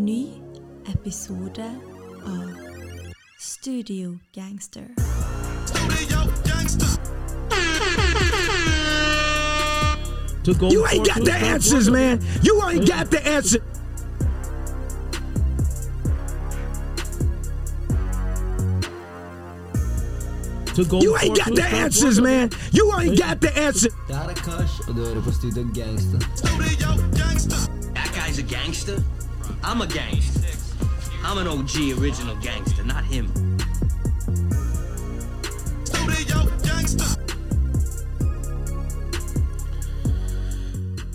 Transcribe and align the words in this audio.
Ny 0.00 0.28
episode 0.88 1.60
av 2.24 2.48
Studio 3.38 4.18
Gangster. 4.32 4.86
to 10.44 10.54
go 10.54 10.70
You 10.70 10.86
ain't 10.86 11.06
got 11.06 11.22
the 11.24 11.34
answers, 11.34 11.90
man. 11.90 12.18
You 12.42 12.62
ain't 12.66 12.88
got 12.88 13.10
the 13.10 13.20
answer. 13.28 13.58
To 20.76 20.84
go 20.88 21.00
You 21.02 21.16
ain't 21.18 21.36
got 21.36 21.54
the 21.54 21.64
answers, 21.64 22.20
working. 22.20 22.38
man. 22.38 22.50
You 22.72 22.90
ain't 22.98 23.18
got 23.18 23.42
the 23.42 23.52
answer. 23.58 23.90
Det 24.08 24.16
her 24.16 24.28
er 24.28 24.34
Kush, 24.34 24.88
og 24.88 24.94
du 24.94 25.32
Studio 25.32 25.70
Gangster. 25.74 26.18
That 27.94 28.10
guy's 28.14 28.38
a 28.38 28.46
gangster. 28.56 29.19
I'm 29.62 29.80
a 29.82 29.86
gangster. 29.86 30.48
I'm 31.24 31.38
an 31.38 31.46
OG 31.46 31.98
original 32.00 32.36
gangster, 32.36 32.82
not 32.84 33.04
him. 33.04 33.30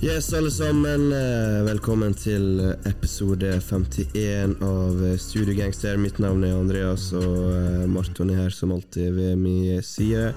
Yes, 0.02 0.34
alle 0.34 0.52
sammen. 0.52 1.12
eh, 1.12 1.64
Velkommen 1.66 2.14
til 2.14 2.60
episode 2.86 3.62
51 3.62 4.56
av 4.62 5.02
eh, 5.06 5.18
Studio 5.18 5.56
Gangster. 5.58 5.98
Mitt 5.98 6.20
navn 6.22 6.44
er 6.46 6.54
Andreas, 6.60 7.10
og 7.18 7.56
eh, 7.56 7.86
Marton 7.90 8.30
er 8.30 8.44
her 8.46 8.54
som 8.54 8.72
alltid 8.76 9.16
ved 9.18 9.36
min 9.42 9.82
side. 9.84 10.34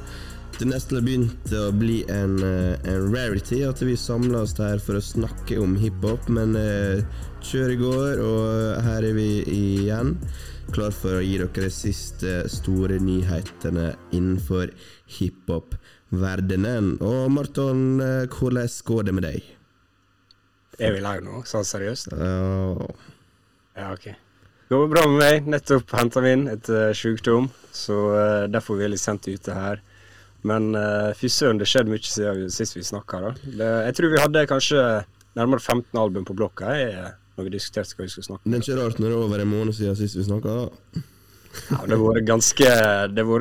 Det 0.58 0.66
nesten 0.66 0.96
har 0.98 1.04
begynt 1.06 1.52
å 1.54 1.66
bli 1.76 2.00
en, 2.10 2.38
eh, 2.42 2.78
en 2.88 3.10
rarity 3.12 3.60
at 3.68 3.82
vi 3.84 3.96
samler 4.00 4.40
oss 4.46 4.56
her 4.58 4.80
for 4.82 4.98
å 4.98 5.04
snakke 5.04 5.60
om 5.62 5.76
hiphop, 5.78 6.30
men 6.32 6.56
eh, 6.58 7.04
kjør 7.48 7.72
i 7.72 7.78
går, 7.80 8.20
og 8.22 8.82
her 8.84 9.06
er 9.08 9.14
vi 9.16 9.28
igjen. 9.54 10.14
Klar 10.74 10.92
for 10.92 11.16
å 11.16 11.24
gi 11.24 11.38
dere 11.40 11.48
de 11.64 11.70
siste 11.72 12.32
store 12.52 12.98
nyhetene 13.00 13.94
innenfor 14.12 14.70
hiphop-verdenen. 15.18 16.96
Og 17.00 17.30
Marton, 17.32 18.00
eh, 18.04 18.26
hvordan 18.28 18.68
går 18.90 19.04
det 19.08 19.14
med 19.16 19.24
deg? 19.28 19.42
Er 20.78 20.92
vi 20.94 21.00
live 21.02 21.24
nå? 21.24 21.42
Sånn 21.48 21.64
seriøst? 21.66 22.12
Ja, 22.12 22.76
Ja, 23.78 23.92
ok. 23.94 24.04
Det 24.68 24.76
går 24.76 24.88
bra 24.90 25.06
med 25.08 25.18
meg. 25.22 25.46
Nettopp 25.48 25.90
henta 25.96 26.20
vi 26.20 26.32
inn 26.34 26.48
etter 26.50 26.92
sykdom, 26.92 27.48
så 27.72 27.96
eh, 28.18 28.46
derfor 28.52 28.74
er 28.76 28.82
vi 28.84 28.88
litt 28.92 29.00
sent 29.00 29.28
ute 29.28 29.54
her. 29.54 29.80
Men 30.46 30.68
uh, 30.76 31.10
fy 31.18 31.26
søren, 31.26 31.58
det 31.58 31.66
skjedde 31.66 31.90
mye 31.90 31.98
siden 32.06 32.36
vi- 32.44 32.50
sist 32.54 32.76
vi 32.76 32.82
snakka. 32.86 33.34
jeg 33.42 33.94
tror 33.96 34.10
vi 34.12 34.20
hadde 34.22 34.44
kanskje 34.46 34.82
nærmere 35.34 35.58
15 35.60 35.98
album 35.98 36.24
på 36.24 36.34
blokka 36.38 36.76
jeg, 36.78 37.14
når 37.38 37.46
vi 37.46 37.54
diskuterte 37.54 37.94
hva 37.94 38.04
vi 38.04 38.10
skulle 38.12 38.26
snakke 38.26 38.42
om. 38.42 38.50
Det 38.50 38.58
er 38.58 38.64
ikke 38.66 38.78
rart 38.80 38.98
når 38.98 39.06
det 39.06 39.14
er 39.14 39.24
over 39.24 39.42
en 39.44 39.52
måned 39.52 39.76
siden 39.78 39.98
sist 39.98 40.18
vi 40.18 40.26
snakka. 40.26 40.54
Ja, 41.70 41.78
det 41.86 41.94
har 41.94 42.02
vært 42.02 42.26
ganske, 42.26 42.72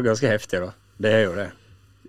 ganske 0.06 0.30
heftig, 0.30 0.62
da. 0.62 0.70
Det 1.02 1.14
er 1.14 1.23
jo 1.26 1.34
det. 1.38 1.48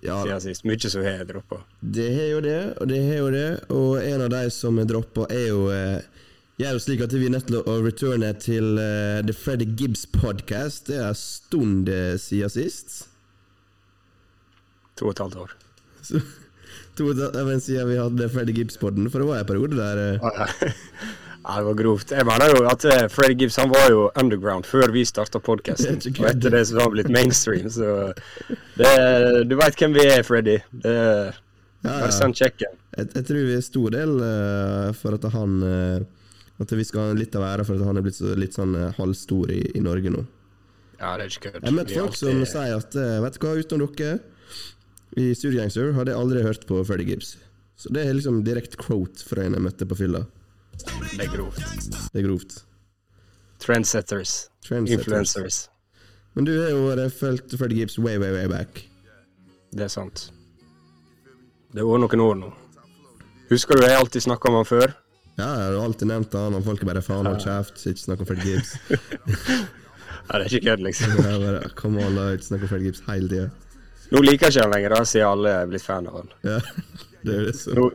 Ja, 0.04 0.20
Siden 0.22 0.40
sist. 0.44 0.64
Mye 0.68 0.90
som 0.92 1.02
har 1.02 1.24
droppa. 1.26 1.62
det 1.80 2.06
har 2.14 2.28
jo 2.34 2.40
det, 2.44 2.60
og 2.78 2.88
det 2.88 3.00
har 3.02 3.18
jo 3.18 3.30
det. 3.34 3.48
Og 3.74 3.90
en 4.04 4.22
av 4.22 4.30
de 4.30 4.42
som 4.54 4.78
er 4.78 4.88
droppa, 4.88 5.26
er 5.32 5.46
jo 5.48 5.64
eh, 5.74 6.24
gjør 6.60 6.76
jo 6.76 6.82
slik 6.84 7.04
at 7.06 7.14
vi 7.14 7.26
er 7.26 7.34
nødt 7.34 7.48
til 7.50 7.60
å 7.62 7.78
returne 7.82 8.32
til 8.38 8.78
eh, 8.82 9.20
The 9.26 9.34
Freddy 9.34 9.66
Gibbs 9.80 10.06
Podcast. 10.06 10.86
Det 10.90 11.00
er 11.00 11.08
en 11.10 11.18
stund 11.18 11.88
eh, 11.90 12.14
siden 12.20 12.52
sist. 12.52 13.00
To 15.00 15.08
og 15.08 15.16
et 15.16 15.24
halvt 15.24 15.40
år. 15.46 15.56
Så, 16.02 16.22
to, 16.98 17.10
jeg 17.10 17.32
mener, 17.34 17.64
siden 17.64 17.90
vi 17.90 17.98
hadde 17.98 18.30
Freddy 18.34 18.54
Gibbs-podden, 18.60 19.10
for 19.10 19.24
det 19.24 19.32
var 19.32 19.42
en 19.42 19.50
periode 19.50 19.80
der 19.80 20.04
ja. 20.20 20.52
Det 21.38 21.64
var 21.64 21.76
grovt. 21.78 22.12
Jeg 22.12 22.26
mener 22.28 22.52
jo 22.52 22.64
at 22.68 22.84
Freddy 23.14 23.36
Gibbs 23.42 23.56
han 23.60 23.70
var 23.72 23.88
jo 23.92 24.06
underground 24.20 24.66
før 24.68 24.92
vi 24.92 25.04
starta 25.08 25.40
podkasten. 25.40 26.00
Og 26.20 26.26
etter 26.28 26.52
det 26.52 26.64
så 26.68 26.80
har 26.80 26.88
han 26.88 26.96
blitt 26.96 27.12
mainstream, 27.14 27.70
så 27.72 28.10
det, 28.76 28.94
Du 29.48 29.54
veit 29.56 29.78
hvem 29.78 29.96
vi 29.96 30.04
er, 30.08 30.24
Freddy. 30.26 30.58
Det 30.84 30.96
Bare 31.84 32.12
send 32.14 32.38
sjekken. 32.38 32.78
Jeg, 32.96 33.10
jeg 33.14 33.26
tror 33.28 33.44
vi 33.46 33.54
er 33.54 33.64
stor 33.64 33.94
del 33.94 34.14
uh, 34.18 34.88
for 34.98 35.14
at 35.14 35.26
han 35.34 35.60
uh, 35.62 36.00
At 36.58 36.72
vi 36.74 36.86
skal 36.86 37.12
ha 37.12 37.18
litt 37.18 37.36
av 37.38 37.46
æra 37.46 37.66
for 37.66 37.78
at 37.78 37.86
han 37.86 38.00
er 38.00 38.06
blitt 38.06 38.18
så, 38.18 38.32
litt 38.38 38.56
sånn 38.56 38.74
uh, 38.74 38.88
halvstor 38.96 39.52
i, 39.54 39.60
i 39.78 39.82
Norge 39.84 40.10
nå. 40.14 40.24
Ja, 40.98 41.12
det 41.14 41.28
er 41.28 41.30
ikke 41.30 41.44
kødd. 41.52 41.60
Jeg 41.60 41.68
har 41.68 41.76
møtt 41.76 41.92
Vi 41.92 41.98
er 41.98 42.08
folk 42.08 42.18
som 42.18 42.40
sier 42.50 42.74
at 42.74 42.96
eh, 42.98 43.18
Vet 43.22 43.36
du 43.36 43.44
hva, 43.44 43.52
utenom 43.54 43.92
dere 43.94 44.16
i 45.18 45.28
Studio 45.34 45.60
Gangster 45.60 45.94
hadde 45.96 46.12
jeg 46.12 46.20
aldri 46.20 46.42
hørt 46.44 46.66
på 46.68 46.80
Freddy 46.86 47.06
Gibbs. 47.08 47.30
Så 47.78 47.90
det 47.94 48.02
er 48.04 48.12
liksom 48.14 48.42
direkte 48.46 48.78
quote 48.78 49.22
fra 49.24 49.46
en 49.46 49.54
jeg 49.56 49.64
møtte 49.64 49.86
på 49.88 49.96
fylla. 49.98 50.24
Det 50.84 51.24
er 51.26 51.32
grovt. 51.32 51.62
Det 52.12 52.20
er 52.22 52.26
grovt. 52.28 52.56
Trendsetters. 53.62 54.34
Trendsetters. 54.66 54.98
Influencers. 54.98 55.58
Men 56.36 56.46
du 56.46 56.52
har 56.60 56.70
jo 56.70 56.84
vært 56.86 57.14
fulgt 57.18 57.56
Freddy 57.58 57.80
Gibbs 57.80 57.98
way, 57.98 58.18
way, 58.22 58.30
way 58.36 58.46
back. 58.50 58.84
Det 59.74 59.88
er 59.88 59.92
sant. 59.92 60.28
Det 61.72 61.82
har 61.82 61.88
vært 61.88 62.04
noen 62.06 62.24
år 62.24 62.38
nå. 62.44 62.52
Husker 63.50 63.78
du 63.80 63.86
jeg 63.86 63.96
alltid 63.96 64.24
snakka 64.28 64.50
om 64.50 64.60
han 64.60 64.68
før? 64.68 64.92
Ja, 65.38 65.48
jeg 65.48 65.66
har 65.72 65.80
alltid 65.82 66.10
nevnt 66.10 66.34
han, 66.34 66.54
og 66.58 66.64
folk 66.66 66.82
er 66.82 66.90
bare 66.90 67.02
faen 67.04 67.26
hold 67.28 67.42
kjeft, 67.42 67.82
ikke 67.86 68.04
snakk 68.04 68.22
om 68.24 68.30
Freddy 68.30 68.54
Gibbs. 68.54 68.76
Ja, 70.28 70.36
det 70.36 70.44
er 70.44 70.54
ikke 70.58 70.66
kødd, 70.66 70.82
liksom. 70.84 71.12
Jeg 71.16 71.24
er 71.24 71.40
bare, 71.40 71.68
Come 71.78 72.02
on, 72.04 72.12
la 72.12 72.26
ikke 72.36 72.44
snakke 72.44 72.66
om 72.66 72.70
Freddy 72.74 72.84
Gibbs 72.90 73.00
hele 73.06 73.28
tida. 73.30 73.46
Nå 74.12 74.20
liker 74.24 74.48
jeg 74.50 74.54
ikke 74.58 74.64
han 74.66 74.74
lenger, 74.74 74.92
da, 74.92 74.98
siden 75.08 75.28
alle 75.30 75.52
er 75.62 75.70
blitt 75.70 75.84
fan 75.86 76.08
av 76.10 76.18
han. 76.18 76.34
Ja, 76.44 76.58
det 77.24 77.34
er 77.34 77.46
det 77.48 77.54
som 77.58 77.78
Nå, 77.78 77.90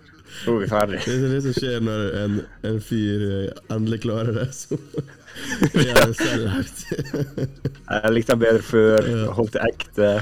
nå 0.46 0.56
er 0.56 0.62
vi 0.64 0.70
ferdig. 0.72 1.02
Det 1.06 1.18
er 1.18 1.34
det 1.36 1.42
som 1.46 1.58
skjer 1.58 1.84
når 1.86 2.16
en, 2.22 2.38
en 2.70 2.80
fyr 2.84 3.26
eh, 3.30 3.62
endelig 3.76 4.02
klarer 4.06 4.40
det. 4.40 4.48
Så 4.56 4.80
det 5.74 5.88
er 5.94 6.16
selvhevd. 6.18 6.86
Jeg 7.90 8.14
likte 8.14 8.36
han 8.36 8.42
bedre 8.46 8.64
før. 8.68 9.12
Holdt 9.40 9.58
det 9.58 9.68
ekte. 9.68 10.14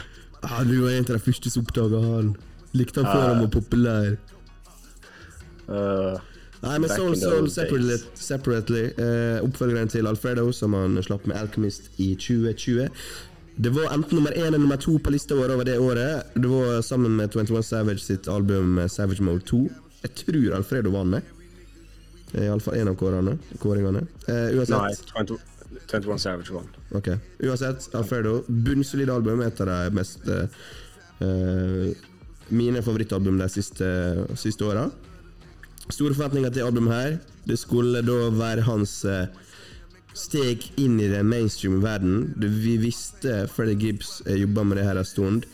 Ja, 0.42 0.64
du 0.66 0.76
var 0.82 0.98
en 0.98 1.06
av 1.06 1.16
de 1.16 1.22
første 1.22 1.54
som 1.54 1.66
oppdaga 1.66 2.02
han. 2.04 2.36
Likte 2.78 3.04
han 3.04 3.12
før 3.12 3.28
han 3.30 3.46
var 3.46 3.56
populær. 3.56 4.12
Uh, 5.72 6.20
Nei, 6.62 6.78
men 6.78 6.90
Soul 6.90 7.16
Soul 7.18 7.48
Separately, 7.50 7.96
separately 8.14 8.82
eh, 9.02 9.38
Oppfølgeren 9.42 9.90
til 9.90 10.08
Alfredo, 10.08 10.52
som 10.54 10.76
han 10.78 11.00
slapp 11.04 11.26
med 11.26 11.40
Alchemist 11.40 11.90
i 11.98 12.12
2020. 12.14 12.90
Det 13.62 13.70
var 13.70 13.92
enten 13.94 14.16
nummer 14.18 14.32
én 14.32 14.48
eller 14.48 14.58
nummer 14.58 14.78
to 14.82 14.96
på 15.00 15.12
lista 15.14 15.36
vår 15.38 15.52
over 15.54 15.66
det 15.68 15.78
året. 15.80 16.32
Det 16.34 16.50
var 16.50 16.82
sammen 16.82 17.16
med 17.16 17.34
21 17.34 17.64
Savage 17.64 18.00
sitt 18.02 18.28
album 18.28 18.78
eh, 18.82 18.88
Savage 18.90 19.22
Mode 19.22 19.46
2. 19.46 19.60
Jeg 20.02 20.14
tror 20.18 20.56
Alfredo 20.58 20.90
vant 20.96 21.12
med. 21.14 21.22
Iallfall 22.34 22.80
én 22.80 22.90
av 22.90 22.96
kårene, 22.98 23.36
kåringene. 23.62 24.02
Eh, 24.26 24.56
uansett. 24.58 24.78
nei, 24.78 24.96
20, 25.28 25.38
21 25.92 26.24
Savage 26.24 26.56
One. 26.56 26.82
Ok, 26.98 27.12
Uansett, 27.44 27.86
Alfredo, 27.96 28.40
bunnsolid 28.48 29.12
album. 29.14 29.44
Et 29.46 29.62
av 29.62 29.70
de 29.70 29.96
mest 30.00 30.26
eh, 30.28 30.58
eh, 31.28 31.92
Mine 32.52 32.82
favorittalbum 32.84 33.38
de 33.40 33.48
siste, 33.48 33.88
siste 34.42 34.66
åra. 34.68 34.90
Store 35.92 36.16
forventninger 36.18 36.50
til 36.52 36.66
albumet 36.66 36.98
her. 36.98 37.14
Det 37.48 37.60
skulle 37.62 38.02
da 38.04 38.18
være 38.36 38.66
hans 38.68 39.04
eh, 39.06 39.30
steg 40.14 40.72
inn 40.76 41.00
i 41.00 41.08
den 41.08 41.30
mainstream 41.30 41.82
verden. 41.82 42.34
Vi 42.38 42.78
visste 42.78 43.48
Freddie 43.48 43.80
Gibbs 43.80 44.22
eh, 44.26 44.36
jobba 44.36 44.64
med 44.64 44.78
det 44.78 44.88
her 44.88 45.00
en 45.00 45.08
stund, 45.08 45.46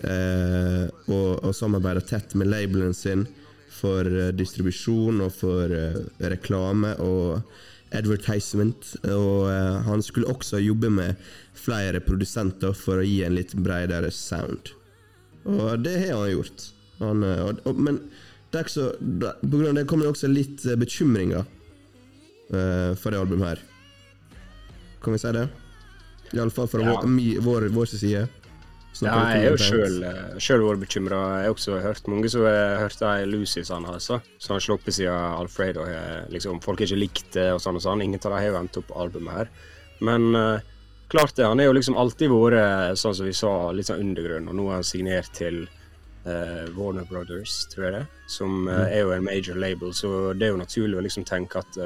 eh, 0.00 0.84
og, 1.08 1.44
og 1.44 1.54
samarbeida 1.56 2.04
tett 2.04 2.34
med 2.38 2.50
labelen 2.52 2.94
sin 2.94 3.26
for 3.74 4.06
eh, 4.08 4.32
distribusjon 4.36 5.22
og 5.24 5.32
for 5.34 5.74
eh, 5.74 6.00
reklame 6.30 6.94
og 7.02 7.42
advertisement. 7.94 8.94
Og 9.06 9.46
han 9.86 10.00
skulle 10.02 10.30
også 10.30 10.58
jobbe 10.58 10.90
med 10.90 11.20
flere 11.54 12.00
produsenter 12.02 12.74
for 12.74 12.98
å 12.98 13.06
gi 13.06 13.20
en 13.22 13.36
litt 13.36 13.54
bredere 13.54 14.10
sound. 14.10 14.72
Og 15.46 15.84
det 15.84 16.00
har 16.00 16.16
han 16.18 16.32
gjort. 16.32 16.70
Han, 16.98 17.22
og, 17.22 17.60
og, 17.68 17.78
men 17.78 18.00
det 18.50 18.58
er 18.58 18.66
ikke 18.66 18.74
så, 18.74 18.88
på 18.98 19.52
grunn 19.52 19.70
av 19.70 19.78
det 19.78 19.86
kommer 19.90 20.08
det 20.08 20.14
også 20.14 20.30
litt 20.32 20.66
bekymringer 20.78 21.44
uh, 21.44 22.92
for 22.98 23.10
det 23.10 23.20
albumet 23.20 23.52
her. 23.52 23.62
Kan 25.04 25.14
vi 25.14 25.20
si 25.20 25.34
det? 25.36 25.48
Iallfall 26.34 26.68
fra 26.68 26.82
Ja. 26.82 26.96
vår, 27.02 27.40
vår, 27.44 27.68
vår 27.74 27.86
side. 27.92 28.24
Ja, 29.02 29.14
jeg 29.34 29.48
er 29.48 29.56
jo 29.56 30.38
sjøl 30.38 30.62
vært 30.62 30.82
bekymra. 30.84 31.18
Jeg 31.40 31.48
har 31.48 31.54
også 31.54 31.78
hørt 31.82 32.06
mange 32.10 32.30
som 32.30 32.44
har 32.46 32.78
hørt 32.78 32.98
de 33.00 33.26
Lucy 33.26 33.64
han 33.68 33.86
har, 33.88 33.98
så. 33.98 34.20
har 34.48 34.60
slått 34.62 34.84
på 34.86 34.94
siden 34.94 35.14
Alfredo 35.14 35.82
har 35.84 36.28
liksom, 36.30 36.60
Folk 36.62 36.78
har 36.78 36.86
ikke 36.86 37.00
likt 37.00 37.32
det 37.34 37.48
og 37.52 37.60
sånn 37.60 37.80
og 37.80 37.82
sånn. 37.82 38.04
Ingen 38.06 38.22
av 38.22 38.30
dem 38.30 38.38
har 38.38 38.46
jo 38.46 38.60
endt 38.60 38.78
opp 38.78 38.94
albumet 38.94 39.34
her. 39.34 39.50
Men 40.00 40.30
uh, 40.34 40.60
klart 41.10 41.34
det, 41.34 41.46
han 41.46 41.58
har 41.58 41.66
jo 41.66 41.74
liksom 41.74 41.98
alltid 41.98 42.30
vært, 42.30 42.98
sånn 42.98 43.14
som 43.18 43.26
vi 43.26 43.34
sa, 43.34 43.72
litt 43.74 43.90
sånn 43.90 44.02
undergrunn, 44.04 44.48
og 44.48 44.58
nå 44.58 44.68
er 44.70 44.78
han 44.78 44.86
signert 44.86 45.34
til 45.34 45.64
uh, 46.26 46.64
Warner 46.78 47.06
Brothers, 47.10 47.64
tror 47.74 47.88
jeg 47.88 47.96
det, 47.98 48.04
som 48.30 48.68
eh, 48.68 48.96
er 48.96 49.04
jo 49.04 49.12
en 49.14 49.26
major 49.26 49.58
label, 49.58 49.92
så 49.94 50.32
det 50.34 50.48
er 50.48 50.54
jo 50.54 50.62
naturlig 50.62 50.98
å 50.98 51.04
liksom 51.04 51.26
tenke 51.28 51.60
at 51.60 51.78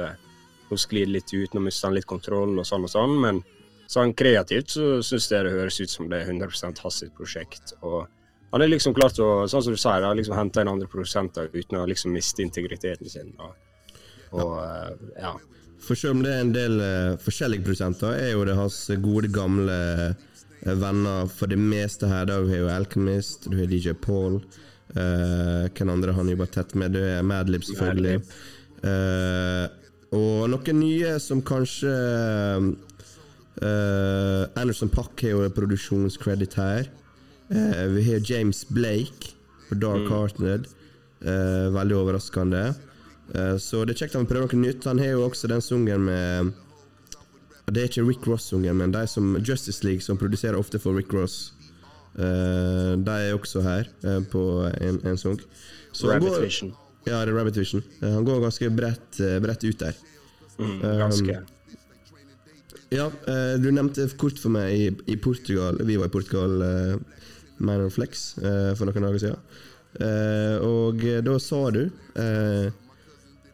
nå 0.71 0.77
sklir 0.79 1.09
litt 1.09 1.33
ut, 1.33 1.53
nå 1.53 1.63
mister 1.65 1.89
han 1.89 1.97
litt 1.97 2.09
kontroll 2.09 2.57
og 2.57 2.67
sånn 2.67 2.85
og 2.87 2.93
sånn, 2.93 3.15
men 3.21 3.41
sånn 3.89 4.13
kreativt 4.17 4.75
så 4.75 4.99
syns 5.05 5.29
jeg 5.31 5.45
det 5.45 5.55
høres 5.55 5.79
ut 5.81 5.91
som 5.91 6.09
det 6.11 6.21
er 6.21 6.31
100 6.31 6.81
hans 6.83 7.03
prosjekt. 7.17 7.73
Og 7.81 8.05
han 8.51 8.63
er 8.65 8.71
liksom 8.71 8.95
klart 8.97 9.19
å, 9.21 9.47
sånn 9.49 9.65
som 9.65 9.75
du 9.75 9.79
sier, 9.81 10.05
liksom 10.17 10.37
hente 10.37 10.61
inn 10.61 10.71
andre 10.71 10.89
produsenter 10.89 11.49
uten 11.53 11.81
å 11.81 11.87
liksom 11.89 12.13
miste 12.13 12.45
integriteten 12.45 13.09
sin. 13.09 13.33
Og, 13.41 13.55
og 14.37 14.55
eh, 14.63 14.93
ja. 15.21 15.35
For 15.79 15.97
selv 15.97 16.17
om 16.17 16.23
det 16.25 16.31
er 16.33 16.41
en 16.43 16.53
del 16.53 16.81
uh, 16.81 17.19
forskjellige 17.23 17.63
produsenter, 17.65 18.17
er 18.19 18.33
jo 18.33 18.45
det 18.45 18.57
hans 18.57 18.81
gode, 18.99 19.29
gamle 19.33 19.77
uh, 20.11 20.73
venner 20.75 21.29
for 21.31 21.49
det 21.49 21.57
meste 21.61 22.09
her. 22.09 22.27
Da 22.27 22.41
Du 22.43 22.49
har 22.51 22.65
jo 22.65 22.71
Alchemist, 22.73 23.47
du 23.47 23.55
har 23.61 23.69
DJ 23.69 23.95
Paul. 23.95 24.41
Uh, 24.91 25.69
hvem 25.69 25.93
andre 25.93 26.17
han 26.17 26.29
jobber 26.33 26.49
tett 26.51 26.75
med? 26.75 26.97
Du 26.97 26.99
er 26.99 27.23
Madlib, 27.25 27.63
selvfølgelig. 27.63 28.19
Eh, 28.79 29.65
og 30.15 30.49
noen 30.49 30.79
nye 30.79 31.15
som 31.21 31.41
kanskje 31.45 31.91
uh, 33.61 34.43
Anderson 34.57 34.89
Pack 34.89 35.21
har 35.25 35.35
jo 35.35 35.49
produksjonskreditt 35.53 36.55
her. 36.59 36.89
Uh, 37.51 37.85
vi 37.95 38.03
har 38.07 38.23
James 38.25 38.63
Blake 38.69 39.33
på 39.69 39.77
Dark 39.81 40.07
Hearted. 40.09 40.69
Uh, 41.21 41.69
veldig 41.75 41.97
overraskende. 41.99 42.63
Så 43.61 43.83
det 43.85 43.93
er 43.93 43.99
kjekt 43.99 44.15
at 44.15 44.23
han 44.23 44.25
prøver 44.25 44.49
noe 44.49 44.61
nytt. 44.63 44.87
Han 44.89 44.97
har 44.97 45.11
jo 45.13 45.25
også 45.27 45.45
den 45.51 45.61
sungen 45.61 46.01
med 46.07 46.49
Det 47.69 47.83
er 47.83 47.85
ikke 47.91 48.05
Rick 48.07 48.23
Ross-sungen, 48.25 48.73
men 48.79 48.89
de 48.95 49.03
som 49.05 49.35
Justice 49.37 49.83
League, 49.85 50.01
som 50.01 50.17
produserer 50.17 50.57
ofte 50.57 50.79
for 50.81 50.97
Rick 50.97 51.13
Ross. 51.13 51.51
De 52.17 53.05
er 53.05 53.35
også 53.37 53.61
her 53.61 53.85
på 54.33 54.41
en, 54.81 54.97
en 55.05 55.17
sang. 55.21 55.37
Så 55.93 56.09
Rabbit 56.09 56.31
går- 56.33 56.41
Vision. 56.47 56.73
Ja, 57.07 57.21
det 57.23 57.31
er 57.31 57.37
Rabbit 57.37 57.57
Vision. 57.57 57.83
Eh, 58.01 58.11
han 58.11 58.25
går 58.27 58.41
ganske 58.43 58.69
bredt, 58.75 59.19
eh, 59.23 59.39
bredt 59.39 59.63
ut 59.63 59.79
der. 59.79 59.95
Mm, 60.59 60.81
Um, 60.83 60.97
ganske. 60.99 61.39
Ja, 62.91 63.05
eh, 63.27 63.55
du 63.61 63.71
nevnte 63.71 64.09
kort 64.17 64.39
for 64.41 64.51
meg 64.51 64.73
i, 64.73 64.89
i 65.07 65.15
Portugal 65.15 65.77
Vi 65.85 65.95
var 65.95 66.09
i 66.09 66.11
Portugal, 66.11 66.61
uh, 66.61 67.23
Minor 67.59 67.89
Flex, 67.89 68.33
for 68.75 68.87
noen 68.87 69.05
dager 69.05 69.19
siden. 69.19 69.39
Og 70.63 71.01
da 71.23 71.33
sa 71.39 71.59
du 71.75 71.89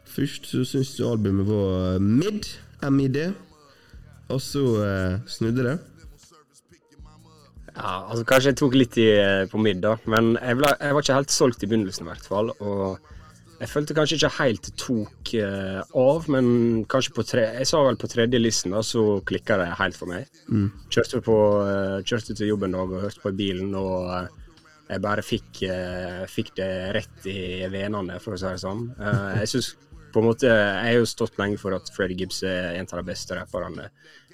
Først 0.06 0.46
så 0.46 0.62
syntes 0.64 0.94
du 0.96 1.04
albumet 1.08 1.46
var 1.46 1.98
mid, 1.98 2.46
MID, 2.82 3.18
og 4.28 4.40
så 4.40 4.62
snudde 5.26 5.66
det. 5.66 5.78
Ja, 7.76 8.06
altså 8.08 8.24
Kanskje 8.24 8.52
jeg 8.52 8.58
tok 8.62 8.78
litt 8.78 8.96
i, 9.02 9.10
på 9.50 9.58
middag, 9.58 10.06
men 10.06 10.36
jeg, 10.38 10.56
ble, 10.56 10.70
jeg 10.80 10.94
var 10.94 11.04
ikke 11.04 11.18
helt 11.18 11.34
solgt 11.34 11.66
i 11.66 11.68
begynnelsen. 11.68 12.06
i 12.06 12.12
hvert 12.12 12.30
fall, 12.30 12.54
Og 12.60 12.98
jeg 13.56 13.70
følte 13.72 13.94
kanskje 13.96 14.18
ikke 14.18 14.32
helt 14.36 14.66
tok 14.80 15.30
uh, 15.40 15.80
av, 15.96 16.26
men 16.32 16.48
kanskje 16.90 17.14
på 17.16 17.24
tre, 17.26 17.46
jeg 17.60 17.68
sa 17.70 17.80
vel 17.86 17.98
på 18.00 18.10
tredje 18.12 18.40
listen, 18.40 18.74
da, 18.76 18.82
så 18.84 19.20
klikka 19.26 19.56
det 19.62 19.70
helt 19.78 19.96
for 19.96 20.12
meg. 20.12 20.28
Kjørte, 20.92 21.22
på, 21.24 21.36
uh, 21.64 22.02
kjørte 22.04 22.36
til 22.36 22.52
jobben 22.52 22.76
dag 22.76 22.92
og 22.92 23.06
hørte 23.06 23.22
på 23.22 23.32
i 23.32 23.38
bilen, 23.38 23.72
og 23.78 24.10
uh, 24.12 24.44
jeg 24.86 25.02
bare 25.02 25.24
fikk, 25.26 25.64
fikk 26.30 26.52
det 26.60 26.68
rett 26.94 27.24
i 27.26 27.66
venene, 27.72 28.20
for 28.22 28.36
å 28.36 28.38
si 28.38 28.46
det 28.46 28.60
sånn. 28.62 28.84
Jeg 29.40 29.48
synes 29.50 29.72
på 30.14 30.22
en 30.22 30.28
måte, 30.28 30.46
jeg 30.48 30.84
har 30.86 31.00
jo 31.00 31.08
stått 31.10 31.40
lenge 31.40 31.58
for 31.60 31.74
at 31.76 31.90
Freddie 31.92 32.22
Gibbs 32.22 32.38
er 32.46 32.78
en 32.78 32.86
av 32.86 33.00
de 33.02 33.08
beste 33.10 33.34
rapperne 33.36 33.88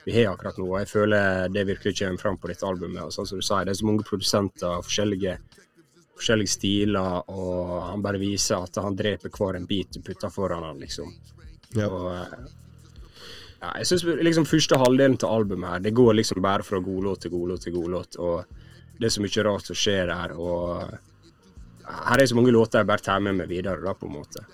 vi 0.04 0.12
har 0.14 0.34
akkurat 0.34 0.58
nå. 0.60 0.68
og 0.68 0.78
Jeg 0.82 0.90
føler 0.92 1.48
det 1.50 1.64
virkelig 1.66 1.96
kommer 1.98 2.20
fram 2.20 2.38
på 2.38 2.50
dette 2.50 2.68
albumet. 2.68 3.02
og 3.02 3.14
sånn 3.14 3.26
som 3.26 3.40
du 3.40 3.46
sier, 3.46 3.64
Det 3.64 3.72
er 3.72 3.80
så 3.80 3.88
mange 3.88 4.06
produsenter, 4.06 4.82
forskjellige, 4.86 5.38
forskjellige 6.22 6.54
stiler, 6.54 7.28
og 7.34 7.76
han 7.90 8.02
bare 8.04 8.22
viser 8.22 8.62
at 8.62 8.80
han 8.80 8.96
dreper 8.96 9.32
hver 9.34 9.58
en 9.58 9.68
bit 9.68 9.98
du 9.98 10.02
putter 10.06 10.32
foran 10.32 10.64
han, 10.70 10.80
liksom. 10.80 11.12
Ja. 11.76 11.88
Og, 11.88 12.08
eh, 12.14 12.50
ja, 13.62 13.74
jeg 13.82 13.90
synes 13.90 14.06
liksom 14.24 14.48
første 14.48 14.78
halvdelen 14.80 15.18
til 15.20 15.30
albumet 15.30 15.74
her, 15.74 15.84
det 15.84 15.94
går 15.98 16.16
liksom 16.18 16.42
bare 16.42 16.66
fra 16.66 16.80
godlåt 16.82 17.26
til 17.26 17.34
godlåt 17.34 17.66
til 17.66 17.76
godlåt, 17.76 18.18
og 18.18 18.44
det 18.98 19.08
er 19.08 19.14
så 19.14 19.22
mye 19.24 19.46
rart 19.46 19.68
som 19.68 19.78
skjer 19.78 20.10
her, 20.14 20.34
og 20.38 20.98
her 21.82 22.22
er 22.22 22.28
så 22.30 22.38
mange 22.38 22.54
låter 22.54 22.80
jeg 22.82 22.90
bare 22.90 23.04
tar 23.04 23.22
med 23.22 23.40
meg 23.40 23.50
videre, 23.50 23.82
da, 23.82 23.94
på 23.98 24.08
en 24.08 24.18
måte. 24.20 24.44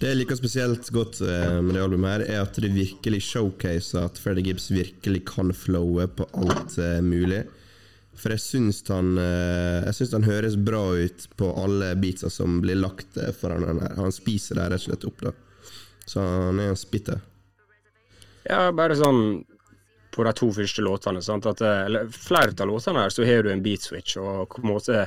Det 0.00 0.08
jeg 0.08 0.16
liker 0.16 0.38
spesielt 0.38 0.86
godt 0.96 1.18
eh, 1.20 1.58
med 1.60 1.74
det 1.76 1.82
albumet, 1.84 2.10
her 2.14 2.38
er 2.38 2.44
at 2.46 2.56
det 2.62 2.72
virkelig 2.72 3.20
showcaser 3.26 4.06
at 4.08 4.20
Freddie 4.20 4.46
Gibbs 4.48 4.70
virkelig 4.72 5.26
kan 5.28 5.52
flowe 5.52 6.06
på 6.08 6.28
alt 6.40 6.78
eh, 6.80 7.02
mulig. 7.04 7.42
For 8.20 8.34
jeg 8.34 8.42
syns 8.44 8.82
han 8.92 9.14
eh, 9.18 9.86
Jeg 9.86 9.96
syns 9.96 10.16
han 10.18 10.26
høres 10.28 10.58
bra 10.60 10.82
ut 10.98 11.28
på 11.40 11.52
alle 11.62 11.94
beatsa 12.00 12.30
som 12.32 12.60
blir 12.60 12.78
lagt 12.80 13.16
eh, 13.16 13.32
foran 13.36 13.64
han 13.68 13.80
her. 13.84 13.96
Han 14.00 14.12
spiser 14.14 14.60
det 14.60 14.68
rett 14.72 14.84
og 14.84 14.88
slett 14.90 15.06
opp, 15.08 15.24
da. 15.24 15.32
Så 16.10 16.24
han 16.24 16.60
er 16.60 16.74
en 16.74 16.78
spitter. 16.80 17.22
Ja, 18.48 18.68
bare 18.74 18.98
sånn 18.98 19.42
på 20.10 20.24
de 20.26 20.32
to 20.34 20.50
første 20.52 20.82
låtene. 20.82 21.22
Sant? 21.22 21.46
At, 21.46 21.62
eh, 21.64 21.82
eller 21.86 22.12
flere 22.12 22.52
av 22.52 22.68
låtene 22.68 23.06
her 23.06 23.14
så 23.14 23.24
har 23.24 23.44
du 23.46 23.52
en 23.52 23.64
beat 23.64 23.86
switch, 23.86 24.18
og 24.20 24.56
på 24.56 24.64
en 24.64 24.72
måte 24.74 25.04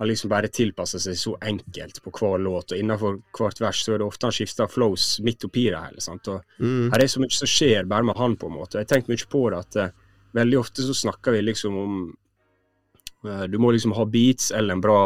han 0.00 0.08
liksom 0.08 0.30
bare 0.32 0.48
tilpasser 0.48 1.02
seg 1.02 1.18
så 1.20 1.34
enkelt 1.44 1.98
på 2.00 2.10
hver 2.16 2.40
låt. 2.40 2.72
Og 2.72 2.80
innenfor 2.80 3.18
hvert 3.36 3.58
vers 3.60 3.82
så 3.84 3.94
er 3.94 4.00
det 4.00 4.06
ofte 4.08 4.30
han 4.30 4.32
skifter 4.32 4.70
flows 4.72 5.18
midt 5.20 5.44
oppi 5.44 5.66
det 5.68 5.82
hele. 5.82 6.00
sant? 6.00 6.30
Og 6.32 6.40
Her 6.56 7.04
er 7.04 7.10
så 7.12 7.20
mye 7.20 7.36
som 7.36 7.50
skjer 7.52 7.84
bare 7.84 8.08
med 8.08 8.16
han, 8.16 8.38
på 8.40 8.48
en 8.48 8.56
måte. 8.56 8.80
Jeg 8.80 8.88
har 8.88 8.94
tenkt 8.94 9.12
mye 9.12 9.28
på 9.28 9.42
det 9.52 9.60
at 9.60 9.92
veldig 10.40 10.56
ofte 10.56 10.86
så 10.86 10.96
snakker 10.96 11.36
vi 11.36 11.42
liksom 11.44 11.76
om 11.76 12.00
Du 13.22 13.58
må 13.60 13.70
liksom 13.74 13.92
ha 13.96 14.04
beats 14.08 14.50
eller 14.56 14.78
en 14.78 14.80
bra 14.84 15.00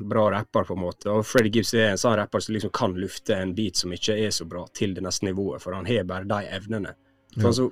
bra 0.00 0.30
rapper, 0.30 0.64
på 0.64 0.74
en 0.74 0.80
måte. 0.80 1.10
Og 1.10 1.26
Freddie 1.26 1.52
Gibbs 1.60 1.74
er 1.74 1.92
en 1.92 2.00
sånn 2.00 2.16
rapper 2.18 2.42
som 2.42 2.56
liksom 2.56 2.72
kan 2.74 2.96
lufte 2.98 3.36
en 3.36 3.54
beat 3.54 3.78
som 3.78 3.92
ikke 3.94 4.16
er 4.18 4.32
så 4.34 4.46
bra, 4.48 4.64
til 4.74 4.96
det 4.96 5.04
neste 5.04 5.28
nivået, 5.28 5.62
for 5.62 5.76
han 5.76 5.86
har 5.86 6.08
bare 6.08 6.28
de 6.28 6.40
evnene. 6.56 6.96
For 7.36 7.50
altså, 7.52 7.68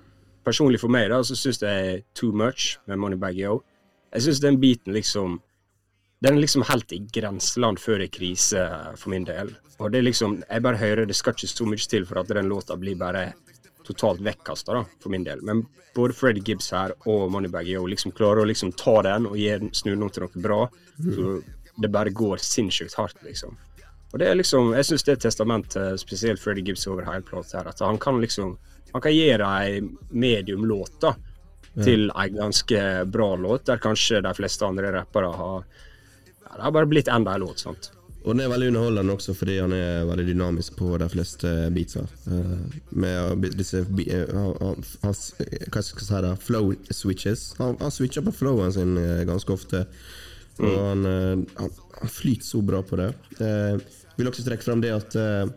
personlig 0.46 0.80
for 0.82 0.94
meg, 0.94 1.08
da, 1.12 1.20
så 1.26 1.36
syns 1.38 1.60
jeg 1.64 2.04
Too 2.14 2.32
Much 2.36 2.76
med 2.86 3.00
Moneybag 3.02 3.40
Yo. 3.40 3.60
Jeg 4.14 4.28
syns 4.28 4.42
den 4.44 4.60
beaten 4.60 4.94
liksom 4.96 5.40
Den 6.24 6.34
er 6.34 6.42
liksom 6.42 6.64
helt 6.66 6.90
i 6.90 6.96
grenseland 7.14 7.78
før 7.78 8.00
det 8.00 8.08
er 8.08 8.14
krise, 8.16 8.62
for 8.98 9.12
min 9.12 9.26
del. 9.28 9.52
Og 9.78 9.92
det 9.92 10.00
er 10.00 10.06
liksom 10.08 10.40
Jeg 10.40 10.62
bare 10.64 10.80
hører 10.80 11.06
det 11.06 11.14
skal 11.14 11.36
ikke 11.36 11.50
så 11.50 11.66
mye 11.68 11.90
til 11.92 12.06
for 12.08 12.18
at 12.18 12.32
den 12.34 12.48
låta 12.50 12.74
blir 12.76 12.96
bare 12.98 13.34
totalt 13.88 14.20
vekkasta, 14.24 14.76
da, 14.76 14.84
for 15.02 15.12
min 15.14 15.24
del. 15.26 15.42
Men 15.44 15.64
både 15.96 16.16
Freddie 16.16 16.44
Gibbs 16.44 16.70
her 16.72 16.94
og 17.10 17.30
Moneybag 17.34 17.68
Yo 17.68 17.86
liksom 17.90 18.12
klarer 18.16 18.44
å 18.44 18.48
liksom 18.48 18.72
ta 18.78 19.00
den 19.06 19.26
og 19.30 19.38
gi 19.38 19.50
snu 19.72 19.94
den 19.94 20.04
om 20.04 20.12
til 20.12 20.26
noe 20.26 20.44
bra. 20.44 20.60
Så 20.98 21.38
det 21.78 21.90
bare 21.94 22.14
går 22.14 22.42
sinnssykt 22.42 22.96
hardt, 22.98 23.18
liksom. 23.26 23.56
Og 24.12 24.18
det 24.18 24.28
er 24.30 24.38
liksom, 24.38 24.72
Jeg 24.74 24.86
syns 24.88 25.04
det 25.04 25.12
er 25.12 25.18
et 25.18 25.26
testament 25.26 25.66
til 25.74 25.98
spesielt 26.00 26.40
Freddie 26.40 26.64
Gibbs 26.64 26.86
over 26.88 27.04
hele 27.04 27.24
plata 27.26 27.58
her. 27.60 27.68
At 27.68 27.82
han 27.84 27.98
kan 28.00 28.20
liksom 28.20 28.56
Han 28.94 29.02
kan 29.04 29.12
gjøre 29.12 29.48
ei 29.60 29.82
medium 30.10 30.62
låt 30.64 30.94
da, 31.02 31.10
til 31.84 32.06
ei 32.08 32.30
ganske 32.32 33.04
bra 33.04 33.34
låt, 33.36 33.66
der 33.68 33.82
kanskje 33.82 34.22
de 34.24 34.32
fleste 34.32 34.64
andre 34.64 34.94
rappere 34.94 35.28
har 35.36 35.58
ja, 35.60 36.54
Det 36.54 36.62
har 36.62 36.72
bare 36.72 36.88
blitt 36.88 37.10
enda 37.12 37.34
en 37.34 37.44
låt, 37.44 37.60
sant. 37.60 37.90
Og 38.28 38.34
den 38.36 38.42
er 38.44 38.50
veldig 38.52 38.66
underholdende 38.74 39.14
også 39.16 39.32
fordi 39.32 39.54
han 39.56 39.72
er 39.72 40.02
veldig 40.04 40.26
dynamisk 40.28 40.74
på 40.76 40.90
de 41.00 41.06
fleste 41.08 41.48
beatsa. 41.72 42.02
Eh, 42.28 42.80
med 42.92 43.46
disse 43.56 43.80
eh, 43.80 44.32
han- 44.34 44.58
han- 44.60 44.84
hans 45.02 45.22
Hva 45.38 45.80
skal 45.82 46.02
jeg 46.02 46.08
si 46.10 46.20
da? 46.26 46.34
Flow 46.36 46.74
switches. 46.90 47.54
Han, 47.58 47.78
han 47.80 47.90
switcher 47.94 48.22
på 48.26 48.34
flowen 48.36 48.72
sin 48.72 48.98
eh, 49.00 49.24
ganske 49.24 49.48
ofte. 49.54 49.86
Og 50.58 50.76
han, 50.76 51.06
eh, 51.06 51.38
han, 51.62 51.70
han 52.02 52.08
flyter 52.12 52.44
så 52.44 52.60
bra 52.62 52.82
på 52.82 52.96
det. 53.00 53.14
Jeg 53.38 53.80
vil 54.18 54.28
også 54.28 54.44
trekke 54.44 54.66
fram 54.66 54.80
det 54.82 54.90
at 54.92 55.14
uh, 55.16 55.48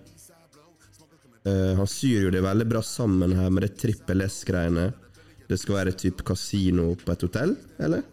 eh, 1.43 1.75
han 1.75 1.87
syr 1.89 2.27
jo 2.27 2.31
det 2.31 2.43
veldig 2.45 2.67
bra 2.69 2.81
sammen 2.85 3.33
her 3.35 3.49
med 3.49 3.65
det 3.65 3.75
trippel 3.81 4.21
S-greiene. 4.29 4.91
Det 5.49 5.57
skal 5.59 5.81
være 5.81 5.97
type 5.97 6.23
kasino 6.23 6.93
på 6.95 7.11
et 7.11 7.25
hotell, 7.27 7.55
eller? 7.81 8.05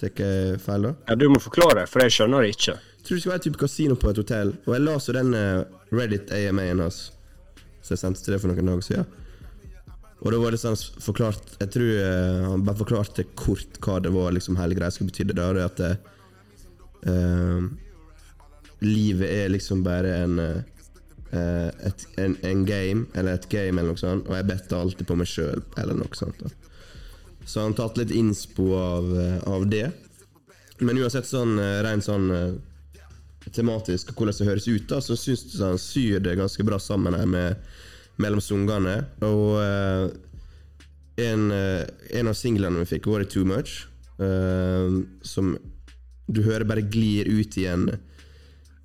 Tar 0.00 0.14
jeg 0.16 0.60
feil, 0.64 0.86
da? 0.86 0.94
Ja, 1.10 1.14
Du 1.18 1.26
må 1.28 1.42
forklare, 1.42 1.84
for 1.90 2.00
jeg 2.06 2.14
skjønner 2.14 2.46
det 2.46 2.54
ikke. 2.54 2.78
Tror 3.04 3.16
det 3.16 3.22
skulle 3.22 3.36
være 3.36 3.46
type 3.46 3.60
kasino 3.60 3.96
på 3.98 4.10
et 4.10 4.20
hotell. 4.20 4.54
Og 4.66 4.74
jeg 4.76 4.84
la 4.84 4.98
så 5.00 5.14
den 5.16 5.34
eh, 5.36 5.64
Reddit 5.94 6.30
AMA-en 6.34 6.84
hans. 6.84 7.10
Så 7.80 7.94
jeg 7.94 8.02
sendte 8.02 8.22
til 8.24 8.34
det 8.34 8.40
for 8.42 8.52
noen 8.52 8.70
dager 8.70 8.86
siden. 8.86 9.16
Og 10.20 10.34
da 10.34 10.40
var 10.40 10.52
det 10.52 10.60
sånn 10.60 10.76
forklart 11.00 11.54
Jeg 11.62 11.72
tror 11.74 11.90
eh, 11.96 12.48
han 12.50 12.64
bare 12.66 12.80
forklarte 12.82 13.24
kort 13.38 13.78
hva 13.84 14.00
det 14.04 14.12
var 14.12 14.34
liksom 14.36 14.58
hele 14.60 14.76
greia 14.76 14.92
skulle 14.92 15.12
bety. 15.12 15.30
Det 15.30 15.40
er 15.40 15.62
at 15.64 15.80
det, 15.80 15.94
eh, 17.08 17.70
livet 18.84 19.32
er 19.32 19.52
liksom 19.52 19.82
bare 19.84 20.12
en, 20.24 20.38
eh, 20.40 21.70
et, 21.88 22.06
en 22.20 22.36
en 22.44 22.64
game, 22.68 23.06
eller 23.14 23.36
et 23.36 23.48
game, 23.48 23.80
eller 23.80 23.94
noe 23.94 24.00
sånt. 24.00 24.28
Og 24.28 24.36
jeg 24.36 24.48
better 24.52 24.80
alltid 24.80 25.08
på 25.08 25.16
meg 25.20 25.28
sjøl, 25.28 25.64
eller 25.80 25.96
noe 25.96 26.16
sånt. 26.16 26.44
da 26.44 26.52
Så 27.48 27.64
han 27.64 27.76
tatt 27.76 27.96
litt 28.00 28.12
innspo 28.12 28.74
av, 28.76 29.10
av 29.48 29.68
det. 29.72 29.88
Men 30.80 31.00
uansett 31.00 31.28
sånn 31.28 31.58
uh, 31.60 31.82
rent 31.84 32.04
sånn 32.06 32.30
tematisk 33.54 34.12
og 34.12 34.20
hvordan 34.20 34.36
det 34.38 34.48
høres 34.48 34.68
ut, 34.68 34.86
da, 34.90 35.00
så 35.02 35.16
syns 35.18 35.46
jeg 35.52 35.62
han 35.62 35.80
syr 35.80 36.22
det 36.24 36.38
ganske 36.38 36.64
bra 36.66 36.78
sammen 36.82 37.16
her 37.16 37.28
med, 37.28 37.70
mellom 38.20 38.42
sungene. 38.44 38.96
Og 39.26 39.58
uh, 39.60 40.10
en, 41.20 41.48
uh, 41.52 41.84
en 42.16 42.30
av 42.30 42.38
singlene 42.38 42.82
vi 42.82 42.90
fikk, 42.94 43.10
var 43.10 43.26
Too 43.30 43.46
Much, 43.48 43.84
uh, 44.22 45.02
som 45.26 45.56
du 46.30 46.42
hører 46.46 46.66
bare 46.68 46.86
glir 46.86 47.28
ut 47.30 47.58
igjen. 47.58 47.88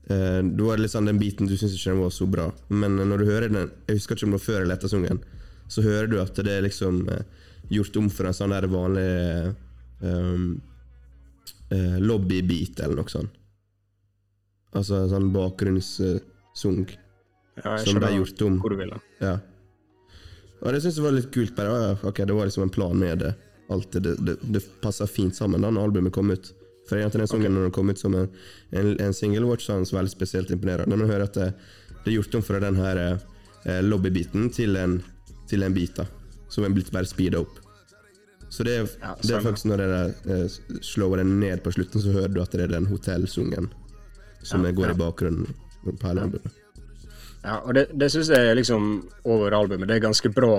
Uh, 0.09 0.41
det 0.41 0.65
var 0.65 0.81
litt 0.81 0.93
sånn 0.93 1.09
den 1.09 1.21
biten 1.21 1.49
du 1.49 1.55
syns 1.57 1.77
ikke 1.77 1.97
var 2.01 2.13
så 2.13 2.27
bra. 2.29 2.49
Men 2.69 2.97
når 3.01 3.21
du 3.21 3.29
hører 3.29 3.49
den 3.49 3.71
Jeg 3.87 4.01
husker 4.01 4.17
ikke 4.17 4.29
om 4.29 4.35
det 4.35 4.41
var 4.41 4.47
før 4.49 4.61
eller 4.63 4.79
etter 4.79 4.91
sungen, 4.91 5.23
så 5.71 5.85
hører 5.85 6.11
du 6.11 6.19
at 6.21 6.37
det 6.45 6.59
er 6.59 6.67
liksom 6.67 7.01
gjort 7.73 7.97
om 7.97 8.11
for 8.13 8.29
en 8.29 8.35
sånn 8.37 8.51
der 8.53 8.67
vanlig 8.69 9.07
um, 10.05 10.59
lobbybeat 12.05 12.83
eller 12.85 12.99
noe 12.99 13.09
sånt. 13.09 13.33
Altså 14.75 15.05
sånn 15.11 15.31
bakgrunnssung. 15.33 16.85
Ja, 17.63 17.77
som 17.79 17.99
ble 18.01 18.11
gjort 18.17 18.41
om. 18.43 18.59
hvor 18.59 18.73
du 18.73 18.81
vil. 18.81 18.91
Ja. 19.23 19.37
Og 20.61 20.73
det 20.73 20.81
syns 20.83 20.97
jeg 20.99 21.05
var 21.05 21.15
litt 21.15 21.31
kult. 21.31 21.55
bare, 21.55 21.95
ok, 22.03 22.25
Det 22.25 22.35
var 22.35 22.45
liksom 22.45 22.63
en 22.63 22.73
plan 22.73 22.99
med 22.99 23.19
det. 23.19 23.33
Alt 23.69 23.91
det, 23.91 24.15
det, 24.25 24.37
det, 24.41 24.61
passa 24.81 25.07
fint 25.07 25.35
sammen 25.35 25.61
da 25.61 25.71
når 25.71 25.89
albumet 25.89 26.13
kom 26.13 26.31
ut. 26.31 26.51
For 26.89 26.99
egentlig 26.99 27.23
den 27.23 27.31
sangen 27.31 27.55
når 27.55 27.69
den 27.69 27.71
kom 27.73 27.89
ut 27.89 27.99
som 27.99 28.13
en, 28.15 28.27
en, 28.71 28.91
en 29.01 29.13
single, 29.13 29.45
var 29.47 29.57
ikke 29.57 29.95
veldig 29.95 30.11
spesielt 30.11 30.51
imponerende. 30.51 30.91
Men 30.91 31.07
å 31.07 31.09
hører 31.09 31.25
at 31.29 31.39
det, 31.39 31.47
det 32.03 32.11
er 32.11 32.17
gjort 32.19 32.35
om 32.35 32.45
fra 32.45 32.59
den 32.61 32.77
her 32.77 33.01
eh, 33.05 33.81
lobbybiten 33.81 34.51
til 34.53 34.75
en, 34.77 34.99
til 35.49 35.63
en 35.65 35.73
bit, 35.73 35.95
da. 35.97 36.05
Som 36.51 36.67
er 36.67 36.75
blitt 36.75 36.91
bare 36.93 37.09
speeda 37.09 37.41
opp. 37.41 37.61
Så 38.49 38.63
det 38.63 38.75
Ja, 39.01 39.15
det 39.21 39.33
er 39.33 39.41
faktisk 39.41 39.65
når 39.71 39.81
dere 39.81 40.03
eh, 40.29 40.59
slår 40.85 41.17
den 41.23 41.39
ned 41.39 41.63
på 41.65 41.73
slutten, 41.73 42.03
så 42.03 42.13
hører 42.13 42.35
du 42.35 42.43
at 42.43 42.53
det 42.53 42.67
er 42.67 42.75
den 42.75 42.85
hotellsungen 42.91 43.71
som 44.45 44.65
går 44.77 44.93
i 44.93 44.99
bakgrunnen 44.99 45.49
på 45.85 46.07
hele 46.07 46.27
albumet. 46.27 46.61
Ja, 47.45 47.59
og 47.61 47.75
det, 47.77 47.87
det 47.93 48.09
syns 48.13 48.31
jeg 48.33 48.55
liksom 48.57 48.85
over 49.29 49.53
albumet. 49.53 49.89
Det 49.89 49.99
er 49.99 50.07
ganske 50.07 50.31
bra 50.33 50.53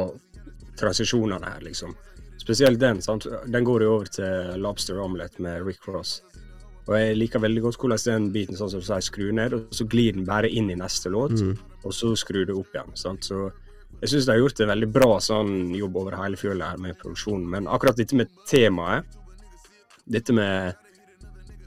transisjoner 0.78 1.43
her, 1.43 1.62
liksom. 1.66 1.97
Spesielt 2.38 2.78
den. 2.78 3.00
sant? 3.02 3.26
Den 3.50 3.64
går 3.66 3.83
jo 3.83 3.95
over 3.97 4.11
til 4.12 4.61
Lobster 4.62 5.00
Omelette 5.02 5.43
med 5.43 5.64
Rick 5.66 5.88
Ross. 5.90 6.21
Og 6.87 6.95
jeg 6.95 7.16
liker 7.19 7.43
veldig 7.43 7.62
godt 7.64 7.81
hvordan 7.83 8.02
den 8.07 8.26
biten 8.35 8.59
sånn 8.59 8.71
som 8.71 8.83
du 8.83 8.87
sier, 8.87 9.02
skrur 9.02 9.33
ned, 9.35 9.57
og 9.57 9.75
så 9.75 9.87
glir 9.90 10.14
den 10.14 10.26
bare 10.28 10.47
inn 10.47 10.71
i 10.71 10.78
neste 10.78 11.11
låt, 11.11 11.40
og 11.83 11.95
så 11.95 12.12
skrur 12.14 12.47
det 12.47 12.55
opp 12.55 12.71
igjen. 12.76 12.95
sant? 12.95 13.26
Så 13.26 13.49
jeg 14.00 14.12
syns 14.12 14.28
de 14.28 14.35
har 14.37 14.38
gjort 14.45 14.61
en 14.62 14.71
veldig 14.71 14.88
bra 14.95 15.11
sånn 15.25 15.75
jobb 15.75 15.97
over 15.99 16.19
hele 16.21 16.38
fjøla 16.38 16.71
her 16.71 16.83
med 16.85 16.99
produksjonen. 17.00 17.49
Men 17.50 17.66
akkurat 17.66 17.99
dette 17.99 18.14
med 18.14 18.31
temaet, 18.47 19.19
dette 20.07 20.37
med 20.37 20.78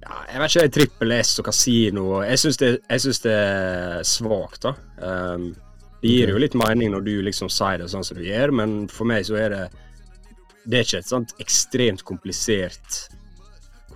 ja, 0.01 0.19
jeg 0.31 0.41
vet 0.41 0.55
ikke, 0.55 0.73
Trippel 0.77 1.15
S 1.19 1.33
og 1.41 1.47
kasino 1.49 2.05
Jeg 2.23 2.39
syns 2.41 2.59
det, 2.61 2.69
det 2.87 3.33
er 3.33 4.05
svakt, 4.07 4.65
da. 4.65 4.73
Um, 5.03 5.51
det 5.99 6.13
gir 6.13 6.31
jo 6.31 6.39
litt 6.39 6.55
mening 6.55 6.93
når 6.93 7.03
du 7.03 7.13
liksom 7.27 7.51
sier 7.51 7.81
det 7.81 7.89
sånn 7.91 8.05
som 8.07 8.17
du 8.17 8.23
gjør, 8.23 8.53
men 8.55 8.75
for 8.91 9.09
meg 9.09 9.25
så 9.27 9.35
er 9.41 9.55
det 9.55 9.63
Det 10.63 10.77
er 10.77 10.85
ikke 10.85 11.01
et 11.01 11.11
sånt 11.11 11.33
ekstremt 11.43 12.05
komplisert 12.07 13.09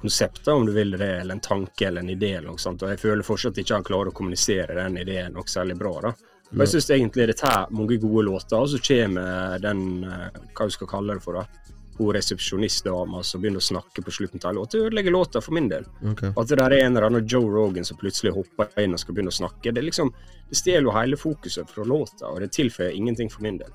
konsept, 0.03 0.41
da, 0.43 0.57
om 0.57 0.65
du 0.67 0.73
vil 0.75 0.97
det, 0.97 1.21
eller 1.21 1.37
en 1.37 1.39
tanke 1.39 1.87
eller 1.87 2.03
en 2.03 2.09
idé, 2.11 2.33
eller 2.35 2.49
noe 2.51 2.59
sånt. 2.59 2.81
Og 2.83 2.91
jeg 2.91 2.99
føler 2.99 3.23
fortsatt 3.23 3.59
ikke 3.61 3.77
han 3.77 3.85
klarer 3.87 4.11
å 4.11 4.15
kommunisere 4.17 4.75
den 4.75 4.97
ideen 4.99 5.31
noe 5.37 5.47
særlig 5.47 5.77
bra, 5.79 5.93
da. 6.03 6.11
Men 6.49 6.65
jeg 6.65 6.73
syns 6.73 6.89
egentlig 6.91 7.29
det 7.29 7.37
tar 7.39 7.71
mange 7.71 7.95
gode 8.01 8.25
låter, 8.27 8.57
og 8.59 8.67
så 8.69 8.81
kommer 8.83 9.61
den 9.63 10.03
eh, 10.03 10.41
Hva 10.53 10.67
vi 10.67 10.75
skal 10.75 10.89
kalle 10.91 11.15
det 11.15 11.23
for, 11.23 11.39
da. 11.39 11.72
Hun 11.97 12.13
resepsjonistdama 12.15 13.23
som 13.23 13.41
begynner 13.41 13.61
å 13.61 13.67
snakke 13.67 14.01
på 14.01 14.11
slutten 14.11 14.41
av 14.43 14.55
låta. 14.57 14.77
Det 14.77 14.87
ødelegger 14.87 15.11
låta 15.13 15.41
for 15.41 15.53
min 15.53 15.67
del. 15.69 15.85
Okay. 16.13 16.31
At 16.35 16.47
det 16.49 16.57
der 16.57 16.71
er 16.73 16.85
en 16.85 16.95
eller 16.97 17.05
annen 17.09 17.27
Joe 17.29 17.49
Rogan 17.53 17.85
som 17.85 17.97
plutselig 17.97 18.33
hopper 18.33 18.69
inn 18.81 18.93
og 18.93 18.99
skal 18.99 19.13
begynne 19.13 19.33
å 19.33 19.37
snakke, 19.37 19.71
det 19.71 19.77
er 19.83 19.89
liksom, 19.89 20.09
det 20.49 20.57
stjeler 20.57 20.89
jo 20.89 20.95
hele 20.97 21.19
fokuset 21.21 21.69
fra 21.69 21.85
låta, 21.85 22.31
og 22.31 22.39
det 22.41 22.51
tilføyer 22.57 22.95
ingenting 22.97 23.29
for 23.29 23.45
min 23.45 23.57
del. 23.61 23.69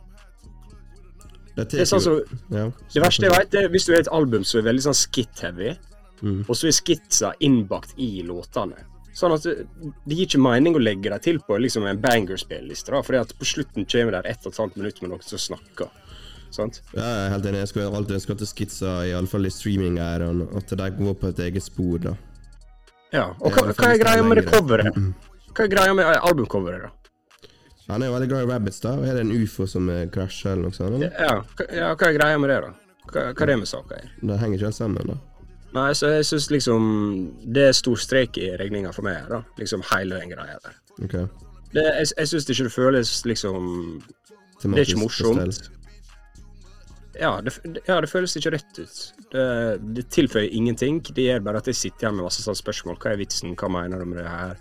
Det, 1.55 1.71
Det 1.71 1.81
er 1.83 1.91
sånn 1.91 2.03
så, 2.03 2.17
ja, 2.55 2.69
det 2.95 3.03
verste 3.03 3.27
jeg 3.27 3.35
vet, 3.35 3.55
er 3.55 3.71
hvis 3.73 3.87
du 3.89 3.93
har 3.95 4.01
et 4.05 4.13
album 4.15 4.45
som 4.47 4.61
er 4.61 4.69
veldig 4.71 4.89
sånn 4.91 4.99
skit-heavy, 5.05 5.77
Mm. 6.19 6.41
og 6.49 6.57
så 6.57 6.67
er 6.67 6.75
skitsa 6.75 7.29
innbakt 7.47 7.93
i 8.03 8.25
låtene. 8.27 8.75
Sånn 9.15 9.35
at 9.35 9.45
det, 9.47 9.67
gir 10.07 10.25
ikke 10.27 10.41
mening 10.43 10.75
å 10.75 10.83
legge 10.83 11.11
dem 11.11 11.21
til 11.23 11.39
på 11.39 11.55
liksom 11.59 11.87
en 11.87 12.01
banger-spilleliste, 12.03 12.91
da, 12.91 13.03
fordi 13.07 13.21
at 13.21 13.35
på 13.39 13.47
slutten 13.47 13.87
kommer 13.87 14.17
det 14.17 14.33
ett 14.33 14.47
og 14.47 14.53
et 14.53 14.59
halvt 14.59 14.77
minutt 14.77 15.01
med 15.03 15.13
noen 15.13 15.23
som 15.23 15.39
snakker. 15.39 15.91
Sant? 16.55 16.81
Ja, 16.95 17.03
jeg 17.05 17.25
er 17.27 17.33
helt 17.35 17.47
enig. 17.51 17.59
Jeg 17.65 17.69
skulle 17.73 17.89
alltid 17.99 18.17
ønske 18.19 18.37
at 18.37 18.45
skitsa, 18.49 18.93
iallfall 19.11 19.47
i 19.47 19.51
streaming-æraen, 19.53 20.45
at 20.57 20.73
de 20.81 20.91
går 20.99 21.15
på 21.21 21.31
et 21.33 21.43
eget 21.49 21.63
spor, 21.67 21.99
da. 22.03 22.15
Ja, 23.13 23.27
og 23.41 23.53
hva, 23.55 23.67
hva 23.73 23.91
er 23.95 24.01
greia 24.03 24.25
med 24.25 24.41
det 24.43 24.47
coveret? 24.53 24.97
Hva 25.55 25.65
er 25.65 25.71
greia 25.73 25.95
med 25.97 26.09
albumcoveret, 26.17 26.89
da? 26.89 26.95
Han 27.89 28.03
er 28.05 28.11
jo 28.11 28.15
veldig 28.19 28.29
glad 28.29 28.43
i 28.45 28.51
rabbits, 28.53 28.81
da. 28.85 28.91
Og 29.01 29.07
er 29.09 29.17
det 29.17 29.23
en 29.25 29.33
ufo 29.33 29.65
som 29.67 29.89
eh, 29.89 30.05
krasjer, 30.13 30.53
eller 30.53 30.69
noe 30.69 30.77
sånt? 30.77 30.99
Eller? 30.99 31.15
Ja, 31.17 31.65
ja, 31.73 31.89
hva 31.97 32.11
er 32.11 32.19
greia 32.19 32.41
med 32.41 32.53
det, 32.53 32.59
da? 32.67 32.75
Hva, 33.09 33.23
hva 33.33 33.47
er 33.47 33.53
det 33.53 33.59
med 33.63 33.71
saka 33.71 33.97
her? 34.03 34.11
Det 34.21 34.37
henger 34.43 34.59
ikke 34.61 34.69
helt 34.69 34.77
sammen, 34.77 35.13
da. 35.15 35.17
Nei, 35.77 35.89
så 35.97 36.09
jeg 36.15 36.25
syns 36.25 36.47
liksom 36.49 36.85
Det 37.45 37.67
er 37.69 37.75
stor 37.77 38.01
strek 38.01 38.39
i 38.41 38.47
regninga 38.57 38.93
for 38.97 39.05
meg, 39.05 39.27
da. 39.29 39.43
Liksom 39.61 39.83
hele 39.93 40.21
den 40.21 40.33
greia 40.33 40.57
der. 40.65 40.77
Ok. 41.05 41.17
Det, 41.73 41.85
jeg 41.85 42.07
jeg 42.17 42.29
syns 42.31 42.47
ikke 42.49 42.65
det 42.69 42.73
føles 42.73 43.11
liksom 43.29 43.67
Det 44.63 44.71
er 44.73 44.85
ikke 44.87 45.01
morsomt. 45.01 45.43
bestell. 45.45 45.75
Ja, 47.19 47.33
det, 47.43 47.55
ja, 47.89 47.99
det 48.01 48.11
føles 48.11 48.37
ikke 48.39 48.55
rett 48.55 48.79
ut. 48.79 48.99
Det, 49.33 49.47
det 49.97 50.07
tilføyer 50.15 50.53
ingenting. 50.55 51.01
Det 51.03 51.27
gjør 51.27 51.45
bare 51.49 51.63
at 51.63 51.71
jeg 51.71 51.79
sitter 51.79 52.07
igjen 52.07 52.19
med 52.21 52.29
masse 52.29 52.45
sånne 52.45 52.61
spørsmål. 52.61 52.99
Hva 53.03 53.13
er 53.13 53.23
vitsen? 53.23 53.57
Hva 53.59 53.71
mener 53.75 54.03
du 54.03 54.11
med 54.11 54.23
det 54.23 54.29
her? 54.31 54.61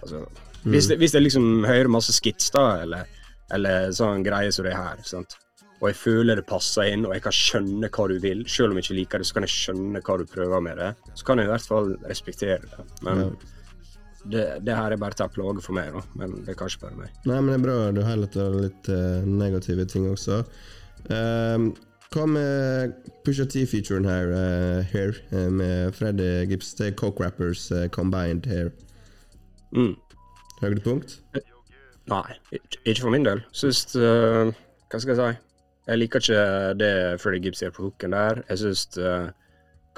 Altså, 0.00 0.24
hvis, 0.64 0.90
det, 0.90 0.98
hvis 1.00 1.16
jeg 1.16 1.24
liksom 1.24 1.64
hører 1.68 1.92
masse 1.92 2.12
skits, 2.16 2.50
da, 2.52 2.66
eller, 2.84 3.22
eller 3.56 3.94
sånn 3.96 4.24
greie 4.26 4.52
som 4.52 4.68
det 4.68 4.76
her, 4.76 5.00
sant? 5.08 5.38
og 5.80 5.88
jeg 5.88 5.96
føler 5.96 6.36
det 6.36 6.44
passer 6.48 6.90
inn, 6.92 7.06
og 7.08 7.14
jeg 7.16 7.22
kan 7.24 7.32
skjønne 7.32 7.88
hva 7.88 8.04
du 8.10 8.18
vil, 8.20 8.42
selv 8.52 8.74
om 8.74 8.78
jeg 8.78 8.86
ikke 8.86 8.96
liker 8.98 9.22
det, 9.22 9.28
så 9.30 9.36
kan 9.36 9.46
jeg 9.46 9.54
skjønne 9.54 10.02
hva 10.04 10.16
du 10.20 10.26
prøver 10.28 10.64
med 10.64 10.76
det, 10.76 10.90
så 11.16 11.24
kan 11.24 11.40
jeg 11.40 11.48
i 11.48 11.52
hvert 11.54 11.70
fall 11.70 11.94
respektere 12.04 12.60
det. 12.66 12.84
Men 13.06 13.22
det, 14.28 14.44
det 14.66 14.76
her 14.76 14.92
er 14.92 15.00
bare 15.00 15.16
til 15.16 15.24
å 15.24 15.32
plage 15.32 15.64
for 15.64 15.76
meg, 15.78 15.94
da. 15.96 16.02
Men 16.20 16.34
det 16.44 16.52
er 16.52 16.58
kanskje 16.60 16.82
bare 16.82 16.98
meg. 16.98 17.14
Nei, 17.24 17.38
men 17.38 17.48
det 17.48 17.56
er 17.56 17.64
bra 17.64 17.78
du 17.96 18.02
highlighter 18.04 18.58
litt 18.66 18.92
eh, 18.92 19.24
negative 19.24 19.88
ting 19.88 20.10
også. 20.10 20.42
Ehm, 21.08 21.72
hva 22.10 22.26
med 22.26 22.94
Pusha 23.24 23.46
T-featuren 23.46 24.06
her, 24.08 24.32
uh, 24.34 24.80
her, 24.90 25.14
eh, 25.30 25.50
med 25.50 25.94
Freddy 25.94 26.46
Gibbs? 26.50 26.74
Det 26.74 26.86
er 26.88 26.96
Coke 26.98 27.22
Rappers 27.22 27.70
uh, 27.70 27.86
combined 27.88 28.46
here. 28.50 28.72
Mm. 29.70 29.94
Høydepunkt? 30.60 31.20
Nei, 32.10 32.34
ikke, 32.50 33.00
for 33.00 33.14
min 33.14 33.24
del. 33.24 33.44
Syns 33.54 33.84
uh, 33.94 34.50
Hva 34.90 34.98
skal 34.98 35.14
jeg 35.14 35.20
si? 35.20 35.44
Jeg 35.86 36.00
liker 36.00 36.22
ikke 36.22 36.40
det 36.78 36.94
Freddie 37.22 37.44
Gibbs 37.44 37.62
gjør 37.62 37.76
på 37.76 37.84
hooken 37.86 38.16
der. 38.16 38.42
Jeg 38.50 38.62
syns 38.64 38.82
uh, 38.98 39.30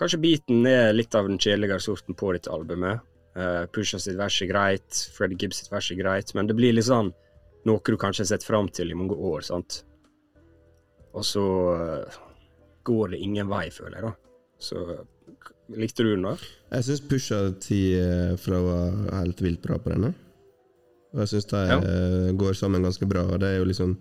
kanskje 0.00 0.21
beaten 0.21 0.68
er 0.68 0.92
litt 0.92 1.16
av 1.16 1.30
den 1.30 1.40
kjedeligere 1.40 1.80
sorten 1.80 2.16
på 2.18 2.35
dette 2.37 2.52
albumet. 2.52 3.00
Uh, 3.32 3.64
Pusha 3.73 3.97
sitt 4.00 4.21
vers 4.21 4.37
er 4.44 4.52
greit, 4.52 5.00
Freddie 5.16 5.40
Gibbs 5.40 5.62
sitt 5.62 5.73
vers 5.73 5.88
er 5.88 5.97
greit, 5.97 6.35
men 6.37 6.49
det 6.49 6.59
blir 6.59 6.76
litt 6.76 6.90
sånn 6.90 7.09
noe 7.64 7.80
du 7.87 7.97
kanskje 7.97 8.26
har 8.26 8.30
sett 8.35 8.44
fram 8.44 8.68
til 8.68 8.92
i 8.92 8.99
mange 8.99 9.16
år, 9.16 9.40
sant. 9.47 9.82
Og 11.12 11.25
så 11.28 11.42
øh, 11.76 12.21
går 12.88 13.12
det 13.14 13.19
ingen 13.25 13.49
vei, 13.50 13.66
føler 13.71 13.99
jeg, 13.99 14.02
da. 14.11 14.12
Så 14.62 14.83
likte 15.76 16.04
du 16.07 16.12
den, 16.14 16.25
da? 16.26 16.37
Jeg 16.73 16.85
syns 16.88 17.02
Pusha 17.09 17.40
T 17.61 17.78
eh, 18.00 18.35
fra 18.40 18.61
var 18.64 18.92
helt 19.21 19.42
vilt 19.45 19.62
bra 19.64 19.76
på 19.83 19.92
denne. 19.92 20.12
Og 21.12 21.21
jeg 21.25 21.28
syns 21.35 21.49
de 21.50 21.62
Ja. 21.69 21.78
eh, 21.78 22.31
går 22.40 22.57
sammen 22.57 22.83
ganske 22.87 23.07
bra. 23.09 23.26
Det 23.37 23.49
er 23.50 23.59
jo 23.61 23.64
liksom 23.69 23.97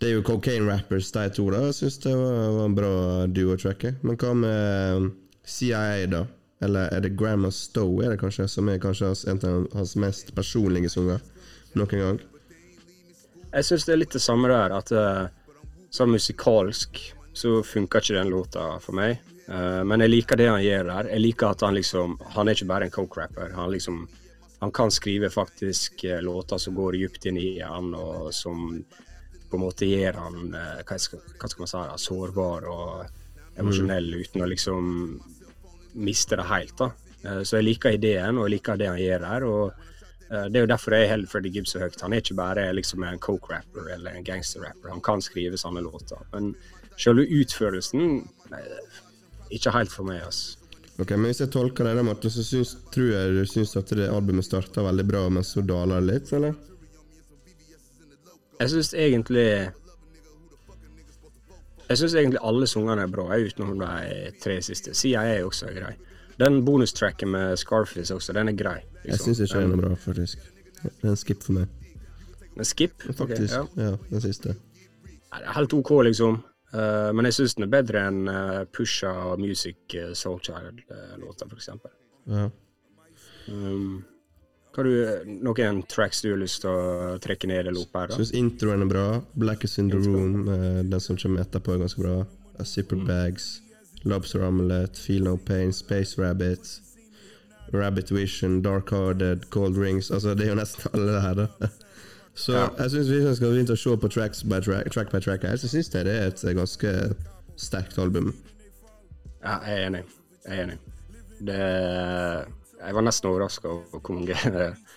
Det 0.00 0.08
er 0.08 0.14
jo 0.14 0.22
cocaine 0.22 0.66
rappers, 0.70 1.10
de 1.12 1.28
to. 1.34 1.50
da 1.50 1.60
Jeg 1.66 1.74
syns 1.74 1.98
det 2.04 2.14
var, 2.14 2.50
var 2.54 2.64
en 2.66 2.74
bra 2.74 2.92
duo-track. 3.26 3.94
Men 4.02 4.16
hva 4.16 4.34
med 4.34 5.10
CIA, 5.46 6.06
da? 6.06 6.24
Eller 6.62 6.88
er 6.92 7.00
det 7.00 7.16
Grandma 7.16 7.50
Stowe, 7.54 8.04
er 8.04 8.10
det 8.10 8.18
kanskje, 8.20 8.48
som 8.50 8.68
er 8.68 8.78
kanskje 8.82 9.12
en 9.30 9.38
av 9.46 9.66
hans 9.78 9.94
mest 9.96 10.34
personlige 10.34 10.90
sanger 10.90 11.20
noen 11.78 11.98
gang? 12.02 12.20
Jeg 13.52 13.64
syns 13.64 13.84
det 13.86 13.92
er 13.94 14.00
litt 14.02 14.12
det 14.12 14.22
samme 14.22 14.48
der, 14.50 14.74
at 14.76 14.90
uh, 14.92 15.28
sånn 15.94 16.12
musikalsk 16.12 17.00
så 17.38 17.58
funker 17.62 18.02
ikke 18.02 18.16
den 18.18 18.32
låta 18.32 18.70
for 18.82 18.96
meg. 18.98 19.18
Uh, 19.48 19.80
men 19.88 20.02
jeg 20.04 20.12
liker 20.12 20.40
det 20.40 20.48
han 20.50 20.62
gjør 20.64 20.88
der. 20.90 21.10
Jeg 21.14 21.24
liker 21.24 21.52
at 21.54 21.62
han 21.64 21.76
liksom 21.76 22.18
Han 22.34 22.48
er 22.48 22.56
ikke 22.56 22.68
bare 22.68 22.88
en 22.88 22.92
coke-rapper. 22.92 23.54
Han 23.56 23.70
liksom 23.72 24.02
Han 24.60 24.72
kan 24.74 24.90
skrive 24.90 25.30
faktisk 25.30 26.04
eh, 26.04 26.20
låter 26.20 26.58
som 26.58 26.74
går 26.74 26.96
dypt 26.98 27.28
inn 27.30 27.36
i 27.38 27.60
han, 27.62 27.92
og 27.94 28.34
som 28.34 28.82
på 29.48 29.56
en 29.56 29.62
måte 29.62 29.86
gjør 29.86 30.18
han 30.18 30.48
uh, 30.50 30.80
hva, 30.82 30.96
skal, 30.98 31.22
hva 31.38 31.48
skal 31.48 31.62
man 31.62 31.70
si, 31.70 31.82
da, 31.86 32.00
sårbar 32.02 32.66
og 32.68 33.60
emosjonell 33.62 34.10
uten 34.18 34.42
å 34.42 34.48
liksom 34.50 34.88
miste 36.02 36.40
det 36.40 36.48
helt. 36.50 36.74
da. 36.82 36.90
Uh, 37.22 37.44
så 37.46 37.60
jeg 37.60 37.68
liker 37.68 37.94
ideen, 37.94 38.34
og 38.34 38.48
jeg 38.48 38.56
liker 38.56 38.82
det 38.82 38.90
han 38.90 38.98
gjør 38.98 39.24
der. 39.28 39.46
og 39.46 39.86
Det 40.28 40.58
er 40.58 40.66
jo 40.66 40.68
derfor 40.68 40.92
jeg 40.92 41.08
holder 41.08 41.30
Freddie 41.30 41.52
Gibbs 41.54 41.72
så 41.72 41.80
høyt. 41.80 42.00
Han 42.04 42.12
er 42.12 42.20
ikke 42.20 42.36
bare 42.36 42.66
liksom 42.76 43.04
en 43.08 43.20
coke-rapper 43.24 43.86
eller 43.94 44.18
en 44.18 44.26
gangster-rapper. 44.26 44.90
Han 44.92 45.00
kan 45.04 45.22
skrive 45.24 45.56
sånne 45.56 45.80
låter. 45.86 46.20
Men 46.34 46.50
selve 47.00 47.24
utførelsen 47.24 48.24
nei, 48.52 48.62
Ikke 49.56 49.72
helt 49.72 49.88
for 49.88 50.04
meg, 50.04 50.20
altså. 50.26 50.58
Ok, 50.98 51.14
men 51.14 51.30
Hvis 51.30 51.40
jeg 51.40 51.52
tolker 51.54 51.86
deg, 51.86 51.96
da, 51.96 52.02
Martin, 52.04 52.30
så 52.34 52.42
syns, 52.44 52.74
tror 52.92 53.12
jeg 53.14 53.36
du 53.36 53.44
syns 53.48 53.76
at 53.78 53.88
det 53.96 54.10
albumet 54.10 54.44
starta 54.44 54.82
veldig 54.84 55.06
bra, 55.08 55.28
men 55.32 55.46
så 55.46 55.62
daler 55.64 56.02
det 56.02 56.08
litt, 56.10 56.32
eller? 56.36 56.56
Jeg 58.58 58.72
syns 58.74 58.90
egentlig 58.98 59.48
Jeg 61.88 62.00
syns 62.02 62.14
egentlig 62.18 62.42
alle 62.44 62.66
sangene 62.68 63.06
er 63.06 63.12
bra, 63.14 63.30
utenom 63.32 63.78
de 63.80 64.32
tre 64.42 64.58
siste. 64.60 64.92
CIA 64.92 65.22
er 65.38 65.46
også 65.46 65.70
grei. 65.72 65.94
Den 66.38 66.60
bonustracken 66.66 67.30
med 67.32 67.56
Scarface 67.58 68.14
også, 68.14 68.34
den 68.36 68.50
er 68.52 68.58
grei. 68.58 68.82
Jeg 69.08 69.16
liksom. 69.16 69.34
syns 69.34 69.44
ikke 69.48 69.64
den 69.64 69.74
er 69.74 69.82
bra, 69.82 69.94
faktisk. 70.04 70.46
Det 70.84 71.08
er 71.08 71.12
en 71.14 71.18
skip 71.18 71.42
for 71.42 71.58
meg. 71.58 71.74
En 72.58 72.66
Skip? 72.66 73.02
Faktisk. 73.14 73.54
Okay, 73.54 73.82
ja. 73.82 73.90
ja, 73.90 73.96
den 74.10 74.20
siste. 74.20 74.54
Nei, 75.32 75.40
Det 75.40 75.46
er 75.46 75.56
helt 75.58 75.74
OK, 75.78 75.90
liksom. 76.08 76.40
Uh, 76.74 77.10
men 77.16 77.28
jeg 77.28 77.38
syns 77.38 77.54
den 77.56 77.64
er 77.64 77.72
bedre 77.72 78.02
enn 78.10 78.28
uh, 78.28 78.64
Pusha 78.74 79.12
Music 79.40 79.94
uh, 79.96 80.10
Soul 80.18 80.40
Child-låta, 80.44 81.46
for 81.46 81.56
eksempel. 81.56 81.92
Ja. 82.28 82.48
Um, 83.48 84.04
Har 84.76 84.84
du 84.84 85.30
noen 85.42 85.80
tracks 85.88 86.20
du 86.22 86.28
har 86.32 86.38
lyst 86.42 86.60
til 86.62 86.70
å 86.70 87.14
trekke 87.22 87.48
ned 87.50 87.70
eller 87.70 87.80
opp 87.80 87.96
her? 87.96 88.10
da? 88.10 88.18
Syns 88.18 88.34
introen 88.36 88.84
er 88.84 88.90
bra. 88.90 89.06
Black 89.34 89.64
is 89.64 89.78
in 89.80 89.88
the 89.90 89.98
room, 89.98 90.44
eh, 90.52 90.82
den 90.86 91.00
som 91.02 91.16
kommer 91.18 91.42
etterpå, 91.42 91.74
er 91.74 91.80
ganske 91.82 92.04
bra. 92.04 92.18
A 92.58 92.66
Zipper 92.68 93.00
Bags, 93.08 93.48
Lobster 94.04 94.44
Omelette, 94.46 95.00
Feel 95.00 95.24
No 95.26 95.34
Pain, 95.36 95.72
Space 95.74 96.20
Rabbit, 96.20 96.68
Rabbit 97.72 98.10
Vision, 98.14 98.60
Dark 98.62 98.90
Hearted, 98.90 99.48
Cold 99.50 99.76
Rings 99.78 100.10
Altså, 100.10 100.34
det 100.34 100.46
er 100.46 100.52
jo 100.54 100.58
nesten 100.60 100.90
alle 100.94 101.12
det 101.12 101.22
her, 101.22 101.34
da. 101.34 101.68
Så 102.38 102.52
Ja. 102.54 102.68
jeg 102.78 102.90
syns 102.92 103.08
hvis 103.10 103.24
jeg 103.26 103.36
skal 103.36 103.50
begynne 103.50 103.74
å 103.74 103.80
se 103.82 103.96
på 103.98 104.08
tracks 104.14 104.44
by 104.46 104.60
track, 104.62 104.92
track 104.94 105.10
by 105.10 105.20
track 105.20 105.42
her, 105.42 105.56
så 105.58 105.66
syns 105.68 105.88
jeg 105.94 106.06
det 106.06 106.12
er 106.14 106.28
et 106.30 106.44
ganske 106.54 106.92
sterkt 107.58 107.98
album. 107.98 108.28
Ja, 109.42 109.56
jeg 109.66 109.74
er 109.80 109.86
enig. 109.88 110.04
Jeg 110.46 110.58
er 110.58 110.62
enig. 110.68 110.78
Det 111.48 111.58
Jeg 112.78 112.94
var 112.94 113.02
nesten 113.02 113.26
overraska 113.30 113.68
over 113.72 113.98
hvor 113.98 114.14
mange 114.14 114.36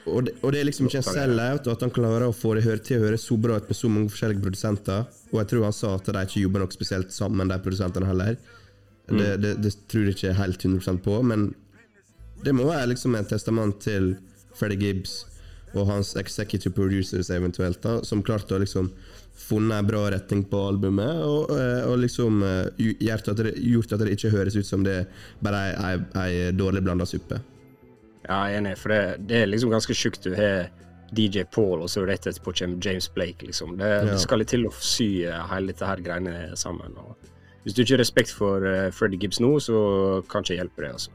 Og 0.06 0.26
det, 0.26 0.34
og 0.44 0.52
det 0.54 0.60
er 0.62 0.66
liksom 0.70 0.86
ikke 0.86 1.02
en 1.02 1.08
sell-out, 1.08 1.68
at 1.68 1.82
han 1.82 1.92
klarer 1.94 2.28
å 2.28 2.34
få 2.34 2.54
det 2.58 2.66
til 2.86 3.00
å 3.00 3.06
høre 3.08 3.18
så 3.22 3.38
bra 3.42 3.58
ut 3.58 3.68
med 3.70 3.78
så 3.78 3.90
mange 3.90 4.10
forskjellige 4.14 4.42
produsenter. 4.46 5.04
Og 5.32 5.40
jeg 5.42 5.50
tror 5.52 5.64
han 5.66 5.74
sa 5.74 5.96
at 5.98 6.06
de 6.10 6.24
ikke 6.26 6.42
jobber 6.46 6.60
nok 6.64 6.74
spesielt 6.74 7.14
sammen, 7.14 7.50
de 7.50 7.58
produsentene 7.62 8.06
heller. 8.10 8.38
Det, 9.12 9.32
det, 9.42 9.56
det 9.62 9.74
tror 9.92 10.06
jeg 10.08 10.16
ikke 10.16 10.34
helt 10.38 10.62
100 10.66 11.02
på, 11.04 11.18
men 11.26 11.50
det 12.44 12.54
må 12.58 12.68
være 12.70 12.92
liksom 12.94 13.16
en 13.16 13.28
testament 13.28 13.80
til 13.84 14.16
Freddie 14.58 14.80
Gibbs 14.82 15.22
og 15.78 15.88
hans 15.88 16.16
executive 16.20 16.74
producers 16.76 17.30
eventuelt, 17.32 17.80
da, 17.84 18.02
som 18.04 18.24
klarte 18.26 18.58
å 18.58 18.62
liksom 18.62 18.90
funnet 19.42 19.78
en 19.80 19.88
bra 19.88 20.02
retning 20.12 20.44
på 20.52 20.60
albumet, 20.68 21.22
og, 21.24 21.54
eh, 21.56 21.86
og 21.88 22.02
liksom 22.04 22.44
eh, 22.44 22.84
gjort 23.00 23.32
at, 23.32 23.40
det, 23.40 23.56
gjort 23.64 23.96
at 23.96 24.04
det 24.04 24.18
ikke 24.18 24.34
høres 24.34 24.58
ut 24.60 24.68
som 24.68 24.84
det 24.86 24.98
er 25.04 25.24
bare 25.44 25.64
ei, 25.72 25.96
ei, 25.96 26.28
ei 26.36 26.52
dårlig 26.56 26.84
blanda 26.86 27.08
suppe. 27.08 27.40
Ja, 28.28 28.44
jeg 28.52 28.60
er 28.60 28.62
enig, 28.62 28.76
for 28.78 28.94
det, 28.94 29.02
det 29.32 29.42
er 29.42 29.50
liksom 29.50 29.72
ganske 29.74 29.96
sjukt. 29.98 30.28
Du 30.28 30.36
har 30.38 30.70
DJ 31.16 31.48
Paul, 31.52 31.82
og 31.82 31.90
så 31.92 32.04
rett 32.08 32.28
etterpå 32.30 32.54
kommer 32.60 32.86
James 32.86 33.10
Blake, 33.12 33.48
liksom. 33.48 33.78
Det, 33.80 33.88
Ja. 33.90 34.04
det 34.12 34.20
skal 34.22 34.44
litt 34.44 34.52
til 34.54 34.68
å 34.68 34.74
sy 34.78 35.26
eh, 35.26 35.42
hele 35.52 35.74
dette 35.74 35.88
her 35.88 36.04
greiene 36.04 36.52
sammen. 36.60 36.96
Hvis 37.64 37.76
du 37.76 37.82
ikke 37.84 37.96
har 37.96 38.02
respekt 38.02 38.32
for 38.34 38.64
uh, 38.66 38.88
Freddie 38.90 39.20
Gibbs 39.22 39.38
nå, 39.44 39.52
så 39.62 39.80
kan 40.32 40.42
ikke 40.42 40.56
jeg 40.56 40.64
hjelpe 40.64 40.82
deg, 40.82 40.96
altså. 40.98 41.12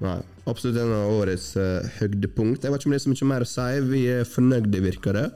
Nei, 0.00 0.16
absolutt 0.48 0.78
en 0.80 0.92
av 0.96 1.12
årets 1.12 1.50
uh, 1.60 1.84
høydepunkt. 1.98 2.64
Jeg 2.64 2.72
vet 2.72 2.80
ikke 2.80 2.88
om 2.88 2.94
det 2.94 3.00
er 3.00 3.04
så 3.04 3.12
mye 3.12 3.30
mer 3.34 3.44
å 3.44 3.48
si. 3.50 3.66
Vi 3.90 4.04
er 4.14 4.28
fornøyde, 4.28 4.80
virker 4.84 5.16
det 5.18 5.26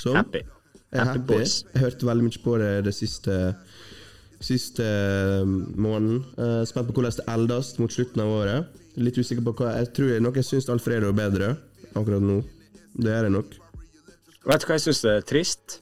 som. 0.00 0.16
Happy. 0.16 0.40
Jeg 0.86 1.02
er 1.02 1.10
Happy 1.10 1.20
happy. 1.20 1.26
boys. 1.34 1.58
Jeg 1.74 1.82
hørte 1.84 2.08
veldig 2.08 2.24
mye 2.28 2.42
på 2.44 2.56
det 2.62 2.72
det 2.86 2.96
siste 2.96 3.40
Siste 4.46 4.84
eh, 4.84 5.46
måneden. 5.48 6.18
Uh, 6.36 6.60
spent 6.68 6.90
på 6.90 6.98
hvordan 6.98 7.14
det 7.16 7.24
eldes 7.32 7.70
mot 7.80 7.92
slutten 7.92 8.20
av 8.20 8.32
året. 8.34 8.74
Litt 9.00 9.16
usikker 9.16 9.40
på 9.46 9.54
hva 9.56 9.70
Jeg 9.78 9.94
tror 9.96 10.10
jeg 10.12 10.24
nok 10.24 10.36
jeg 10.36 10.44
syns 10.44 10.68
Alfredo 10.72 11.08
er 11.08 11.16
bedre 11.16 11.48
akkurat 11.96 12.20
nå. 12.20 12.42
Det 13.00 13.14
er 13.16 13.24
det 13.26 13.32
nok. 13.32 13.56
Vet 14.44 14.60
du 14.60 14.68
hva 14.68 14.76
jeg 14.76 14.84
syns 14.84 15.00
er 15.08 15.24
trist? 15.24 15.78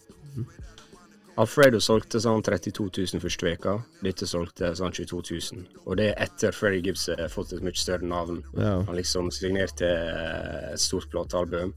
Alfredo 1.37 1.81
solgte 1.83 2.21
sånn 2.23 2.45
32 2.47 2.85
000 3.15 3.23
første 3.23 3.47
veka. 3.49 3.73
Dette 4.07 4.27
solgte 4.31 4.69
sånn 4.79 4.93
22 4.95 5.23
000. 5.53 5.65
Og 5.85 5.97
det 5.99 6.13
er 6.13 6.21
etter 6.29 6.55
Freddie 6.55 6.85
Gibbs 6.87 7.09
har 7.11 7.33
fått 7.33 7.57
et 7.57 7.65
mye 7.65 7.75
større 7.75 8.07
navn. 8.07 8.43
Ja. 8.55 8.77
Han 8.87 8.95
liksom 8.99 9.33
signerte 9.35 9.89
eh, 9.89 10.69
et 10.75 10.83
stort 10.83 11.09
platealbum. 11.11 11.73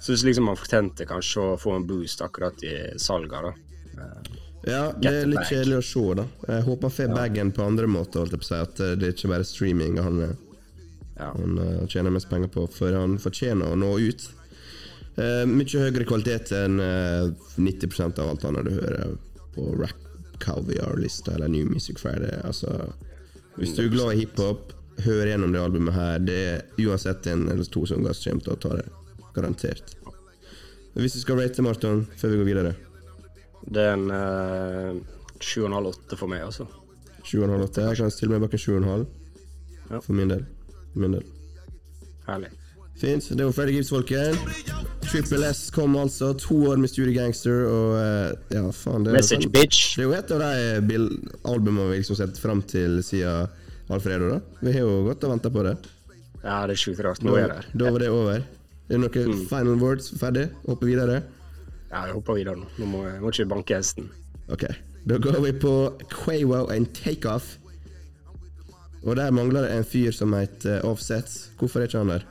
hvis 0.00 0.22
liksom 0.24 0.46
han 0.48 0.56
fortjente 0.56 1.06
kanskje 1.10 1.42
å 1.42 1.56
få 1.58 1.74
en 1.76 1.86
boost 1.88 2.22
akkurat 2.22 2.62
i 2.62 2.76
salget, 2.98 3.50
da. 3.50 3.52
Ja, 4.64 4.92
det 4.92 5.10
er 5.10 5.26
litt 5.28 5.48
kjedelig 5.48 5.78
å 5.80 5.84
se, 5.84 6.04
da. 6.20 6.24
Jeg 6.46 6.64
håper 6.68 6.88
han 6.88 6.96
får 6.96 7.14
bagen 7.16 7.50
på 7.56 7.64
andre 7.64 7.86
måter, 7.88 8.20
holdt 8.22 8.36
jeg 8.36 8.42
på 8.42 8.46
å 8.46 8.50
si. 8.52 8.60
At 8.62 8.80
eh, 8.84 8.94
det 9.00 9.14
ikke 9.16 9.32
bare 9.32 9.46
er 9.46 9.50
streaming 9.50 9.98
han, 9.98 10.22
eh, 10.28 10.36
Ja. 11.20 11.32
han 11.34 11.58
eh, 11.58 11.86
tjener 11.88 12.14
mest 12.14 12.30
penger 12.30 12.48
på, 12.54 12.68
for 12.70 12.94
han 12.94 13.18
fortjener 13.18 13.72
å 13.74 13.76
nå 13.80 13.90
ut. 14.06 14.28
Eh, 15.20 15.42
mye 15.48 15.80
høyere 15.82 16.06
kvalitet 16.08 16.52
enn 16.56 16.78
uh, 16.80 17.28
90% 17.60 18.20
av 18.22 18.30
alt 18.32 18.44
annet 18.48 18.68
du 18.68 18.76
hører 18.78 19.16
på 19.54 19.66
Rack 19.76 19.98
Caviar-lista 20.40 21.34
eller 21.34 21.50
New 21.52 21.66
Music 21.68 21.98
Friday. 22.00 22.38
Altså, 22.46 22.72
hvis 23.58 23.74
du 23.76 23.82
er 23.84 23.92
glad 23.92 24.14
i 24.14 24.22
hiphop, 24.22 24.72
hør 25.04 25.28
gjennom 25.28 25.52
det 25.52 25.60
albumet 25.60 25.96
her. 25.96 26.22
Det 26.24 26.38
er 26.54 26.86
uansett 26.86 27.26
en 27.32 27.48
eller 27.52 27.68
to 27.68 27.84
som 27.88 28.06
som 28.14 28.22
kommer 28.30 28.46
til 28.46 28.54
å 28.54 28.60
ta 28.64 28.76
det. 28.78 28.86
Garantert. 29.34 29.92
Hvis 30.94 31.14
du 31.18 31.20
skal 31.22 31.38
rate 31.38 31.62
Marton 31.62 32.00
før 32.18 32.32
vi 32.32 32.38
går 32.40 32.48
videre 32.48 32.70
Det 33.62 33.84
er 33.84 33.92
en 33.94 34.08
uh, 34.10 34.96
7,5-8 35.38 36.16
for 36.18 36.32
meg, 36.32 36.46
altså. 36.48 36.66
7,5-8. 37.28 37.84
Jeg 37.90 38.00
kan 38.00 38.14
stille 38.14 38.32
meg 38.34 38.46
bak 38.46 38.56
en 38.56 38.64
7,5 38.64 39.06
Ja. 39.90 40.00
for 40.00 40.12
min 40.14 40.32
del. 40.32 40.46
Min 40.94 41.18
del. 41.18 41.28
Herlig. 42.26 42.50
Fint. 43.00 43.30
Det 43.36 43.44
var 43.44 43.52
Freddy 43.52 43.72
Gibbs, 43.78 43.90
folket. 43.90 44.69
Triple 45.10 45.46
S 45.50 45.70
kom 45.74 45.96
altså. 45.98 46.32
To 46.38 46.56
år 46.70 46.76
med 46.78 46.90
Studio 46.90 47.12
Gangster, 47.16 47.64
og 47.66 47.96
eh, 47.98 48.34
ja, 48.54 48.62
faen 48.74 49.02
det, 49.06 49.14
Message, 49.16 49.42
sånn- 49.48 49.54
bitch. 49.56 49.80
det 49.98 50.04
er 50.04 50.06
jo 50.06 50.12
et 50.14 50.30
av 50.36 50.44
de 50.86 51.00
albumene 51.50 51.88
vi 51.90 51.98
liksom 51.98 52.18
sett 52.18 52.38
fram 52.38 52.62
til 52.70 53.00
siden 53.02 53.48
Alfredo, 53.90 54.28
da. 54.36 54.38
Vi 54.62 54.70
har 54.76 54.84
jo 54.86 55.00
gått 55.08 55.24
og 55.26 55.32
venta 55.34 55.50
på 55.50 55.64
det. 55.66 55.74
Ja, 56.44 56.60
det 56.70 56.76
er 56.76 56.82
sjukt 56.84 57.02
rart. 57.04 57.24
Nå 57.26 57.34
er 57.36 57.48
det 57.50 57.56
her. 57.58 57.66
Da 57.74 57.90
var 57.90 57.98
det 58.04 58.10
over. 58.14 58.44
Er 58.90 58.94
det 58.94 59.00
noen 59.02 59.32
Mm. 59.34 59.46
final 59.50 59.76
words? 59.82 60.10
Ferdig? 60.18 60.46
Hoppe 60.68 60.86
videre? 60.86 61.22
Ja, 61.90 62.04
jeg 62.06 62.14
hopper 62.14 62.34
videre 62.38 62.56
nå. 62.56 62.66
Nå 62.78 62.86
må 62.86 63.02
jeg 63.10 63.20
må 63.20 63.28
ikke 63.34 63.48
banke 63.50 63.74
hesten. 63.76 64.08
Ok. 64.48 64.64
Da 65.06 65.18
går 65.18 65.40
vi 65.42 65.52
på 65.58 65.74
Quavo 66.08 66.68
and 66.70 66.86
Takeoff. 66.94 67.56
Og 69.04 69.16
der 69.16 69.30
mangler 69.32 69.62
det 69.66 69.72
en 69.76 69.84
fyr 69.84 70.12
som 70.12 70.32
heter 70.32 70.84
Offset. 70.84 71.26
Hvorfor 71.58 71.80
er 71.80 71.86
ikke 71.88 71.98
han 71.98 72.08
der? 72.14 72.24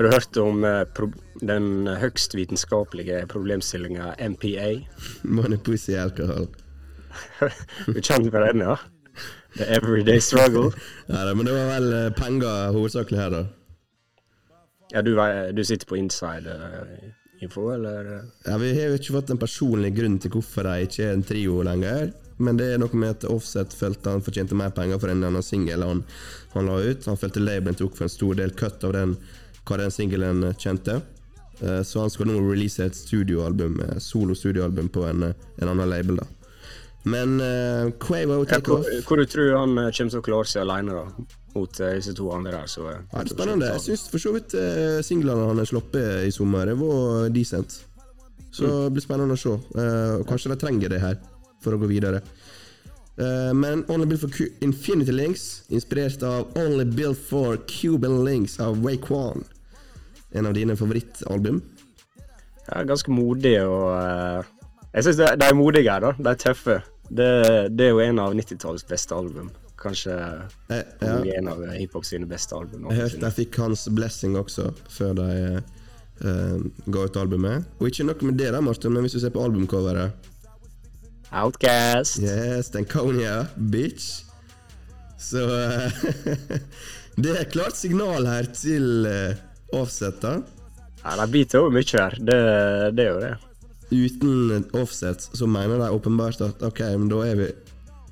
Har 0.00 0.04
du 0.04 0.12
hørt 0.14 0.36
om 0.40 0.62
eh, 0.64 1.08
den 1.44 1.86
høgst 2.00 2.32
vitenskapelige 2.32 3.18
problemstillinga 3.28 4.14
MPA? 4.32 4.68
Money, 5.36 5.58
pussy, 5.60 5.92
alcohol. 5.92 6.46
Du 7.84 7.98
kjenner 8.00 8.30
på 8.32 8.40
den, 8.46 8.62
ja? 8.64 8.78
The 9.58 9.66
everyday 9.76 10.20
struggle. 10.24 10.70
Ja, 11.06 11.26
da, 11.28 11.34
men 11.34 11.44
det 11.44 11.52
var 11.52 11.68
vel 11.74 11.92
eh, 11.92 12.06
penger 12.16 12.72
hovedsakelig 12.72 13.20
her, 13.20 13.34
da. 13.34 13.42
Ja, 14.94 15.02
du, 15.04 15.12
du 15.52 15.60
sitter 15.68 15.90
på 15.90 16.00
inside 16.00 16.48
eh, 16.48 17.44
info, 17.44 17.66
eller? 17.74 18.08
Ja, 18.46 18.56
Vi 18.56 18.72
har 18.78 18.88
jo 18.94 18.96
ikke 19.02 19.18
fått 19.18 19.34
en 19.34 19.42
personlig 19.42 19.92
grunn 19.98 20.16
til 20.16 20.32
hvorfor 20.32 20.64
de 20.64 20.88
ikke 20.88 21.10
er 21.10 21.18
en 21.18 21.26
trio 21.28 21.60
lenger. 21.68 22.14
Men 22.40 22.56
det 22.56 22.70
er 22.72 22.80
noe 22.80 22.96
med 22.96 23.18
at 23.18 23.28
Offset 23.28 23.76
følte 23.76 24.16
han 24.16 24.24
fortjente 24.24 24.56
mer 24.56 24.72
penger 24.72 24.96
for 24.96 25.12
en 25.12 25.20
eller 25.20 25.34
annen 25.34 25.44
singel 25.44 25.84
han, 25.84 26.02
han 26.56 26.72
la 26.72 26.80
ut. 26.88 27.04
Han 27.12 27.20
følte 27.20 27.44
labelen 27.44 27.76
tok 27.76 28.00
for 28.00 28.08
en 28.08 28.16
stor 28.16 28.40
del 28.40 28.56
cut 28.56 28.88
av 28.88 28.96
den, 28.96 29.18
hva 29.70 29.78
den 29.84 29.94
singelen 29.94 30.42
kjente. 30.58 31.00
Eh, 31.60 31.82
Så 31.84 32.00
han 32.00 32.10
skal 32.10 32.26
nå 32.30 32.40
release 32.42 32.80
et 32.82 32.96
studioalbum, 32.96 33.80
eh, 33.86 33.98
solo-studioalbum 34.00 34.88
på 34.92 35.06
en, 35.08 35.22
eh, 35.30 35.48
en 35.62 35.68
annen 35.72 35.90
label. 35.90 36.16
da 36.16 36.26
Men 37.04 37.40
uh, 37.40 37.90
Quavo 37.98 38.40
Ja, 38.44 38.44
take 38.58 38.68
hvor, 38.68 38.80
off. 38.84 39.04
hvor 39.08 39.16
du 39.16 39.24
tror 39.24 39.54
han 39.56 39.78
eh, 39.78 39.90
kommer 39.96 40.10
til 40.12 40.20
å 40.20 40.24
klare 40.26 40.48
seg 40.50 40.62
alene 40.66 40.92
da, 40.92 41.04
mot 41.54 41.80
eh, 41.80 41.94
disse 41.96 42.12
to 42.14 42.26
andre 42.32 42.52
der? 42.52 42.66
Så, 42.68 42.82
eh, 42.90 42.98
Ja, 43.12 43.22
det 43.22 43.30
er 43.30 43.34
spennende. 43.36 43.70
Jeg 43.72 43.80
syns 43.86 44.02
for 44.12 44.18
så 44.20 44.32
vidt 44.34 44.52
uh, 44.54 45.00
singlene 45.06 45.46
han 45.48 45.56
har 45.62 45.68
sluppet 45.70 46.26
i 46.26 46.30
sommer, 46.34 46.66
det 46.68 46.76
var 46.76 47.30
decent. 47.32 47.78
Så 48.52 48.66
det 48.66 48.92
blir 48.98 49.04
spennende 49.06 49.32
å 49.32 49.40
se. 49.40 49.54
Uh, 49.76 50.20
kanskje 50.28 50.50
de 50.52 50.58
trenger 50.60 50.90
det 50.92 51.00
her 51.00 51.16
for 51.62 51.72
å 51.72 51.78
gå 51.80 51.88
videre. 51.88 52.20
Uh, 53.20 53.52
men 53.56 53.84
Only 53.88 54.06
Built 54.10 54.20
for 54.20 54.32
Q 54.32 54.48
Infinity 54.60 55.12
Links, 55.12 55.62
inspirert 55.70 56.22
av 56.22 56.52
Only 56.56 56.84
Built 56.84 57.18
for 57.30 57.56
Cuban 57.68 58.24
Links 58.24 58.58
av 58.60 58.76
Raekwon. 58.84 59.44
En 60.32 60.46
av 60.46 60.54
dine 60.54 60.76
favorittalbum. 60.78 61.60
Ja, 62.68 62.84
ganske 62.86 63.10
modig 63.10 63.56
og 63.64 63.88
eh, 63.96 64.50
Jeg 64.94 65.06
syns 65.06 65.18
de, 65.18 65.26
er 65.46 65.56
modige 65.58 65.96
da. 66.02 66.12
De 66.18 66.30
er 66.30 66.38
tøffe. 66.38 66.80
Det, 67.10 67.30
det 67.74 67.88
er 67.88 67.90
jo 67.90 68.02
en 68.04 68.22
av 68.22 68.34
90-tallets 68.38 68.86
beste 68.86 69.16
album. 69.16 69.50
Kanskje 69.80 70.14
Eh, 70.70 70.82
ja, 71.00 71.18
en 71.38 71.48
av 71.50 71.62
hiphop 71.74 72.06
sine 72.06 72.28
beste 72.30 72.54
album. 72.54 72.86
jeg 72.90 73.00
hørte 73.00 73.22
de 73.24 73.30
fikk 73.34 73.58
hans 73.62 73.88
blessing 73.90 74.36
også, 74.38 74.70
før 74.88 75.16
de 75.18 75.28
uh, 76.22 76.58
ga 76.86 77.06
ut 77.06 77.16
albumet. 77.18 77.66
Og 77.80 77.90
ikke 77.90 78.06
noe 78.06 78.28
med 78.28 78.38
det, 78.38 78.52
da, 78.54 78.60
Martin, 78.62 78.94
men 78.94 79.06
hvis 79.06 79.16
du 79.18 79.22
ser 79.22 79.34
på 79.34 79.42
albumcoveret 79.42 80.28
Outcast. 81.30 82.18
Yes, 82.22 82.70
den 82.70 82.86
bitch. 83.70 84.24
Så 85.18 85.44
uh, 85.46 85.90
Det 87.22 87.36
er 87.36 87.44
klart 87.50 87.76
signal 87.76 88.26
her 88.26 88.46
til 88.54 89.06
uh, 89.06 89.49
Offset, 89.72 90.20
da. 90.22 90.40
Ja, 91.04 91.14
de 91.16 91.26
biter 91.32 91.62
jo 91.64 91.70
mye 91.72 91.86
her. 91.96 92.16
Det, 92.18 92.38
det 92.96 93.06
er 93.06 93.12
jo 93.14 93.20
det. 93.22 93.34
Uten 93.90 94.64
Offset 94.78 95.24
så 95.34 95.46
mener 95.50 95.80
de 95.80 95.90
åpenbart 95.90 96.40
at 96.46 96.62
ok, 96.62 96.80
men 96.98 97.08
da 97.10 97.22
er 97.26 97.38
vi 97.40 97.48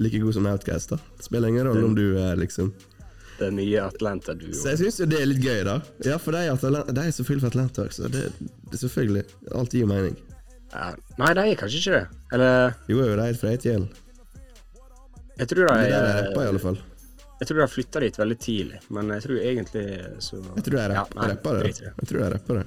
like 0.03 0.19
gode 0.23 0.35
som 0.35 0.47
Outcast. 0.51 0.91
da 0.91 0.99
Det 1.19 1.27
spiller 1.27 1.49
ingen 1.53 1.67
rolle 1.69 1.85
om 1.85 1.95
du 1.95 2.17
er 2.19 2.39
liksom 2.39 2.73
Det 3.39 3.53
nye 3.55 3.83
Atlanta-duoen. 3.85 4.55
Så 4.55 4.73
jeg 4.73 4.79
syns 4.81 4.99
jo 4.99 5.07
det 5.07 5.21
er 5.23 5.29
litt 5.31 5.43
gøy, 5.45 5.61
da. 5.67 5.77
Ja, 6.07 6.17
for 6.19 6.35
de, 6.35 6.49
Atlanta, 6.51 6.91
de 6.91 7.05
er 7.07 7.15
selvfølgelig 7.15 7.45
fra 7.45 7.53
Atlanta 7.53 7.85
også. 7.87 8.09
Det, 8.11 8.25
det 8.73 8.81
selvfølgelig. 8.81 9.23
Alt 9.55 9.77
gir 9.79 9.87
mening. 9.87 10.17
Ja. 10.73 10.89
Nei, 11.21 11.31
de 11.39 11.45
er 11.45 11.61
kanskje 11.61 11.79
ikke 11.79 12.01
det. 12.01 12.23
Eller 12.35 12.75
Jo, 12.91 12.99
jo, 12.99 13.15
de 13.15 13.29
er 13.29 13.39
fra 13.39 13.53
ATL. 13.55 13.87
Jeg 15.39 15.49
tror 15.53 15.69
de 15.69 15.77
er 15.77 15.85
det 15.87 15.95
er 15.95 16.17
rapper, 16.19 16.43
i 16.43 16.51
alle 16.51 16.63
fall. 16.65 16.81
Jeg 17.39 17.49
tror 17.49 17.59
de 17.59 17.63
har 17.63 17.71
flytta 17.71 18.01
dit 18.03 18.19
veldig 18.19 18.39
tidlig, 18.43 18.81
men 18.95 19.13
jeg 19.15 19.23
tror 19.25 19.37
egentlig 19.39 19.85
så 20.25 20.41
Jeg 20.43 20.65
tror 20.67 20.79
jeg 20.81 20.91
Ja, 20.91 20.95
rapp, 20.97 21.15
nei, 21.15 21.29
rapper 21.33 21.59
det. 21.59 21.61
drit 21.69 21.81
i 21.81 21.85
det. 21.85 21.93
Jeg 22.01 22.09
tror 22.11 22.21
jeg 22.25 22.33
rapper 22.35 22.59
det. 22.59 22.65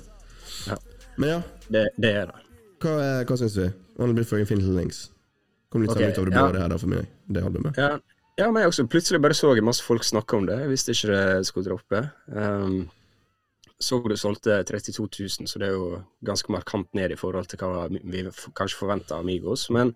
Ja. 0.67 0.77
Men 1.17 1.29
ja, 1.29 1.41
Det, 1.67 1.83
det 1.97 2.13
er 2.21 2.25
det. 2.31 2.45
hva, 2.79 2.93
er- 3.03 3.25
hva 3.25 3.37
syns 3.41 3.57
vi? 3.57 3.67
Only 3.99 4.15
Bit 4.15 4.29
for 4.29 4.39
Infinity 4.39 4.71
Links. 4.77 5.09
Kom 5.71 5.83
litt 5.83 5.91
okay, 5.91 6.09
ut 6.09 6.15
utover 6.15 6.31
det 6.31 6.35
ja. 6.35 6.45
blå 6.45 6.55
det 6.55 6.61
her 6.61 6.71
da 6.71 6.77
for 6.77 6.91
meg, 6.91 7.11
det 7.27 7.43
albumet. 7.43 7.77
Ja, 7.77 7.99
ja, 8.39 8.47
men 8.51 8.63
jeg 8.63 8.71
også 8.71 8.87
plutselig 8.89 9.21
bare 9.21 9.35
så 9.37 9.51
jeg 9.55 9.63
masse 9.63 9.83
folk 9.83 10.03
snakke 10.07 10.37
om 10.39 10.47
det. 10.47 10.57
Jeg 10.63 10.71
visste 10.71 10.95
ikke 10.95 11.11
det 11.11 11.45
skulle 11.47 11.67
droppe. 11.67 12.01
Um, 12.31 12.89
så 13.81 13.99
det 14.07 14.17
solgte 14.21 14.63
32 14.63 15.07
000, 15.41 15.47
så 15.49 15.59
det 15.59 15.67
er 15.67 15.75
jo 15.75 16.01
ganske 16.25 16.53
markant 16.53 16.89
ned 16.93 17.11
i 17.11 17.19
forhold 17.19 17.47
til 17.49 17.59
hva 17.59 17.87
vi 17.91 18.23
kanskje 18.57 18.77
forventa 18.79 19.17
av 19.17 19.25
Migos. 19.25 19.67
Men 19.73 19.95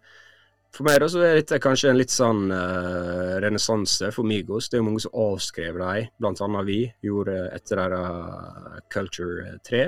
for 0.75 0.87
meg 0.87 0.99
da 0.99 1.07
så 1.11 1.21
er 1.23 1.37
dette 1.39 1.59
kanskje 1.63 1.91
en 1.91 1.99
litt 1.99 2.13
sånn 2.13 2.49
uh, 2.51 3.35
renessanse 3.43 4.11
for 4.15 4.27
Migos. 4.27 4.67
Det 4.69 4.77
er 4.77 4.83
jo 4.83 4.87
mange 4.89 5.03
som 5.05 5.15
avskrev 5.25 5.79
dem, 5.79 6.09
annet 6.27 6.67
vi, 6.67 6.79
gjorde 7.05 7.37
etter 7.55 7.79
deres 7.79 8.73
uh, 8.75 8.81
Culture 8.91 9.55
3. 9.67 9.85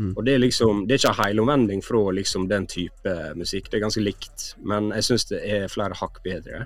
Mm. 0.00 0.12
Og 0.16 0.22
det 0.24 0.34
er 0.34 0.40
liksom, 0.40 0.86
det 0.88 0.96
er 0.96 1.02
ikke 1.02 1.12
en 1.12 1.20
helomvending 1.20 1.82
fra 1.84 2.00
liksom 2.16 2.46
den 2.48 2.64
type 2.70 3.16
musikk, 3.36 3.68
det 3.68 3.78
er 3.78 3.84
ganske 3.84 4.04
likt. 4.04 4.46
Men 4.64 4.88
jeg 4.96 5.08
syns 5.10 5.28
det 5.28 5.42
er 5.44 5.68
flere 5.72 5.98
hakk 6.00 6.22
bedre. 6.24 6.64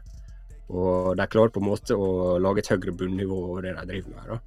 Og 0.71 1.17
de 1.19 1.27
klarer 1.31 1.55
på 1.55 1.63
en 1.63 1.69
måte 1.69 1.99
å 1.99 2.37
lage 2.43 2.63
et 2.63 2.71
høyere 2.71 2.95
bunnivå 2.95 3.41
over 3.51 3.67
det 3.67 3.75
de 3.81 3.89
driver 3.91 4.15
med. 4.15 4.31
da. 4.31 4.39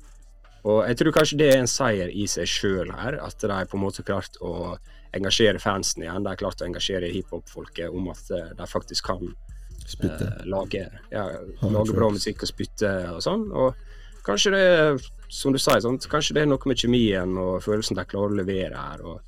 Og 0.68 0.80
jeg 0.88 1.00
tror 1.00 1.16
kanskje 1.16 1.40
det 1.40 1.52
er 1.54 1.62
en 1.62 1.72
seier 1.72 2.10
i 2.12 2.26
seg 2.28 2.48
sjøl 2.52 2.92
her, 2.92 3.20
at 3.24 3.40
de 3.40 3.60
på 3.72 3.78
en 3.78 3.84
måte 3.84 4.04
har 4.04 4.10
klart 4.10 4.40
å 4.44 4.78
engasjere 5.18 5.60
fansen 5.60 6.04
igjen. 6.04 6.24
De 6.24 6.32
har 6.32 6.40
klart 6.40 6.62
å 6.62 6.68
engasjere 6.68 7.12
hiphop-folket 7.14 7.94
om 7.94 8.10
at 8.14 8.32
eh, 8.36 8.52
de 8.58 8.68
faktisk 8.70 9.10
kan 9.10 9.24
eh, 9.30 10.44
lage, 10.50 10.86
ja, 11.14 11.26
lage 11.62 11.96
bra 11.96 12.12
musikk 12.14 12.46
og 12.46 12.52
spytte 12.52 12.92
og 13.14 13.24
sånn. 13.26 13.48
Og 13.50 14.22
kanskje 14.28 14.54
det 14.56 14.62
er, 14.76 15.10
som 15.32 15.56
du 15.56 15.62
sa, 15.62 15.80
sant? 15.82 16.08
kanskje 16.12 16.38
det 16.38 16.46
er 16.46 16.52
noe 16.52 16.70
med 16.70 16.80
kjemien 16.80 17.36
og 17.42 17.64
følelsen 17.66 17.98
de 18.00 18.08
klarer 18.10 18.36
å 18.36 18.42
levere 18.42 18.86
her. 18.90 19.04
og 19.06 19.26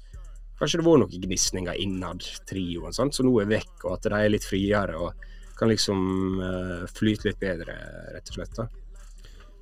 Kanskje 0.62 0.82
det 0.82 0.86
var 0.86 1.02
noen 1.02 1.26
gnisninger 1.26 1.82
innad 1.82 2.26
trioen, 2.50 2.94
sant? 2.94 3.18
som 3.18 3.26
nå 3.26 3.34
er 3.42 3.50
vekk, 3.50 3.76
og 3.86 3.96
at 3.96 4.10
de 4.10 4.18
er 4.20 4.34
litt 4.36 4.46
friere 4.46 5.00
og 5.02 5.28
kan 5.58 5.70
liksom 5.70 6.00
uh, 6.42 6.86
flyte 6.90 7.28
litt 7.28 7.42
bedre, 7.42 7.76
rett 8.16 8.30
og 8.30 8.38
slett. 8.38 8.56
da. 8.58 8.66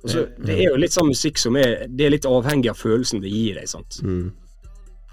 Også, 0.00 0.22
det 0.40 0.54
er 0.54 0.70
jo 0.70 0.78
litt 0.80 0.94
sånn 0.94 1.10
musikk 1.10 1.36
som 1.36 1.58
er 1.60 1.82
Det 1.92 2.06
er 2.06 2.14
litt 2.14 2.24
avhengig 2.24 2.70
av 2.72 2.78
følelsen 2.80 3.20
det 3.20 3.28
gir 3.28 3.58
deg. 3.60 3.68
sant? 3.68 3.98
Mm. 4.00 4.30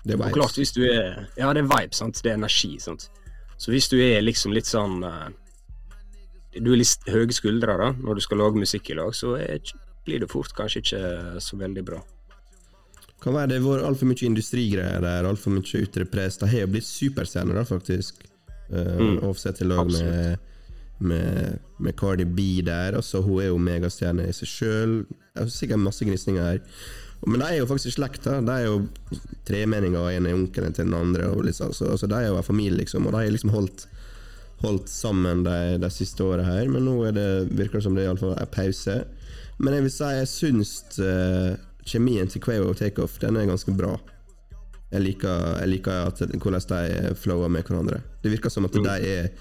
Det 0.07 0.15
er 0.15 0.23
Og 0.23 0.37
klart, 0.37 0.55
hvis 0.59 0.71
du 0.75 0.83
er 0.87 1.27
Ja, 1.37 1.51
det 1.53 1.65
er 1.65 1.69
vibe, 1.69 1.95
sant. 1.95 2.21
Det 2.23 2.31
er 2.31 2.39
energi, 2.39 2.77
sant. 2.79 3.09
Så 3.57 3.73
hvis 3.73 3.89
du 3.91 3.97
er 3.99 4.21
liksom 4.23 4.53
litt 4.55 4.69
sånn 4.69 5.01
eh, 5.03 5.29
Du 6.61 6.71
er 6.71 6.79
litt 6.79 7.09
høye 7.11 7.33
skuldre 7.35 7.75
da, 7.81 7.91
når 7.97 8.17
du 8.17 8.23
skal 8.25 8.39
lage 8.41 8.61
musikk 8.61 8.91
i 8.93 8.97
lag, 8.97 9.11
så 9.13 9.35
er, 9.37 9.59
blir 10.07 10.23
det 10.23 10.29
fort 10.31 10.53
kanskje 10.57 10.81
ikke 10.81 11.01
så 11.43 11.59
veldig 11.59 11.83
bra. 11.85 11.99
Kan 13.21 13.33
være 13.33 13.49
det 13.51 13.59
har 13.61 13.67
vært 13.67 13.87
altfor 13.89 14.09
mye 14.11 14.25
industrigreier 14.29 15.01
der, 15.01 15.25
altfor 15.27 15.53
mye 15.53 15.81
ytre 15.83 16.05
press. 16.09 16.37
De 16.37 16.49
har 16.49 16.63
jo 16.65 16.71
blitt 16.75 16.87
superscener, 16.87 17.57
da, 17.57 17.65
faktisk. 17.65 18.23
Uh, 18.69 18.97
Mm. 18.99 19.19
Offset 19.23 19.61
i 19.61 19.65
lag 19.65 19.87
med, 19.91 20.37
med, 20.99 21.59
med 21.79 21.95
Cardi 21.97 22.25
B 22.25 22.61
der. 22.65 22.97
Altså, 22.99 23.21
hun 23.21 23.41
er 23.41 23.47
jo 23.47 23.57
megastjerne 23.57 24.25
i 24.27 24.33
seg 24.35 24.49
sjøl. 24.51 24.95
Sikkert 25.47 25.79
masse 25.79 26.05
gnisninger 26.05 26.43
her. 26.43 26.59
Men 27.25 27.41
de 27.41 27.47
er 27.47 27.59
jo 27.61 27.67
faktisk 27.69 27.91
i 27.91 27.95
slekt. 27.97 28.23
da. 28.27 28.39
De 28.41 28.53
er 28.53 28.67
jo 28.67 28.81
tremenninger, 29.47 29.99
og 29.99 30.13
en 30.13 30.27
er 30.27 30.37
onkelen 30.37 30.75
til 30.75 30.85
den 30.85 30.97
andre. 30.97 31.29
Og 31.31 31.45
liksom, 31.47 31.73
så, 31.73 31.95
så 31.97 32.09
de 32.09 32.17
er 32.19 32.29
jo 32.29 32.37
en 32.37 32.45
familie, 32.45 32.77
liksom. 32.83 33.07
Og 33.07 33.15
de 33.15 33.23
har 33.23 33.31
liksom 33.33 33.53
holdt, 33.55 33.87
holdt 34.61 34.91
sammen 34.91 35.43
de, 35.47 35.77
de 35.81 35.91
siste 35.93 36.23
åra 36.23 36.45
her. 36.45 36.69
Men 36.71 36.85
nå 36.87 36.99
det, 37.15 37.29
virker 37.51 37.79
det 37.79 37.87
som 37.87 37.97
det 37.97 38.05
er 38.05 38.21
fall 38.21 38.37
en 38.37 38.53
pause. 38.53 38.99
Men 39.57 39.73
jeg 39.73 39.87
vil 39.87 39.95
si 39.95 40.11
jeg 40.13 40.29
syns 40.29 40.71
uh, 41.01 41.57
kjemien 41.87 42.29
til 42.29 42.43
Quavo 42.43 42.69
og 42.69 42.77
Takeoff 42.77 43.17
den 43.23 43.39
er 43.39 43.49
ganske 43.49 43.73
bra. 43.73 43.95
Jeg 44.91 45.03
liker, 45.03 45.45
jeg 45.63 45.71
liker 45.73 46.05
at, 46.07 46.21
hvordan 46.37 46.63
de 46.69 47.15
flower 47.19 47.49
med 47.51 47.65
hverandre. 47.67 47.99
Det 48.23 48.31
virker 48.31 48.53
som 48.53 48.69
at 48.69 48.77
de 48.77 48.97
er 49.17 49.31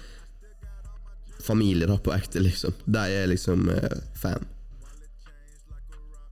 familie 1.45 1.87
da 1.87 1.95
på 2.01 2.11
ekte, 2.11 2.41
liksom. 2.43 2.73
De 2.83 3.03
er 3.21 3.29
liksom 3.29 3.69
uh, 3.69 3.99
fan. 4.17 4.43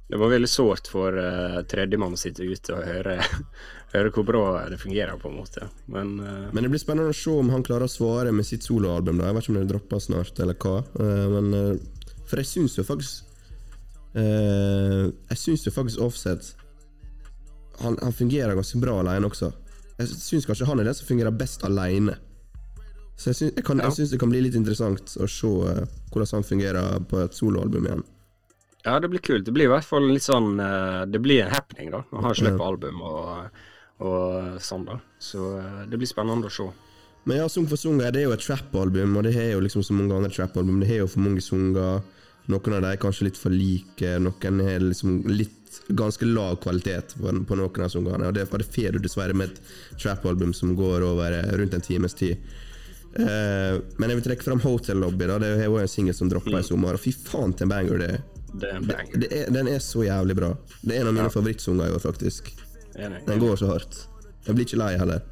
Det 0.08 0.18
var 0.22 0.30
veldig 0.30 0.50
sårt 0.50 0.88
for 0.92 1.16
uh, 1.18 1.64
tredjemann 1.66 2.14
å 2.14 2.20
sitte 2.20 2.46
ute 2.46 2.76
og 2.76 2.84
høre, 2.86 3.16
høre 3.96 4.12
hvor 4.14 4.26
bra 4.28 4.44
det 4.70 4.78
fungerer, 4.78 5.18
på 5.18 5.32
en 5.32 5.40
måte. 5.40 5.66
Men 5.90 6.20
uh, 6.22 6.50
Men 6.54 6.68
det 6.68 6.72
blir 6.76 6.84
spennende 6.84 7.14
å 7.14 7.18
se 7.18 7.34
om 7.34 7.50
han 7.50 7.66
klarer 7.66 7.90
å 7.90 7.92
svare 7.92 8.34
med 8.36 8.46
sitt 8.46 8.66
soloalbum. 8.68 9.18
da 9.18 9.32
Jeg 9.32 9.38
vet 9.38 9.48
ikke 9.48 9.56
om 9.56 9.60
det 9.62 9.72
dropper 9.74 10.04
snart, 10.06 10.40
eller 10.46 10.60
hva. 10.62 10.76
Uh, 11.00 11.26
men 11.34 11.80
For 12.30 12.42
jeg 12.42 12.52
syns 12.52 12.78
jo 12.78 12.86
faktisk 12.86 13.26
eh, 14.18 15.04
Jeg 15.30 15.38
syns 15.38 15.66
jo 15.68 15.74
faktisk 15.76 16.02
Offset 16.02 16.54
han, 17.82 17.98
han 18.02 18.14
fungerer 18.16 18.56
ganske 18.56 18.80
bra 18.80 18.94
alene 19.02 19.28
også. 19.28 19.50
Jeg 20.00 20.08
syns 20.16 20.46
kanskje 20.48 20.68
han 20.70 20.80
er 20.80 20.88
den 20.88 20.96
som 20.96 21.10
fungerer 21.10 21.34
best 21.36 21.66
alene. 21.68 22.14
Så 23.20 23.34
jeg 23.34 23.36
syns, 23.36 23.54
jeg 23.58 23.66
kan, 23.68 23.82
Ja. 23.82 23.90
jeg 23.90 23.98
syns 23.98 24.14
det 24.14 24.20
kan 24.22 24.32
bli 24.32 24.40
litt 24.46 24.56
interessant 24.56 25.12
å 25.20 25.28
se 25.28 25.52
hvordan 25.52 26.32
han 26.38 26.48
fungerer 26.48 27.04
på 27.10 27.20
et 27.20 27.36
soloalbum 27.36 27.90
igjen. 27.90 28.06
Ja, 28.86 29.00
det 29.02 29.10
blir 29.12 29.24
kult. 29.26 29.46
Det 29.46 29.54
blir 29.56 29.68
i 29.68 29.74
hvert 29.74 29.88
fall 29.88 30.08
litt 30.12 30.26
sånn 30.26 30.60
eh, 30.62 31.04
Det 31.10 31.22
blir 31.24 31.44
en 31.44 31.54
happening, 31.54 31.92
da, 31.94 32.04
Man 32.12 32.28
har 32.28 32.38
sluppet 32.38 32.66
album 32.66 33.02
og, 33.02 33.62
og 34.06 34.60
sånn, 34.62 34.86
da. 34.88 35.00
Så 35.20 35.56
eh, 35.60 35.80
det 35.90 35.98
blir 36.02 36.10
spennende 36.10 36.52
å 36.52 36.54
se. 36.54 36.68
Men 37.26 37.42
ja, 37.42 37.50
Sung 37.50 37.66
for 37.70 37.82
Sunga 37.82 38.12
det 38.14 38.22
er 38.22 38.30
jo 38.30 38.36
et 38.36 38.46
trap-album, 38.46 39.18
og 39.18 39.26
det 39.26 39.34
har 39.34 39.56
jo 39.56 39.64
liksom 39.66 39.82
så 39.84 39.98
mange 39.98 40.14
andre 40.14 40.30
trap-album. 40.30 40.78
Det 40.84 40.92
har 40.92 41.02
jo 41.02 41.10
for 41.10 41.26
mange 41.26 41.42
sanger. 41.42 42.04
Noen 42.46 42.76
av 42.78 42.84
dem 42.84 42.92
er 42.92 43.00
kanskje 43.02 43.26
litt 43.26 43.40
for 43.42 43.50
like, 43.50 44.12
noen 44.22 44.60
har 44.62 44.84
liksom 44.84 45.24
litt 45.32 45.80
ganske 45.88 46.28
lav 46.30 46.60
kvalitet 46.62 47.16
på, 47.18 47.32
på 47.50 47.58
noen 47.58 47.88
av 47.88 47.90
sangene. 47.90 48.30
Og 48.30 48.36
det, 48.38 48.46
det 48.46 48.68
får 48.70 48.94
du 48.94 49.02
dessverre 49.02 49.34
med 49.34 49.50
et 49.50 49.74
trap-album 49.98 50.54
som 50.54 50.76
går 50.78 51.08
over 51.08 51.34
eh, 51.40 51.56
rundt 51.58 51.74
en 51.74 51.82
times 51.90 52.14
tid. 52.14 52.38
Eh, 53.16 53.82
men 53.98 54.12
jeg 54.12 54.20
vil 54.20 54.26
trekke 54.30 54.46
fram 54.46 54.62
Hotel 54.62 55.02
Lobby. 55.02 55.26
da 55.26 55.40
Det 55.42 55.52
er 55.56 55.66
jo 55.66 55.82
en 55.82 55.90
singel 55.90 56.16
som 56.18 56.30
droppa 56.30 56.60
i 56.60 56.68
sommer, 56.68 56.94
og 56.94 57.02
fy 57.02 57.16
faen 57.16 57.56
til 57.56 57.66
en 57.66 57.74
banger 57.74 58.02
det 58.04 58.14
er. 58.20 58.24
Det 58.62 58.70
er 58.72 58.80
en 58.80 58.88
banger. 58.88 59.20
Det 59.20 59.30
er. 59.32 59.52
Den 59.54 59.68
er 59.68 59.80
så 59.84 60.04
jævlig 60.06 60.36
bra. 60.38 60.52
Det 60.82 60.96
er 60.96 61.02
en 61.02 61.12
av 61.12 61.16
mine 61.18 61.32
favorittsanger 61.34 61.90
i 61.90 61.96
år, 61.96 62.04
faktisk. 62.04 62.52
Enig. 62.96 63.22
Den 63.28 63.40
går 63.40 63.56
så 63.60 63.70
hardt. 63.74 64.02
Jeg 64.48 64.56
blir 64.56 64.68
ikke 64.68 64.80
lei 64.80 64.92
heller. 65.02 65.24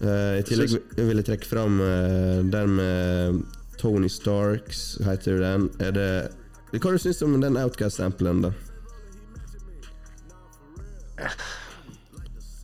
Uh, 0.00 0.38
I 0.40 0.44
tillegg 0.48 0.78
vil 0.96 1.20
jeg 1.20 1.26
trekke 1.28 1.48
fram 1.48 1.80
uh, 1.84 2.40
den 2.48 2.76
med 2.78 3.42
Tony 3.80 4.08
Starks, 4.08 4.98
heter 5.04 5.40
den. 5.42 5.68
Er 5.80 5.92
det 5.96 6.10
Hva 6.80 6.94
syns 7.02 7.18
du 7.20 7.26
om 7.26 7.40
den 7.42 7.58
Outcast-samplen, 7.60 8.44
da? 8.44 8.52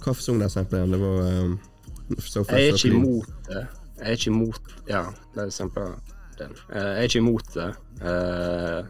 Hva 0.05 0.15
sang 0.15 0.41
den 0.41 0.53
samplen? 0.53 0.95
Det 0.95 1.01
var 1.03 1.25
um, 1.43 1.57
so 2.23 2.45
Jeg 2.49 2.71
er 2.71 2.77
ikke 2.77 2.93
imot 2.95 3.33
det. 3.49 3.65
Jeg 3.97 4.07
er 4.07 4.19
ikke 4.21 4.31
imot 4.31 4.77
Ja, 4.89 5.03
det 5.35 5.43
er 5.43 5.49
eksempel 5.51 5.97
den. 6.39 6.55
Eh, 6.73 6.83
Jeg 6.83 7.03
er 7.03 7.09
ikke 7.09 7.23
imot 7.25 7.55
det. 7.55 7.69
Eh, 8.03 8.83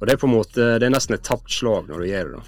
og 0.00 0.06
det 0.08 0.12
er 0.14 0.18
på 0.18 0.26
en 0.28 0.34
måte 0.34 0.78
Det 0.78 0.82
er 0.88 0.90
nesten 0.90 1.14
et 1.14 1.22
tapt 1.22 1.50
slag 1.50 1.86
når 1.88 1.98
du 2.02 2.06
gjør 2.10 2.30
det. 2.32 2.40
da. 2.40 2.42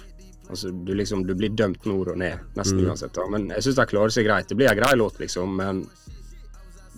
Altså, 0.49 0.69
du 0.85 0.93
liksom 0.93 1.25
Du 1.25 1.33
blir 1.35 1.49
dømt 1.55 1.85
nord 1.85 2.09
og 2.09 2.17
ned, 2.17 2.39
nesten 2.55 2.79
Mm. 2.81 2.89
uansett. 2.91 3.13
da. 3.13 3.27
Men 3.29 3.47
jeg 3.49 3.63
syns 3.63 3.75
de 3.75 3.85
klarer 3.85 4.11
seg 4.11 4.25
greit. 4.25 4.47
Det 4.47 4.57
blir 4.57 4.69
en 4.69 4.77
grei 4.77 4.93
låt, 4.95 5.19
liksom, 5.19 5.55
men 5.55 5.87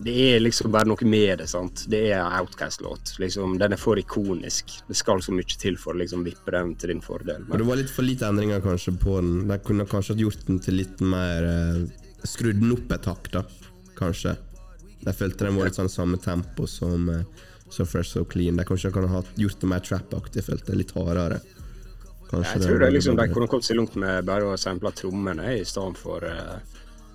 det 0.04 0.14
er 0.36 0.40
liksom 0.40 0.72
bare 0.72 0.86
noe 0.86 1.06
med 1.10 1.40
det. 1.40 1.48
sant? 1.50 1.86
Det 1.90 2.12
er 2.12 2.20
en 2.20 2.32
Outcast-låt. 2.42 3.18
liksom, 3.20 3.58
Den 3.58 3.74
er 3.74 3.78
for 3.78 3.96
ikonisk. 3.98 4.82
Det 4.88 4.96
skal 4.96 5.20
så 5.22 5.32
mye 5.34 5.58
til 5.58 5.76
for 5.76 5.94
å 5.94 5.98
liksom 5.98 6.24
vippe 6.24 6.52
den 6.52 6.76
til 6.76 6.90
din 6.90 7.02
fordel. 7.02 7.42
Og 7.42 7.50
Men 7.50 7.58
det 7.58 7.68
var 7.68 7.76
litt 7.78 7.90
for 7.90 8.04
lite 8.04 8.26
endringer 8.28 8.62
kanskje 8.62 8.98
på 9.00 9.16
den. 9.22 9.48
De 9.48 9.58
kunne 9.60 9.86
kanskje 9.88 10.18
gjort 10.20 10.46
den 10.46 10.60
til 10.60 10.74
litt 10.76 11.00
mer 11.02 11.44
eh, 11.44 11.88
Skrudd 12.26 12.60
den 12.60 12.72
opp 12.74 12.92
et 12.92 13.06
hakk, 13.06 13.32
da. 13.32 13.44
Kanskje. 13.96 14.38
Jeg 15.06 15.16
følte 15.16 15.46
den 15.46 15.60
var 15.60 15.70
litt 15.70 15.78
sånn 15.78 15.92
samme 15.92 16.18
tempo 16.22 16.66
som 16.70 17.10
eh, 17.14 17.46
So 17.70 17.86
Fresh 17.86 18.16
So 18.16 18.26
Clean. 18.26 18.58
De 18.58 18.66
kanskje 18.68 18.92
kan 18.96 19.08
ha 19.12 19.22
gjort 19.36 19.62
det 19.62 19.70
mer 19.70 19.84
trap-aktig, 19.84 20.44
følte 20.48 20.74
jeg. 20.74 20.82
Litt 20.82 20.94
hardere. 20.98 21.40
Kanskje 22.28 22.58
jeg 22.58 22.66
tror 22.66 22.82
det 22.84 22.90
liksom, 22.92 23.16
de 23.20 23.28
kunne 23.32 23.48
kommet 23.48 23.68
seg 23.68 23.80
langt 23.80 23.96
med 24.00 24.26
bare 24.28 24.50
å 24.52 24.58
sample 24.60 24.92
trommene 24.96 25.46
i 25.56 25.64
stedet 25.68 26.00
for 26.00 26.26
uh, 26.28 26.58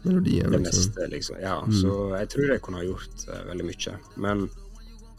Melodien, 0.07 0.49
det 0.49 0.63
liksom. 0.63 0.87
meste, 0.89 1.09
liksom. 1.13 1.41
Ja, 1.43 1.59
så 1.69 1.97
jeg 2.17 2.31
tror 2.33 2.49
de 2.49 2.61
kunne 2.65 2.81
ha 2.81 2.87
gjort 2.87 3.27
uh, 3.29 3.43
veldig 3.51 3.67
mye. 3.69 3.97
Men 4.25 4.47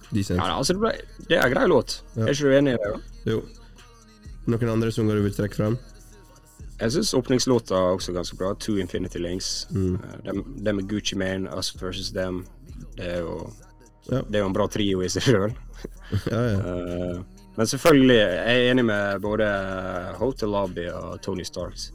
Decent. 0.09 0.39
ja, 0.39 0.47
altså, 0.49 0.73
det, 0.73 0.81
ble, 0.81 0.93
det 1.29 1.37
er 1.37 1.45
en 1.45 1.53
grei 1.53 1.67
låt. 1.69 1.99
Ja. 2.15 2.25
Er 2.25 2.33
ikke 2.33 2.49
du 2.49 2.57
enig 2.57 2.73
i 2.73 2.81
det? 2.81 2.93
da? 2.95 3.33
Jo. 3.33 3.43
Noen 4.49 4.73
andre 4.73 4.91
sanger 4.91 5.19
du 5.19 5.27
vil 5.27 5.35
trekke 5.37 5.61
fram? 5.61 5.77
Jeg 6.79 6.95
syns 6.95 7.13
åpningslåta 7.13 7.77
er 7.77 7.97
også 7.97 8.13
ganske 8.15 8.37
bra. 8.39 8.53
Two 8.59 8.79
Infinity 8.81 9.21
Links. 9.21 9.67
Mm. 9.71 9.95
Uh, 9.95 10.15
dem, 10.25 10.41
dem 10.65 10.79
med 10.79 10.89
Gucci 10.89 11.15
Mane, 11.19 11.49
Us 11.57 11.73
versus 11.81 12.11
Them. 12.11 12.45
Det 12.97 13.11
er 13.17 13.21
jo 13.21 13.37
Ja. 14.11 14.19
Det 14.19 14.35
er 14.35 14.41
jo 14.43 14.47
en 14.49 14.53
bra 14.53 14.65
trio 14.67 15.01
i 15.01 15.09
seg 15.09 15.23
sjøl. 15.29 15.53
Ja, 16.31 16.39
ja. 16.39 16.73
men 17.57 17.67
selvfølgelig 17.67 18.15
jeg 18.15 18.41
er 18.43 18.71
enig 18.71 18.83
med 18.85 19.21
både 19.23 19.47
Hotel 20.19 20.51
Lobby 20.53 20.85
og 20.91 21.21
Tony 21.23 21.43
Starks. 21.47 21.91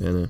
Enig. 0.00 0.28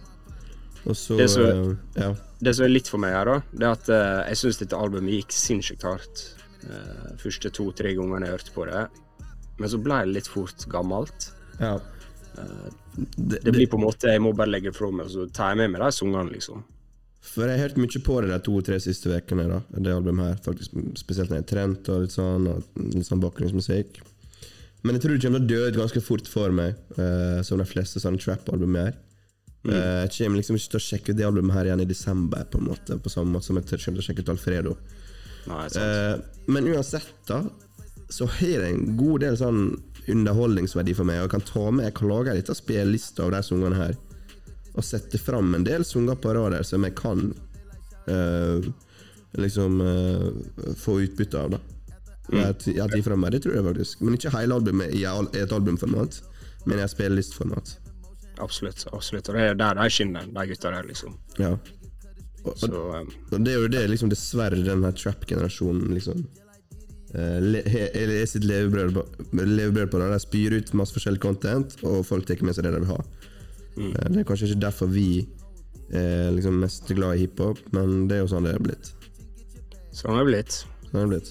Og 0.88 0.97
så 0.97 1.18
Det 1.18 1.29
eh, 1.37 1.75
Ja. 1.97 2.14
Det 2.40 2.55
som 2.55 2.64
er 2.64 2.71
litt 2.71 2.88
for 2.88 3.03
meg 3.03 3.12
her, 3.16 3.27
da, 3.27 3.40
det 3.53 3.66
er 3.66 3.73
at 3.75 3.88
eh, 3.90 4.29
jeg 4.31 4.40
syns 4.42 4.61
dette 4.61 4.79
albumet 4.79 5.16
gikk 5.16 5.35
sinnssykt 5.35 5.83
hardt 5.83 6.25
eh, 6.62 7.16
første 7.18 7.51
to-tre 7.51 7.94
gangene 7.99 8.29
jeg 8.29 8.37
hørte 8.37 8.55
på 8.55 8.66
det. 8.68 8.85
Men 9.59 9.73
så 9.73 9.81
ble 9.83 9.99
det 10.07 10.14
litt 10.14 10.31
fort 10.31 10.66
gammelt. 10.71 11.33
Ja. 11.59 11.77
Det, 13.16 13.38
det 13.44 13.55
blir 13.55 13.68
på 13.70 13.79
en 13.79 13.85
måte 13.85 14.11
Jeg 14.11 14.22
må 14.24 14.33
bare 14.35 14.51
legge 14.51 14.72
det 14.72 14.79
fra 14.79 14.90
meg, 14.90 15.11
så 15.12 15.29
tar 15.31 15.53
jeg 15.53 15.61
med 15.62 15.72
meg 15.74 15.85
de 15.85 15.90
sangene, 15.94 16.35
liksom. 16.35 16.64
For 17.29 17.44
jeg 17.44 17.59
har 17.59 17.68
hørt 17.68 17.81
mye 17.81 18.03
på 18.05 18.20
det 18.22 18.31
de 18.31 18.38
to-tre 18.46 18.79
siste 18.83 19.11
ukene, 19.12 19.61
det 19.74 19.92
albumet 19.92 20.31
her. 20.31 20.38
Faktisk, 20.42 20.77
spesielt 20.98 21.31
når 21.31 21.40
jeg 21.40 21.44
har 21.44 21.51
trent 21.51 21.90
og 21.92 22.07
litt 22.07 22.14
sånn, 22.14 22.46
og 22.51 22.87
litt 22.94 23.09
sånn 23.09 23.22
bakgrunnsmusikk. 23.22 24.01
Men 24.87 24.96
jeg 24.96 25.05
tror 25.05 25.14
det 25.14 25.24
kommer 25.27 25.42
til 25.42 25.44
å 25.44 25.51
dø 25.51 25.66
ut 25.66 25.81
ganske 25.83 26.03
fort 26.07 26.31
for 26.31 26.55
meg, 26.55 26.79
uh, 26.96 27.42
som 27.46 27.61
de 27.61 27.66
fleste 27.68 28.01
sånne 28.03 28.22
trap-album 28.22 28.79
er. 28.81 28.96
Eh, 29.66 30.05
jeg 30.07 30.12
kommer 30.14 30.38
liksom 30.38 30.57
ikke 30.57 30.70
til 30.72 30.79
å 30.79 30.85
sjekke 30.85 31.12
ut 31.12 31.18
det 31.18 31.27
albumet 31.27 31.57
her 31.57 31.68
igjen 31.68 31.83
i 31.83 31.88
desember, 31.88 32.44
på 32.48 32.61
en 32.61 32.68
måte 32.70 32.96
På 33.03 33.11
samme 33.12 33.35
måte 33.35 33.48
som 33.48 33.59
jeg 33.59 33.66
kommer 33.66 33.98
til 33.98 34.05
å 34.05 34.07
sjekke 34.07 34.24
ut 34.24 34.31
Alfredo. 34.33 34.74
Nei. 35.48 35.64
Eh, 35.81 36.14
men 36.55 36.68
uansett, 36.72 37.11
da, 37.29 37.42
så 38.12 38.29
har 38.37 38.53
jeg 38.55 38.68
en 38.68 38.96
god 38.96 39.24
del 39.27 39.38
sånn 39.40 39.62
underholdningsverdi 40.12 40.94
for 40.97 41.09
meg. 41.09 41.21
Og 41.21 41.29
jeg 41.29 41.35
kan 41.37 41.47
ta 41.49 41.64
med, 41.71 41.88
jeg 41.88 41.97
kan 41.99 42.12
lage 42.12 42.33
en 42.33 42.38
liten 42.40 42.59
spilleliste 42.59 43.25
av 43.25 43.33
de 43.35 43.42
sangene 43.47 43.79
her. 43.79 43.97
Og 44.75 44.87
sette 44.87 45.18
fram 45.21 45.55
en 45.57 45.66
del 45.66 45.87
sanger 45.87 46.18
på 46.21 46.35
rader 46.37 46.66
som 46.66 46.85
jeg 46.87 46.94
kan 46.99 47.33
eh, 48.11 48.68
liksom 49.38 49.81
eh, 49.85 50.29
få 50.79 51.01
utbytte 51.07 51.40
av. 51.40 51.57
da 51.57 51.61
Jeg 52.31 52.44
har 52.44 52.55
jeg 52.66 52.83
har 52.83 52.92
tid 52.92 53.05
fra 53.05 53.16
meg, 53.16 53.33
det 53.35 53.42
tror 53.44 53.59
jeg 53.59 53.66
faktisk. 53.71 54.01
Men 54.05 54.18
ikke 54.18 54.35
hele 54.37 54.59
albumet 54.61 54.94
i 54.94 55.05
et 55.09 55.53
albumformat, 55.53 56.23
men 56.66 56.79
i 56.79 56.85
et 56.85 56.94
spillelistformat. 56.94 57.77
Absolutt. 58.38 58.87
absolutt. 58.92 59.29
Og 59.29 59.35
det 59.35 59.49
er 59.49 59.59
der 59.59 59.75
de 59.75 59.90
skinner, 59.90 60.27
de 60.27 60.47
gutta 60.53 60.71
der, 60.71 60.87
liksom. 60.87 61.16
Ja. 61.38 61.57
Og, 62.44 62.53
Så 62.59 62.68
um, 62.71 63.09
og 63.33 63.40
det 63.44 63.53
er 63.53 63.64
jo 63.64 63.71
det 63.73 63.88
liksom 63.90 64.12
dessverre 64.12 64.61
den 64.62 64.85
her 64.87 64.94
trap-generasjonen 64.94 65.90
liksom 65.97 66.23
eller 67.14 67.64
er 67.73 68.27
sitt 68.29 68.44
levebrød 68.44 68.92
på, 68.92 69.05
levebrød 69.33 69.90
på 69.92 70.01
det. 70.03 70.11
De 70.12 70.21
spyr 70.21 70.59
ut 70.59 70.75
masse 70.77 70.97
forskjellig 70.97 71.23
content, 71.23 71.79
og 71.88 72.03
folk 72.07 72.29
tar 72.29 72.42
med 72.44 72.57
seg 72.57 72.66
det 72.66 72.75
de 72.75 72.83
vil 72.83 72.92
ha. 72.92 73.01
Mm. 73.79 73.92
det 73.94 74.21
er 74.21 74.25
kanskje 74.27 74.49
ikke 74.49 74.64
derfor 74.64 74.88
vi 74.90 75.11
er 75.94 76.33
liksom 76.35 76.57
mest 76.61 76.88
glad 76.90 77.16
i 77.16 77.25
hiphop, 77.25 77.61
men 77.73 78.09
det 78.11 78.18
er 78.18 78.25
jo 78.25 78.31
sånn 78.33 78.49
det 78.49 78.57
er 78.57 78.64
blitt. 78.64 78.90
sånn 79.94 80.16
har 80.16 80.27
det 80.27 80.33
blitt. 80.33 80.57
Sånn 80.88 80.99
er 81.01 81.07
det 81.07 81.12
blitt. 81.14 81.31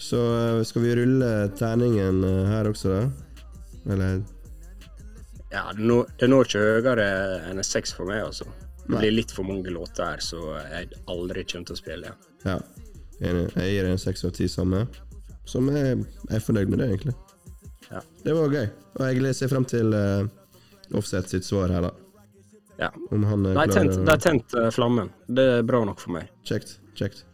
Så 0.00 0.20
eh, 0.36 0.62
skal 0.64 0.82
vi 0.82 0.96
rulle 0.96 1.30
terningen 1.58 2.24
eh, 2.24 2.50
her 2.50 2.68
også, 2.70 2.96
da? 2.96 3.44
Eller 3.92 4.22
Ja, 5.50 5.70
det 5.76 5.84
når, 5.84 6.10
det 6.18 6.28
når 6.30 6.48
ikke 6.48 6.64
høyere 6.64 7.06
enn 7.50 7.60
en 7.60 7.66
seks 7.66 7.94
for 7.96 8.08
meg, 8.08 8.22
altså. 8.24 8.48
Det 8.90 8.98
blir 8.98 9.14
litt 9.14 9.30
for 9.30 9.46
mange 9.46 9.70
låter 9.70 10.02
her, 10.02 10.22
så 10.24 10.40
jeg 10.58 10.88
aldri 11.10 11.44
kommer 11.46 11.68
til 11.68 11.76
å 11.76 11.80
spille. 11.80 12.12
Ja. 12.42 12.56
Jeg 13.20 13.72
gir 13.74 13.88
en 13.88 14.00
seks 14.00 14.24
av 14.24 14.34
ti 14.36 14.48
samme. 14.48 14.86
Som 15.48 15.68
jeg 15.72 15.98
jeg 15.98 16.36
er 16.36 16.44
fornøyd 16.44 16.70
med 16.72 16.80
det, 16.80 16.90
egentlig. 16.92 17.16
Ja. 17.90 18.00
Det 18.24 18.36
var 18.36 18.54
gøy. 18.54 18.68
Og 19.00 19.24
jeg 19.24 19.34
ser 19.34 19.50
frem 19.50 19.66
til 19.68 19.94
uh, 19.94 20.28
Offset 20.96 21.28
sitt 21.30 21.46
svar 21.46 21.70
her, 21.70 21.86
da. 21.86 21.90
Ja. 22.80 22.88
Om 23.10 23.24
han 23.24 23.46
eh, 23.46 23.54
De 23.54 23.72
klarer 23.72 24.16
tent, 24.16 24.54
eh, 24.54 24.70
flammen. 24.70 25.10
Det 25.28 25.44
er 25.58 25.62
bra 25.62 25.84
nok 25.84 26.00
for 26.00 26.16
meg. 26.16 26.30
Kjekt. 26.48 26.78
Kjekt. 26.96 27.26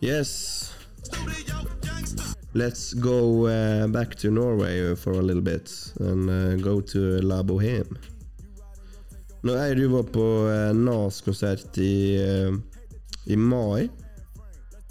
Yes. 0.00 0.72
Let's 2.54 2.94
go 2.94 3.46
uh, 3.46 3.86
back 3.86 4.16
to 4.16 4.30
Norway 4.30 4.96
for 4.96 5.12
a 5.12 5.22
little 5.22 5.42
bit 5.42 5.70
and 6.00 6.30
uh, 6.30 6.56
go 6.56 6.80
to 6.80 7.20
La 7.20 7.42
Boheme. 7.42 8.00
Når 9.42 9.56
jeg 9.56 9.76
du 9.76 9.86
var 9.92 10.08
på 10.12 10.24
uh, 10.48 10.72
NAS-konsert 10.76 11.78
i, 11.78 11.94
uh, 12.18 12.56
i 13.30 13.38
mai, 13.38 13.88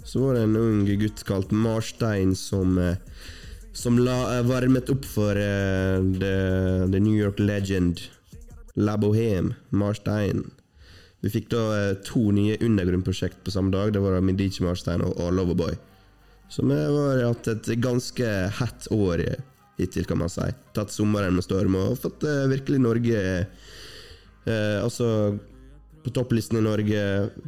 så 0.04 0.24
var 0.24 0.36
det 0.36 0.46
en 0.46 0.56
ung 0.60 0.86
gutt 1.00 1.24
kalt 1.28 1.52
Marstein 1.52 2.34
som 2.38 2.78
uh, 2.80 2.96
som 3.76 3.98
la, 4.00 4.16
uh, 4.38 4.46
varmet 4.48 4.90
opp 4.90 5.04
for 5.06 5.36
uh, 5.36 6.00
the, 6.00 6.34
the 6.90 7.00
New 7.00 7.14
York 7.14 7.38
legend 7.38 8.02
La 8.76 8.96
Boheme, 8.98 9.54
Marstein. 9.70 10.48
Vi 11.20 11.30
fikk 11.30 11.50
da 11.52 11.62
uh, 11.68 11.94
to 12.06 12.30
nye 12.34 12.56
undergrunnprosjekt 12.64 13.44
på 13.44 13.54
samme 13.54 13.72
dag. 13.74 13.92
Det 13.92 14.02
var 14.02 14.20
Medici 14.24 14.64
Marstein 14.64 15.04
og, 15.04 15.14
og 15.20 15.36
Loverboy. 15.36 15.76
Som 16.50 16.70
eh, 16.74 16.88
har 16.90 17.22
hatt 17.22 17.48
et 17.52 17.68
ganske 17.78 18.30
hett 18.58 18.88
år 18.90 19.22
eh, 19.22 19.42
hittil, 19.78 20.06
kan 20.08 20.18
man 20.18 20.32
si. 20.32 20.48
Tatt 20.74 20.90
sommeren 20.92 21.36
med 21.36 21.46
storm 21.46 21.78
og 21.78 22.00
fått 22.02 22.26
uh, 22.26 22.48
virkelig 22.50 22.82
Norge 22.82 23.20
eh, 23.38 24.78
Altså 24.82 25.38
på 26.04 26.12
topplisten 26.16 26.58
i 26.58 26.64
Norge, 26.64 27.00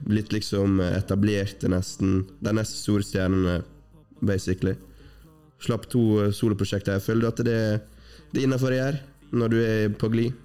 blitt 0.05 0.33
liksom 0.35 0.81
etablerte 0.85 1.71
nesten. 1.73 2.23
De 2.41 2.53
neste 2.53 2.77
store 2.77 3.07
stjernene, 3.07 3.61
basically. 4.21 4.75
Slapp 5.63 5.87
to 5.91 6.03
eh, 6.25 6.35
soloprosjekter. 6.35 6.99
Jeg 6.99 7.07
føler 7.07 7.31
at 7.31 7.43
det, 7.47 7.61
det 8.33 8.43
er 8.43 8.49
innafor 8.49 8.75
å 8.75 8.81
gjøre 8.81 9.01
når 9.33 9.53
du 9.53 9.59
er 9.65 9.95
på 9.99 10.11
glid? 10.13 10.37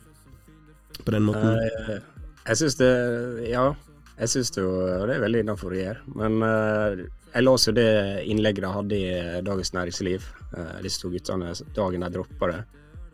På 1.03 1.13
den 1.13 1.27
måten? 1.27 1.57
Uh, 1.57 1.99
jeg 2.47 2.59
syns 2.61 2.77
det 2.79 2.89
Ja, 3.49 3.67
jeg 4.17 4.31
syns 4.31 4.49
det 4.55 4.63
det 4.63 5.17
er 5.17 5.23
veldig 5.25 5.43
innafor 5.43 5.75
å 5.75 5.79
gjøre. 5.79 6.15
Men 6.17 6.39
uh, 6.41 7.05
jeg 7.33 7.45
leste 7.45 7.73
jo 7.73 7.77
det 7.77 7.89
innlegget 8.31 8.63
de 8.65 8.73
hadde 8.73 8.97
i 8.97 9.07
eh, 9.13 9.39
Dagens 9.45 9.73
Næringsliv, 9.75 10.25
uh, 10.55 10.77
disse 10.85 11.03
to 11.03 11.11
guttene, 11.13 11.51
dagen 11.75 12.05
de 12.05 12.11
droppa 12.15 12.51
det. 12.53 12.61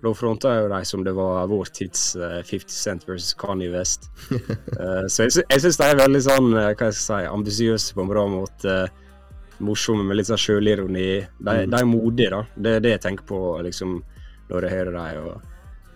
Da 0.03 0.11
fronta 0.13 0.51
jo 0.59 0.67
de 0.67 0.81
som 0.85 1.03
det 1.05 1.13
var 1.15 1.45
vår 1.47 1.69
tids 1.71 2.15
uh, 2.19 2.41
50 2.43 2.67
Cent 2.75 3.05
versus 3.07 3.33
Kanye 3.39 3.69
West. 3.71 4.09
uh, 4.31 5.05
så 5.11 5.23
jeg, 5.29 5.45
jeg 5.47 5.63
syns 5.63 5.77
de 5.79 5.87
er 5.87 6.01
veldig 6.01 6.21
sånn, 6.25 6.49
eh, 6.59 6.73
hva 6.75 6.89
jeg 6.89 6.97
skal 6.97 7.21
si, 7.23 7.29
ambisiøse 7.31 7.95
på 7.95 8.03
en 8.03 8.11
bra 8.11 8.25
måte. 8.27 8.75
morsomme 9.63 10.03
med 10.03 10.17
litt 10.17 10.27
sånn 10.27 10.41
sjølironi. 10.41 11.07
De, 11.39 11.53
de 11.71 11.77
er 11.79 11.87
modige, 11.87 12.29
da. 12.33 12.41
Det 12.55 12.71
er 12.75 12.83
det 12.83 12.91
jeg 12.97 13.01
tenker 13.05 13.23
på 13.29 13.39
liksom, 13.63 14.01
når 14.49 14.65
jeg 14.67 14.73
hører 14.75 14.97
dem. 14.97 15.49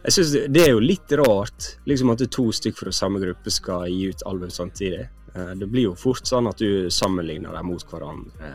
Jeg 0.08 0.14
synes 0.16 0.32
det, 0.32 0.44
det 0.56 0.62
er 0.64 0.70
jo 0.72 0.80
litt 0.80 1.12
rart 1.20 1.66
liksom 1.90 2.14
at 2.14 2.24
to 2.32 2.46
stykker 2.56 2.86
fra 2.86 2.94
samme 2.96 3.20
gruppe 3.20 3.52
skal 3.52 3.90
gi 3.92 4.06
ut 4.14 4.24
album 4.30 4.54
samtidig. 4.54 5.02
Eh, 5.34 5.52
Det 5.60 5.68
blir 5.68 5.90
jo 5.90 5.98
fort 6.00 6.24
sånn 6.30 6.48
at 6.48 6.64
du 6.64 6.88
sammenligner 6.94 7.52
dem 7.58 7.68
mot 7.74 7.84
hverandre. 7.92 8.54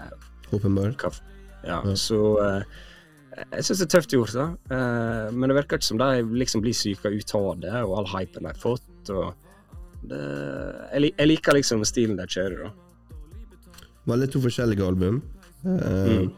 Åpenbart. 0.53 1.05
Ja, 1.67 1.83
Ja. 1.85 1.95
så 1.95 2.23
eh, 2.41 2.63
jeg 3.33 3.65
syns 3.67 3.81
det 3.81 3.87
er 3.87 3.93
tøft 3.95 4.13
gjort, 4.15 4.33
da. 4.37 4.47
Eh, 4.77 5.33
Men 5.33 5.49
det 5.49 5.57
virker 5.63 5.79
ikke 5.81 5.89
som 5.89 6.01
de 6.01 6.09
liksom 6.43 6.63
blir 6.65 6.77
syka 6.77 7.09
ut 7.13 7.35
av 7.39 7.61
det, 7.61 7.75
og 7.83 7.95
all 8.01 8.11
hypen 8.15 8.43
de 8.45 8.53
har 8.53 8.61
fått. 8.61 8.89
det, 10.03 10.19
jeg, 10.93 11.27
liker 11.29 11.55
liksom 11.57 11.85
stilen 11.89 12.17
de 12.19 12.27
kjører, 12.27 12.67
da. 12.67 12.73
Veldig 14.13 14.29
to 14.33 14.43
forskjellige 14.49 14.89
album. 14.89 15.23
Eh, 15.65 16.27
Mm. 16.27 16.33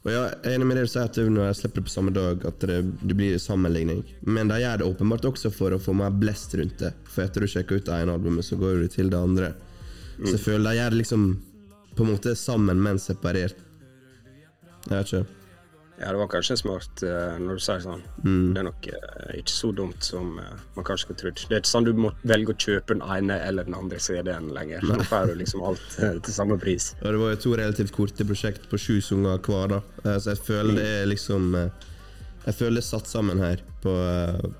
Og 0.00 0.08
ja, 0.08 0.20
jeg 0.40 0.48
er 0.48 0.54
enig 0.56 0.66
med 0.66 0.78
det 0.78 0.82
du 0.86 0.88
sier 0.88 1.04
at 1.04 1.16
når 1.28 1.44
jeg 1.50 1.56
slipper 1.58 1.82
det 1.82 1.88
på 1.90 1.92
samme 1.92 2.12
dag, 2.16 2.44
at 2.48 2.62
det, 2.64 2.76
det 3.04 3.16
blir 3.18 3.34
sammenligning. 3.36 3.98
Men 4.24 4.48
de 4.48 4.56
gjør 4.62 4.78
det 4.80 4.86
åpenbart 4.88 5.26
også 5.28 5.50
for 5.52 5.76
å 5.76 5.78
få 5.78 5.92
mer 5.92 6.14
blest 6.16 6.54
rundt 6.56 6.78
det. 6.80 6.94
For 7.04 7.26
etter 7.26 7.44
du 7.44 7.46
sjekker 7.52 7.76
ut 7.76 7.84
det 7.84 7.98
ene 7.98 8.14
albumet, 8.16 8.46
så 8.48 8.56
går 8.56 8.80
du 8.80 8.88
til 8.88 9.10
det 9.12 9.18
andre. 9.20 9.50
Så 10.22 10.38
jeg 10.38 10.40
føler 10.46 10.70
de 10.70 10.78
gjør 10.78 10.94
det 10.94 11.00
liksom 11.02 11.26
på 11.98 12.06
en 12.06 12.10
måte 12.14 12.32
sammen, 12.32 12.80
men 12.80 12.96
separert. 13.02 13.60
Jeg 14.88 14.94
vet 14.96 15.12
ikke. 15.12 15.39
Ja, 16.00 16.12
det 16.12 16.16
var 16.16 16.28
kanskje 16.32 16.56
smart 16.56 17.02
uh, 17.04 17.36
når 17.36 17.58
du 17.58 17.60
sier 17.60 17.80
sånn. 17.84 18.00
Mm. 18.24 18.44
Det 18.54 18.60
er 18.60 18.64
nok 18.64 18.86
uh, 18.88 19.32
ikke 19.36 19.52
så 19.52 19.68
dumt 19.76 20.06
som 20.06 20.30
uh, 20.40 20.62
man 20.72 20.86
kanskje 20.88 21.04
skulle 21.04 21.20
trodd. 21.20 21.42
Det 21.50 21.56
er 21.58 21.60
ikke 21.60 21.70
sånn 21.74 21.88
du 21.88 21.90
må 22.06 22.12
velge 22.30 22.54
å 22.54 22.60
kjøpe 22.64 22.94
den 22.94 23.02
ene 23.04 23.36
eller 23.44 23.68
den 23.68 23.76
andre 23.76 23.98
CD-en 24.00 24.48
lenger. 24.56 24.86
Nå 24.88 24.96
får 25.10 25.28
du 25.28 25.34
liksom 25.42 25.64
alt 25.68 25.98
til 25.98 26.32
samme 26.32 26.56
pris. 26.62 26.94
Og 27.02 27.12
det 27.12 27.20
var 27.20 27.34
jo 27.34 27.40
to 27.44 27.52
relativt 27.60 27.92
korte 27.92 28.24
prosjekt 28.24 28.64
på 28.70 28.80
sju 28.80 28.96
sanger 29.04 29.42
hver, 29.44 29.74
da. 29.74 29.82
Så 30.16 30.32
jeg 30.32 30.40
føler 30.46 30.78
det 30.78 30.86
er 31.02 31.10
liksom 31.10 31.52
Jeg 31.58 32.56
føler 32.56 32.78
det 32.78 32.84
er 32.86 32.86
satt 32.86 33.10
sammen 33.10 33.42
her 33.42 33.60
på, 33.84 33.92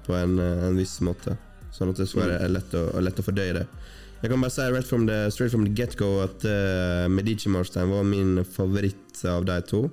på 0.04 0.18
en, 0.18 0.36
en 0.44 0.76
viss 0.76 0.98
måte. 1.00 1.38
Sånn 1.72 1.94
at 1.94 2.02
det 2.02 2.08
skal 2.10 2.26
være 2.26 2.50
lett 2.52 2.76
å, 2.76 2.84
lett 3.00 3.22
å 3.22 3.24
fordøye 3.24 3.56
det. 3.56 3.64
Jeg 4.20 4.28
kan 4.28 4.44
bare 4.44 4.52
si 4.52 4.68
right 4.68 4.84
from 4.84 5.08
the, 5.08 5.22
straight 5.32 5.54
from 5.54 5.64
the 5.64 5.72
get-go 5.72 6.18
at 6.26 6.44
Medici 7.08 7.48
Marstein 7.48 7.88
var 7.88 8.04
min 8.04 8.44
favoritt 8.44 9.24
av 9.24 9.48
de 9.48 9.56
to. 9.64 9.86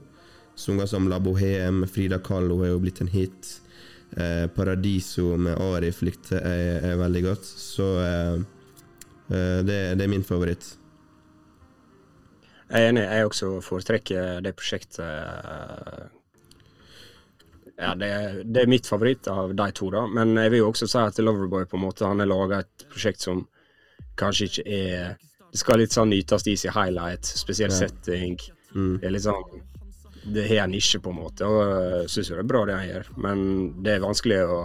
Sanger 0.57 0.89
som 0.89 1.05
La 1.09 1.19
Bohème, 1.21 1.85
Frida 1.87 2.17
Kahlo 2.23 2.63
er 2.65 2.71
jo 2.73 2.79
blitt 2.81 3.01
en 3.03 3.11
hit. 3.13 3.51
Eh, 4.17 4.47
Paradiso 4.55 5.35
med 5.37 5.59
Arif 5.61 5.99
likte 6.01 6.39
jeg 6.41 6.79
er 6.91 6.97
veldig 6.97 7.23
godt. 7.27 7.45
Så 7.45 7.87
eh, 8.01 8.35
eh, 9.29 9.59
det, 9.67 9.79
det 9.99 10.05
er 10.07 10.11
min 10.11 10.25
favoritt. 10.25 10.71
Jeg 12.67 12.83
er 12.83 12.89
enig, 12.91 13.03
jeg 13.05 13.27
også 13.29 13.49
foretrekker 13.63 14.41
det 14.43 14.51
prosjektet 14.59 14.99
eh, 15.05 16.07
Ja, 17.77 17.93
det, 17.95 18.09
det 18.49 18.63
er 18.65 18.71
mitt 18.71 18.89
favoritt 18.89 19.29
av 19.31 19.53
de 19.55 19.67
to, 19.77 19.87
da. 19.93 20.01
Men 20.09 20.33
jeg 20.41 20.51
vil 20.51 20.63
jo 20.65 20.71
også 20.73 20.89
si 20.89 20.97
at 20.99 21.21
Loverboy 21.23 21.67
på 21.69 21.77
en 21.77 21.83
måte 21.85 22.07
Han 22.09 22.19
har 22.23 22.27
laga 22.27 22.63
et 22.65 22.87
prosjekt 22.91 23.23
som 23.23 23.45
kanskje 24.19 24.49
ikke 24.49 24.65
er 24.81 25.13
Det 25.53 25.61
skal 25.61 25.79
litt 25.79 25.93
sånn 25.95 26.09
nytes 26.11 26.43
i 26.51 26.57
sin 26.59 26.73
highlight, 26.75 27.23
spesiell 27.39 27.71
Ja. 27.71 27.77
setting. 27.85 28.35
Mm. 28.73 28.97
Det 28.99 29.07
er 29.07 29.13
litt 29.15 29.27
sånn 29.29 29.45
Det 30.23 30.47
har 30.49 30.63
en 30.65 30.71
nisje, 30.71 30.99
på 31.03 31.11
en 31.13 31.19
måte, 31.21 31.47
og 31.47 32.09
syns 32.11 32.29
jo 32.31 32.37
det 32.37 32.43
er 32.45 32.49
bra 32.51 32.65
det 32.65 32.77
han 32.77 32.87
gjør. 32.89 33.09
Men 33.23 33.43
det 33.83 33.95
er 33.95 34.05
vanskelig 34.05 34.39
å 34.45 34.59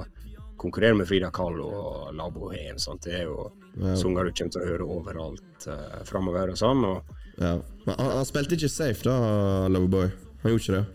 konkurrere 0.62 0.94
med 0.94 1.08
Frida 1.10 1.30
Kahlo 1.34 1.66
og 1.66 2.14
Labo 2.14 2.52
Heen. 2.52 2.78
Det 3.02 3.18
er 3.20 3.26
jo 3.30 3.50
Ja. 3.72 3.94
sanger 3.96 4.24
du 4.28 4.32
kommer 4.36 4.52
til 4.52 4.60
å 4.60 4.68
høre 4.68 4.84
overalt 4.84 5.66
uh, 5.66 6.02
framover 6.04 6.50
og 6.52 6.58
sånn. 6.60 6.84
Og 6.84 7.02
Ja. 7.40 7.54
Men 7.86 7.94
han, 7.96 8.10
han 8.18 8.26
spilte 8.28 8.54
ikke 8.58 8.68
safe, 8.68 9.02
da, 9.06 9.14
Loverboy. 9.72 10.10
Han 10.42 10.52
gjorde 10.52 10.62
ikke 10.62 10.76
det. 10.76 10.86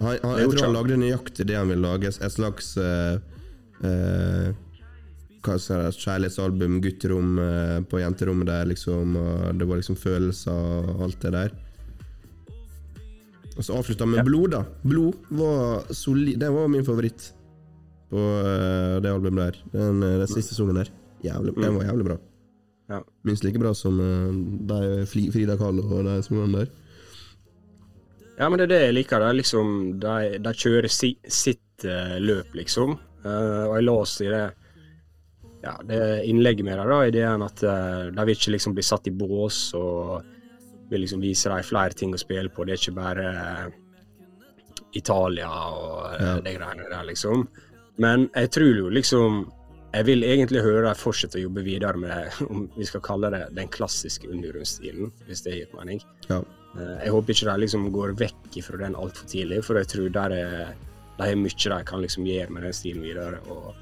Han, 0.00 0.18
han, 0.22 0.38
jeg 0.38 0.50
tror 0.52 0.64
han 0.64 0.76
lagde 0.76 0.96
nøyaktig 1.02 1.46
det 1.50 1.56
han 1.58 1.68
ville 1.68 1.82
lage. 1.82 2.12
Et 2.14 2.32
slags 2.32 2.76
uh, 2.78 3.18
uh, 3.84 4.52
Hva 5.42 5.56
skal 5.58 5.82
jeg 5.88 5.98
Kjærlighetsalbum, 6.04 6.78
gutterom 6.84 7.34
uh, 7.40 7.80
på 7.90 8.00
jenterommet 8.00 8.46
der, 8.48 8.70
liksom. 8.70 9.16
Og 9.16 9.58
det 9.58 9.68
var 9.68 9.82
liksom 9.82 9.98
følelser 9.98 10.54
og 10.54 11.04
alt 11.08 11.20
det 11.26 11.34
der. 11.34 11.52
Og 13.60 13.66
så 13.66 13.76
avslutta 13.76 14.06
med 14.08 14.22
med 14.22 14.24
Blod, 14.30 14.54
da. 14.54 14.62
Blod 14.88 15.16
var 15.36 15.92
solid. 15.92 16.38
Det 16.40 16.48
var 16.48 16.68
min 16.72 16.84
favoritt 16.84 17.26
på 18.08 18.16
eh, 18.16 18.96
det 19.04 19.12
albumet 19.12 19.50
der. 19.50 19.58
Den, 19.74 20.02
eh, 20.02 20.16
den 20.22 20.30
siste 20.30 20.56
sangen 20.56 20.78
der. 20.80 20.88
Jævlig, 21.20 21.52
Den 21.60 21.76
var 21.76 21.84
jævlig 21.84 22.06
bra. 22.06 22.16
Ja. 22.88 23.02
Minst 23.22 23.44
like 23.44 23.60
bra 23.60 23.74
som 23.74 24.00
uh, 24.00 24.32
de 24.66 25.04
Frida 25.06 25.58
Kahlo 25.60 25.84
og 25.84 26.08
de 26.08 26.16
sangene 26.24 26.62
der. 26.62 26.72
Ja, 28.38 28.48
men 28.48 28.56
det 28.56 28.64
er 28.64 28.72
det 28.72 28.80
jeg 28.80 28.96
liker. 28.96 29.20
Det 29.20 29.36
liksom, 29.42 29.76
de, 30.00 30.16
de 30.40 30.56
kjører 30.56 30.88
si, 30.88 31.12
sitt 31.28 31.84
uh, 31.84 32.16
løp, 32.16 32.56
liksom. 32.56 32.96
Uh, 33.20 33.68
og 33.68 33.76
jeg 33.76 33.88
leste 33.90 34.24
i 34.24 34.32
det 34.32 34.44
ja, 35.60 35.76
det 35.84 36.02
innlegget 36.24 36.64
med 36.64 36.80
deg 36.80 36.88
da, 36.88 37.00
ideen 37.04 37.42
at 37.44 37.62
uh, 37.68 38.08
de 38.08 38.24
vil 38.24 38.38
ikke 38.38 38.56
liksom 38.56 38.72
bli 38.72 38.88
satt 38.88 39.10
i 39.10 39.12
bås 39.12 39.66
og 39.76 40.22
vil 40.90 41.00
liksom 41.04 41.20
vise 41.22 41.48
dem 41.52 41.62
flere 41.64 41.94
ting 41.96 42.12
å 42.14 42.18
spille 42.20 42.48
på. 42.50 42.64
Det 42.66 42.74
er 42.74 42.80
ikke 42.82 42.96
bare 42.96 43.26
eh, 43.30 43.70
Italia 44.98 45.48
og 45.50 46.14
eh, 46.14 46.26
Ja. 46.26 46.36
de 46.40 46.54
greiene 46.56 46.88
der, 46.90 47.04
liksom. 47.06 47.46
Men 48.00 48.28
jeg 48.34 48.50
tror 48.50 48.76
jo 48.78 48.88
liksom 48.90 49.40
Jeg 49.92 50.06
vil 50.06 50.22
egentlig 50.22 50.60
høre 50.62 50.84
dem 50.86 50.94
fortsette 50.94 51.34
å 51.40 51.42
jobbe 51.42 51.64
videre 51.66 51.98
med, 51.98 52.30
om 52.50 52.68
vi 52.76 52.84
skal 52.86 53.00
kalle 53.02 53.30
det, 53.34 53.40
den 53.56 53.66
klassiske 53.74 54.28
undergrunnsstilen, 54.30 55.10
hvis 55.26 55.42
det 55.42 55.56
gir 55.56 55.72
mening. 55.74 55.98
Ja. 56.28 56.38
Eh, 56.78 57.00
Jeg 57.04 57.10
håper 57.10 57.34
ikke 57.34 57.48
de 57.50 57.56
liksom 57.64 57.88
går 57.90 58.12
vekk 58.20 58.60
fra 58.62 58.78
den 58.84 58.94
altfor 58.94 59.26
tidlig, 59.26 59.64
for 59.66 59.74
jeg 59.80 59.88
tror 59.90 60.12
der 60.14 60.30
er, 60.36 60.74
de 61.18 61.26
har 61.26 61.34
mye 61.42 61.58
de 61.74 61.80
kan 61.90 62.00
liksom 62.04 62.22
gjøre 62.24 62.50
med 62.54 62.62
den 62.68 62.72
stilen 62.78 63.02
videre, 63.02 63.40
og 63.50 63.74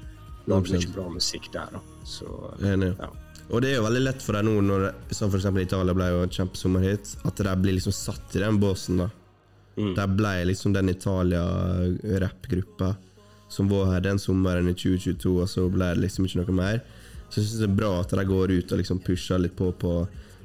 lage 0.49 0.73
mye 0.73 0.89
bra 0.95 1.05
musikk 1.13 1.51
der. 1.53 1.69
da. 1.77 1.79
Så 2.03 2.25
Enig. 2.65 2.95
ja. 2.97 3.11
Og 3.49 3.63
det 3.63 3.71
er 3.71 3.79
jo 3.79 3.85
veldig 3.87 4.03
lett 4.03 4.21
for 4.21 4.37
deg 4.37 4.45
nå, 4.45 4.59
når 4.61 4.91
som 5.15 5.33
eksempel 5.33 5.65
Italia 5.65 5.95
ble 5.97 6.11
jo 6.11 6.21
en 6.21 6.35
kjempesommerhit, 6.35 7.15
at 7.25 7.41
de 7.41 7.55
blir 7.63 7.79
liksom 7.79 7.95
satt 7.95 8.37
i 8.37 8.43
den 8.43 8.59
båsen, 8.61 9.01
da. 9.01 9.09
Mm. 9.79 9.93
De 9.95 10.05
ble 10.11 10.33
liksom 10.49 10.73
den 10.75 10.91
Italia-rappgruppa 10.91 12.93
som 13.49 13.69
var 13.71 13.93
her 13.93 14.03
den 14.05 14.19
sommeren 14.21 14.69
i 14.69 14.75
2022, 14.77 15.35
og 15.41 15.49
så 15.49 15.65
ble 15.73 15.93
det 15.95 16.03
liksom 16.03 16.27
ikke 16.27 16.43
noe 16.43 16.57
mer. 16.59 16.81
Så 17.29 17.39
jeg 17.39 17.47
syns 17.47 17.61
det 17.63 17.69
er 17.69 17.79
bra 17.79 17.93
at 18.01 18.13
de 18.13 18.25
går 18.29 18.53
ut 18.53 18.73
og 18.73 18.81
liksom 18.81 18.99
pusher 19.05 19.41
litt 19.41 19.55
på 19.57 19.71
på, 19.81 19.93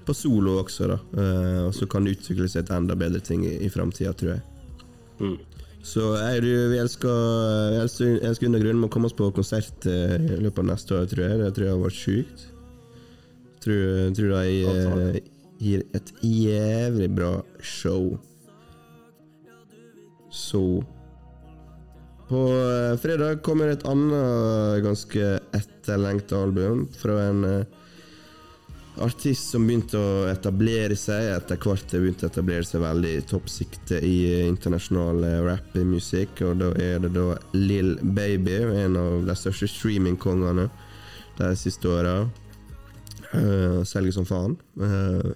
på 0.05 0.17
solo 0.17 0.59
også, 0.63 0.89
da. 0.89 0.99
Eh, 1.21 1.61
og 1.67 1.75
så 1.77 1.89
kan 1.91 2.05
det 2.05 2.17
utvikle 2.17 2.49
seg 2.49 2.69
til 2.69 2.79
enda 2.79 2.97
bedre 2.97 3.21
ting 3.25 3.45
i, 3.45 3.59
i 3.67 3.73
framtida, 3.73 4.15
tror 4.17 4.37
jeg. 4.37 4.45
Mm. 5.21 5.37
Så 5.85 6.15
jeg, 6.17 6.41
du, 6.47 6.51
vi 6.73 6.81
elsker, 6.81 7.79
elsker, 7.83 8.17
elsker 8.25 8.49
undergrunnen. 8.49 8.81
Må 8.81 8.89
komme 8.93 9.11
oss 9.11 9.17
på 9.17 9.29
konsert 9.37 9.85
eh, 9.85 10.17
i 10.17 10.41
løpet 10.41 10.63
av 10.63 10.71
neste 10.71 10.97
år, 10.97 11.09
tror 11.11 11.27
jeg. 11.27 11.41
Det 11.43 11.51
tror 11.57 11.67
jeg 11.67 11.77
har 11.77 11.85
vært 11.85 12.01
sjukt. 12.01 12.47
Tror, 13.65 14.15
tror 14.15 14.29
de 14.29 14.65
eh, 14.69 15.21
gir 15.59 15.85
et 15.97 16.11
jævlig 16.21 17.09
bra 17.17 17.39
show. 17.63 18.19
Så 20.29 20.85
På 22.29 22.43
eh, 22.51 22.97
fredag 23.01 23.41
kommer 23.47 23.73
et 23.73 23.87
annet 23.89 24.85
ganske 24.85 25.31
etterlengta 25.57 26.43
album 26.45 26.85
fra 26.93 27.17
en 27.31 27.41
eh, 27.49 27.81
artist 29.01 29.55
som 29.55 29.65
begynte 29.65 29.97
å 29.97 30.29
etablere 30.29 30.97
seg 30.99 31.33
etter 31.33 31.57
hvert 31.65 31.97
begynte 31.97 32.29
å 32.29 32.35
etablere 32.35 32.69
seg 32.69 32.85
veldig 32.85 33.17
i 33.17 33.27
toppsikte 33.33 34.05
i 34.05 34.17
internasjonal 34.45 35.25
rappmusikk. 35.49 36.45
Og 36.51 36.61
da 36.61 36.75
er 36.77 37.01
det 37.01 37.15
da 37.17 37.33
Lill 37.57 37.97
Baby, 38.03 38.61
en 38.85 39.01
av 39.01 39.25
de 39.25 39.41
største 39.41 39.73
streamingkongene 39.73 40.69
de 41.41 41.55
siste 41.59 41.89
åra. 41.89 42.19
Uh, 43.35 43.83
selger 43.89 44.15
som 44.17 44.29
faen. 44.29 44.57
Uh, 44.81 45.35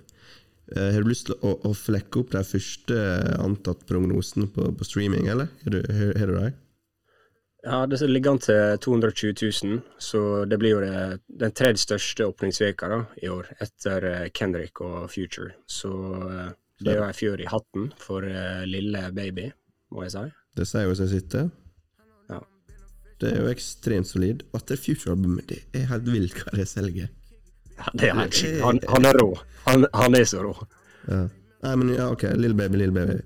har 0.76 1.00
du 1.00 1.08
lyst 1.08 1.30
til 1.30 1.36
å, 1.40 1.54
å 1.64 1.72
flekke 1.72 2.20
opp 2.20 2.34
de 2.34 2.42
første 2.44 2.96
antatt 3.40 3.86
prognosene 3.88 4.50
på, 4.52 4.66
på 4.76 4.84
streaming, 4.84 5.30
eller? 5.32 5.48
Har 5.64 5.72
du, 5.72 5.78
har, 5.88 6.28
du 6.28 6.34
de? 6.36 6.50
Ja, 7.64 7.78
det 7.88 8.02
ligger 8.04 8.36
an 8.36 8.42
til 8.44 8.76
220 8.84 9.32
000, 9.64 9.80
så 9.96 10.20
det 10.44 10.58
blir 10.60 10.76
jo 10.76 10.82
det, 10.84 11.22
den 11.40 11.56
tredje 11.56 11.80
største 11.86 12.28
åpningsveka 12.28 12.92
da, 12.92 13.00
i 13.24 13.32
år, 13.32 13.48
etter 13.64 14.10
Kendrick 14.36 14.84
og 14.84 15.08
Future. 15.14 15.56
Så 15.64 15.94
det 16.78 16.92
er 16.92 17.00
jo 17.00 17.06
ei 17.08 17.16
fjør 17.16 17.40
i 17.42 17.48
hatten 17.50 17.88
for 17.98 18.26
uh, 18.26 18.62
lille 18.68 19.08
baby, 19.14 19.48
må 19.94 20.04
jeg 20.06 20.14
si. 20.14 20.24
Det 20.58 20.66
sier 20.68 20.86
jo 20.86 20.94
seg 20.98 21.10
sitter. 21.10 21.48
Ja. 22.30 22.42
Det 23.18 23.32
er 23.32 23.40
jo 23.42 23.50
ekstremt 23.50 24.10
solid. 24.10 24.44
At 24.54 24.68
det 24.70 24.78
Future-albumet, 24.82 25.48
det 25.50 25.62
er 25.74 25.88
helt 25.90 26.10
vilt 26.12 26.38
hva 26.38 26.54
det 26.54 26.68
selger. 26.70 27.10
Ja, 27.78 27.92
det 27.94 28.10
er 28.10 28.18
helt 28.18 28.36
sjukt. 28.36 28.60
Han, 28.64 28.80
han 28.88 29.08
er 29.08 29.18
rå. 29.22 29.30
Han, 29.68 29.86
han 29.94 30.18
er 30.18 30.28
så 30.28 30.42
rå. 30.44 30.54
Ja. 31.08 31.24
Nei, 31.64 31.74
men 31.80 31.94
ja, 31.94 32.08
ok. 32.14 32.24
Lill 32.38 32.54
Baby, 32.58 32.82
Lill 32.82 32.94
Baby. 32.94 33.18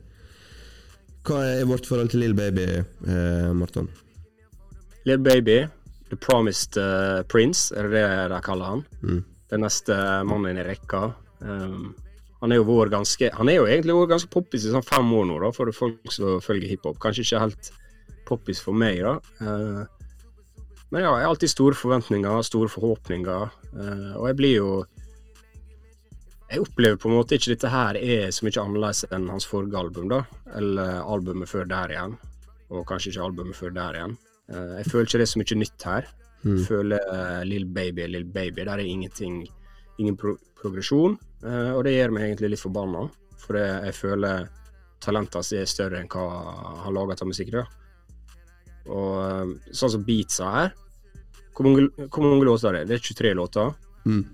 Hva 1.27 1.43
er 1.47 1.67
vårt 1.71 1.87
forhold 1.87 2.13
til 2.13 2.25
Lill 2.25 2.35
Baby, 2.35 2.67
eh, 2.81 3.51
Morten? 3.55 3.91
Lill 5.07 5.21
Baby, 5.23 5.61
The 6.11 6.19
Promised 6.19 6.79
uh, 6.81 7.23
Prince, 7.31 7.71
er 7.77 7.91
det 7.91 8.03
det 8.03 8.31
de 8.33 8.41
kaller 8.45 8.77
han. 8.77 8.87
Mm. 9.03 9.21
Den 9.53 9.65
neste 9.67 9.99
mannen 10.27 10.59
i 10.59 10.65
rekka. 10.67 11.11
Um, 11.43 11.93
han 12.43 12.53
er 12.53 12.59
jo 12.59 12.67
vår 12.67 12.91
ganske 12.91 13.29
Han 13.35 13.49
er 13.51 13.57
jo 13.61 13.67
egentlig 13.67 13.95
vår 13.97 14.09
ganske 14.11 14.31
poppis 14.31 14.65
i 14.67 14.71
sånn 14.73 14.85
fem 14.87 15.11
år 15.15 15.27
nå, 15.29 15.39
da, 15.45 15.51
for 15.55 15.71
folk 15.77 16.11
som 16.15 16.41
følger 16.43 16.73
hiphop. 16.75 16.99
Kanskje 17.03 17.27
ikke 17.27 17.43
helt 17.45 17.71
poppis 18.27 18.63
for 18.63 18.75
meg, 18.75 18.99
da. 19.05 19.15
Eh, 19.43 20.02
men 20.93 21.07
ja, 21.07 21.13
jeg 21.17 21.25
har 21.25 21.31
alltid 21.33 21.49
store 21.49 21.77
forventninger, 21.79 22.43
store 22.45 22.69
forhåpninger, 22.69 23.53
eh, 23.81 24.09
og 24.19 24.27
jeg 24.29 24.37
blir 24.37 24.59
jo 24.59 24.73
Jeg 26.53 26.61
opplever 26.61 26.99
på 27.01 27.09
en 27.09 27.15
måte 27.17 27.39
ikke 27.39 27.55
dette 27.55 27.69
her 27.73 27.97
er 27.97 28.27
så 28.29 28.45
mye 28.45 28.61
annerledes 28.61 29.07
enn 29.09 29.31
hans 29.33 29.47
forrige 29.49 29.79
album, 29.81 30.11
da. 30.11 30.19
Eller 30.53 30.99
albumet 31.01 31.49
før 31.49 31.65
der 31.65 31.95
igjen. 31.95 32.19
Og 32.69 32.85
kanskje 32.85 33.09
ikke 33.09 33.23
albumet 33.25 33.57
før 33.57 33.73
der 33.73 33.97
igjen. 33.97 34.19
Eh, 34.53 34.75
jeg 34.83 34.91
føler 34.91 35.09
ikke 35.09 35.21
det 35.23 35.25
er 35.25 35.31
så 35.31 35.41
mye 35.41 35.59
nytt 35.63 35.87
her. 35.89 36.11
Jeg 36.43 36.67
føler 36.67 37.09
uh, 37.09 37.41
Lill 37.47 37.65
Baby 37.65 38.05
Lill 38.11 38.29
Baby. 38.29 38.67
Der 38.67 38.75
er 38.75 38.85
ingenting 38.85 39.47
Ingen 39.99 40.17
pro 40.17 40.37
progresjon. 40.61 41.17
Uh, 41.41 41.73
og 41.73 41.87
det 41.87 41.95
gjør 41.95 42.13
meg 42.19 42.27
egentlig 42.27 42.53
litt 42.53 42.65
forbanna. 42.67 43.07
For 43.41 43.57
jeg, 43.57 43.81
jeg 43.89 43.97
føler 43.97 44.49
talentet 45.01 45.41
hans 45.41 45.55
er 45.57 45.73
større 45.73 46.03
enn 46.03 46.13
hva 46.13 46.27
han 46.85 46.93
lager 46.93 47.17
av 47.17 47.33
musikk. 47.33 47.57
da. 47.57 47.65
Og 48.93 49.11
uh, 49.25 49.73
sånn 49.73 49.97
som 49.97 50.05
beatsa 50.05 50.53
her 50.59 50.73
Hvor 51.57 51.69
mange, 51.69 52.45
låter 52.47 52.69
er 52.69 52.79
det? 52.81 52.89
Det 52.89 52.95
er 52.97 53.05
23 53.09 53.35
låter. 53.35 53.75
Mm. 54.05 54.25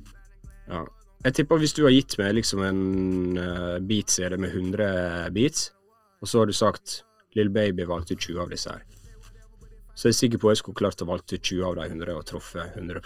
Ja. 0.68 0.84
Jeg 1.24 1.34
tipper 1.34 1.58
hvis 1.58 1.74
du 1.74 1.82
har 1.82 1.90
gitt 1.90 2.14
meg 2.20 2.36
liksom 2.36 2.62
en 2.62 3.38
uh, 3.38 3.78
beat-CD 3.82 4.36
med 4.38 4.54
100 4.54 5.30
beats, 5.34 5.72
og 6.22 6.30
så 6.30 6.38
har 6.42 6.46
du 6.46 6.54
sagt 6.54 7.00
Lill 7.34 7.50
Baby 7.50 7.86
valgte 7.88 8.14
20 8.14 8.38
av 8.44 8.52
disse 8.52 8.70
her, 8.70 8.84
så 9.94 10.06
jeg 10.06 10.12
er 10.12 10.14
jeg 10.14 10.20
sikker 10.20 10.38
på 10.38 10.48
at 10.48 10.54
jeg 10.54 10.62
skulle 10.62 10.78
klart 10.78 11.02
å 11.02 11.08
valgte 11.08 11.40
20 11.40 11.64
av 11.66 11.74
de 11.80 11.88
100 11.90 12.14
og 12.14 12.26
truffet 12.26 12.78
100 12.78 13.02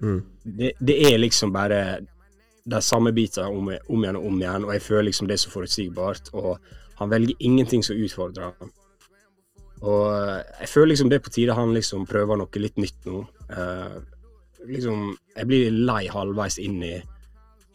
Mm. 0.00 0.22
det, 0.44 0.72
det 0.80 0.94
er 1.12 1.18
liksom 1.18 1.52
bare 1.52 2.00
de 2.64 2.80
samme 2.80 3.12
beatene 3.12 3.50
om, 3.52 3.66
om 3.68 4.04
igjen 4.04 4.16
og 4.16 4.26
om 4.30 4.38
igjen, 4.40 4.64
og 4.64 4.72
jeg 4.72 4.82
føler 4.82 5.08
liksom 5.10 5.28
det 5.28 5.34
er 5.34 5.42
så 5.42 5.50
forutsigbart, 5.52 6.30
og 6.32 6.56
han 7.00 7.10
velger 7.10 7.36
ingenting 7.38 7.84
som 7.84 8.00
utfordrer 8.00 8.54
ham. 8.60 8.72
Og 9.80 10.06
eh, 10.12 10.40
jeg 10.62 10.72
føler 10.74 10.92
liksom 10.92 11.12
det 11.12 11.20
er 11.20 11.26
på 11.26 11.34
tide 11.34 11.56
han 11.56 11.76
liksom 11.76 12.08
prøver 12.08 12.40
noe 12.40 12.62
litt 12.64 12.80
nytt 12.80 13.08
nå. 13.08 13.22
Eh, 13.52 13.96
liksom, 14.68 15.14
jeg 15.36 15.48
blir 15.48 15.78
lei 15.88 16.02
halvveis 16.12 16.58
inn 16.62 16.82
i, 16.84 16.96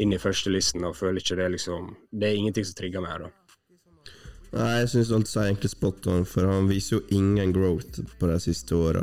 inn 0.04 0.14
i 0.14 0.22
førstelisten 0.22 0.86
og 0.86 0.98
føler 0.98 1.24
ikke 1.24 1.40
det 1.40 1.50
liksom 1.56 1.90
Det 2.12 2.30
er 2.30 2.38
ingenting 2.38 2.68
som 2.68 2.78
trigger 2.78 3.04
meg 3.04 3.16
her, 3.16 3.26
da. 3.28 3.34
Nei, 4.56 4.70
jeg 4.80 4.92
syns 4.92 5.10
alt 5.12 5.32
er 5.36 5.50
egentlig 5.50 5.70
spot 5.74 6.06
on, 6.08 6.24
for 6.30 6.48
han 6.48 6.70
viser 6.70 6.96
jo 6.96 7.18
ingen 7.18 7.52
growth 7.52 8.00
på 8.20 8.30
de 8.30 8.38
siste 8.40 8.78
åra. 8.78 9.02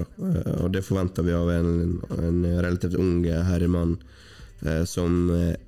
Og 0.63 0.71
det 0.73 0.81
forventer 0.87 1.27
vi 1.27 1.35
av 1.37 1.51
en, 1.53 1.99
en 2.17 2.39
relativt 2.65 2.97
ung 2.97 3.27
herremann 3.27 3.99
eh, 4.65 4.85
som 4.89 5.27
eh, 5.35 5.59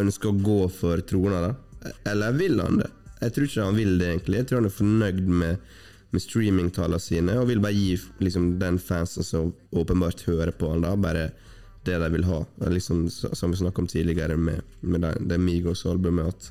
ønsker 0.00 0.32
å 0.32 0.40
gå 0.42 0.58
for 0.74 1.04
trona, 1.06 1.44
da. 1.44 1.92
Eller 2.10 2.34
vil 2.34 2.58
han 2.62 2.80
det? 2.82 2.90
Jeg 3.22 3.34
tror 3.36 3.46
ikke 3.46 3.68
han 3.68 3.78
vil 3.78 3.94
det, 4.00 4.08
egentlig. 4.10 4.40
Jeg 4.40 4.48
tror 4.50 4.62
han 4.62 4.68
er 4.68 4.76
fornøyd 4.80 5.22
med, 5.42 5.72
med 6.12 6.22
streamingtallene 6.22 7.00
sine, 7.00 7.36
og 7.40 7.48
vil 7.48 7.62
bare 7.64 7.76
gi 7.76 7.96
liksom, 8.20 8.56
den 8.60 8.78
fansen 8.80 9.24
som 9.24 9.52
åpenbart 9.72 10.26
hører 10.28 10.52
på 10.52 10.68
han, 10.72 10.84
da, 10.84 10.92
bare 10.96 11.30
det 11.86 11.98
de 11.98 12.10
vil 12.12 12.26
ha. 12.28 12.42
Liksom, 12.70 13.06
som 13.10 13.50
vi 13.50 13.60
snakka 13.62 13.82
om 13.82 13.88
tidligere 13.90 14.36
med, 14.36 14.60
med 14.80 15.02
det, 15.02 15.14
det 15.30 15.40
Migos-albumet, 15.40 16.28
at 16.28 16.50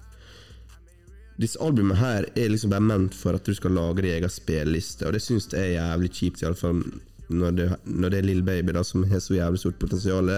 disse 1.41 1.61
albumene 1.63 1.97
her 1.97 2.27
er 2.37 2.51
liksom 2.51 2.73
bare 2.73 2.85
ment 2.85 3.15
for 3.17 3.37
at 3.37 3.45
du 3.47 3.53
skal 3.57 3.73
lage 3.77 4.03
din 4.03 4.17
egen 4.17 4.33
spilliste, 4.33 5.07
og 5.07 5.15
det 5.15 5.23
syns 5.23 5.49
jeg 5.53 5.71
er 5.71 5.77
jævlig 5.77 6.11
kjipt, 6.17 6.43
iallfall 6.43 6.83
når 7.31 7.55
det, 7.55 7.67
når 7.87 8.11
det 8.11 8.17
er 8.19 8.25
Lill 8.27 8.43
Baby, 8.43 8.73
da, 8.75 8.83
som 8.83 9.05
har 9.07 9.21
så 9.23 9.37
jævlig 9.37 9.61
stort 9.61 9.79
potensial, 9.79 10.29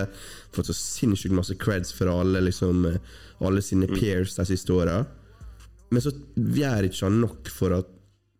fått 0.54 0.70
så 0.70 0.76
sinnssykt 0.78 1.34
masse 1.34 1.56
creds 1.60 1.96
for 1.96 2.12
alle, 2.12 2.44
liksom, 2.46 2.86
alle 3.44 3.64
sine 3.66 3.90
peers 3.90 4.36
de 4.38 4.46
siste 4.52 4.76
åra, 4.76 5.00
men 5.90 6.04
så 6.04 6.14
gjør 6.36 6.88
ikke 6.88 7.08
han 7.08 7.20
nok 7.24 7.50
for 7.54 7.80
at 7.80 7.90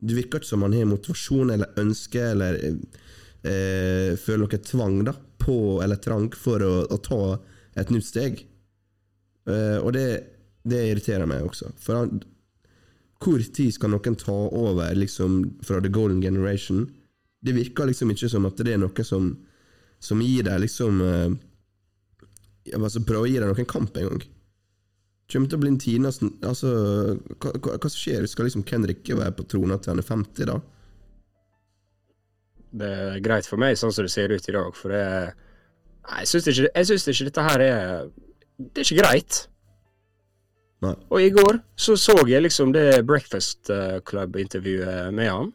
Det 0.04 0.18
virker 0.18 0.42
ikke 0.42 0.50
som 0.50 0.66
han 0.66 0.76
har 0.76 0.90
motivasjon 0.90 1.54
eller 1.56 1.80
ønske 1.80 2.24
eller 2.34 2.60
eh, 2.68 4.14
føler 4.20 4.44
noe 4.44 4.60
tvang 4.68 4.98
da, 5.08 5.14
på, 5.40 5.56
eller 5.84 6.02
trang 6.04 6.30
for 6.36 6.64
å, 6.64 6.74
å 6.92 6.98
ta 7.04 7.22
et 7.80 7.92
nytt 7.94 8.08
steg. 8.08 8.44
Eh, 9.48 9.80
og 9.80 9.94
det, 9.96 10.08
det 10.68 10.84
irriterer 10.90 11.30
meg 11.30 11.46
også. 11.48 11.72
For 11.80 12.02
han, 12.02 12.22
hvor 13.24 13.44
tid 13.56 13.72
skal 13.76 13.94
noen 13.94 14.20
ta 14.20 14.36
over 14.36 14.94
liksom, 14.98 15.40
fra 15.64 15.80
the 15.84 15.92
golden 15.92 16.22
generation? 16.24 16.86
Det 17.44 17.56
virker 17.56 17.88
liksom 17.88 18.12
ikke 18.12 18.32
som 18.32 18.48
at 18.48 18.60
det 18.60 18.76
er 18.76 18.84
noe 18.84 19.08
som, 19.08 19.34
som 20.04 20.22
gir 20.24 20.48
deg 20.48 20.64
liksom 20.64 21.02
eh, 21.04 21.34
altså 22.80 23.04
Prøver 23.04 23.26
å 23.26 23.28
gi 23.28 23.40
deg 23.42 23.50
noen 23.52 23.68
kamp 23.68 23.98
en 24.00 24.10
gang. 24.12 24.24
Kommer 25.34 25.50
til 25.50 25.58
å 25.58 25.64
bli 25.64 25.72
en 25.74 25.80
tiende 25.82 26.12
altså, 26.46 26.72
hva, 27.42 27.54
hva, 27.58 27.78
hva 27.82 27.90
skjer? 27.90 28.28
Skal 28.30 28.46
liksom 28.46 28.66
Kenrik 28.70 29.08
være 29.10 29.34
på 29.34 29.48
trona 29.50 29.80
til 29.82 29.96
han 29.96 30.02
er 30.04 30.06
50, 30.06 30.50
da? 30.52 30.60
Det 32.74 32.90
er 32.90 33.24
greit 33.26 33.50
for 33.50 33.62
meg 33.62 33.78
sånn 33.78 33.94
som 33.94 34.06
det 34.06 34.14
ser 34.14 34.34
ut 34.34 34.50
i 34.50 34.54
dag, 34.54 34.78
for 34.78 34.94
det 34.94 35.02
er 35.02 35.34
jeg 36.04 36.28
syns 36.28 36.48
ikke, 36.52 37.12
ikke 37.14 37.26
dette 37.30 37.44
her 37.48 37.64
er 37.64 38.08
Det 38.58 38.82
er 38.82 38.88
ikke 38.88 39.02
greit. 39.02 39.38
Nei. 40.84 40.94
Og 41.10 41.22
i 41.24 41.30
går 41.32 41.62
så 41.80 41.96
så 41.96 42.16
jeg 42.28 42.44
liksom 42.44 42.74
det 42.76 43.06
Breakfast 43.08 43.70
eh, 43.72 44.02
Club-intervjuet 44.04 45.14
med 45.16 45.30
han. 45.32 45.54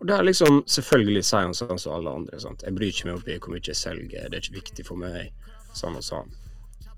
Og 0.00 0.08
der 0.08 0.24
liksom 0.26 0.64
Selvfølgelig 0.66 1.22
sier 1.24 1.46
han 1.46 1.54
sånn 1.54 1.78
som 1.78 1.94
alle 1.94 2.10
andre. 2.10 2.40
sant? 2.40 2.64
Jeg 2.66 2.74
bryr 2.74 2.90
ikke 2.90 3.12
meg 3.12 3.28
i 3.28 3.38
hvor 3.38 3.54
mye 3.54 3.62
jeg 3.62 3.78
selger, 3.78 4.28
det 4.28 4.36
er 4.36 4.42
ikke 4.42 4.58
viktig 4.58 4.86
for 4.88 4.98
meg. 4.98 5.30
Sånn 5.78 5.96
og 5.96 6.04
sånn. 6.04 6.32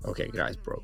OK, 0.09 0.25
greit, 0.33 0.57
bro. 0.65 0.81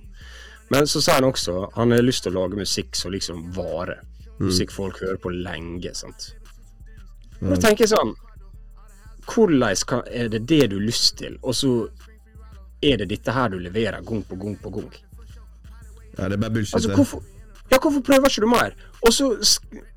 Men 0.70 0.88
så 0.88 1.02
sier 1.02 1.18
han 1.20 1.30
også 1.30 1.70
han 1.76 1.92
har 1.96 2.06
lyst 2.06 2.24
til 2.26 2.36
å 2.36 2.44
lage 2.44 2.60
musikk 2.60 2.96
som 2.98 3.14
liksom 3.14 3.48
varer. 3.56 4.04
Musikk 4.40 4.72
folk 4.72 5.02
hører 5.02 5.18
på 5.20 5.32
lenge. 5.34 5.94
sant? 5.98 6.34
Da 7.40 7.56
tenker 7.56 7.86
jeg 7.86 7.94
sånn 7.94 8.16
Hvordan 9.30 10.02
er 10.10 10.30
det 10.34 10.40
det 10.50 10.64
du 10.72 10.80
har 10.80 10.86
lyst 10.88 11.20
til, 11.20 11.36
og 11.46 11.54
så 11.54 11.74
er 12.82 12.98
det 12.98 13.10
dette 13.12 13.34
her 13.36 13.52
du 13.54 13.60
leverer 13.62 14.02
gang 14.02 14.24
på 14.26 14.38
gang 14.42 14.56
på 14.58 14.72
gang? 14.74 14.88
Ja, 16.18 16.28
det 16.28 16.34
er 16.34 16.42
bare 16.42 16.56
bullshit. 16.56 16.74
Altså, 16.80 16.96
hvorfor, 16.96 17.22
ja, 17.70 17.78
hvorfor 17.78 18.02
prøver 18.02 18.32
ikke 18.32 18.42
du 18.42 18.50
mer? 18.50 18.74
Og 19.06 19.14
så 19.14 19.28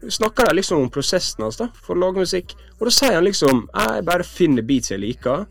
snakker 0.09 0.51
de 0.51 0.59
liksom 0.59 0.83
om 0.85 0.91
prosessen 0.93 1.47
hans 1.47 1.57
da, 1.57 1.71
for 1.73 1.97
å 1.97 2.03
lage 2.03 2.27
musikk. 2.27 2.53
Og 2.79 2.91
da 2.91 2.93
sier 2.93 3.17
han 3.17 3.25
liksom 3.25 3.65
Jeg 3.73 4.05
bare 4.05 4.27
finner 4.29 4.67
beats 4.69 4.93
jeg 4.93 5.01
liker, 5.01 5.47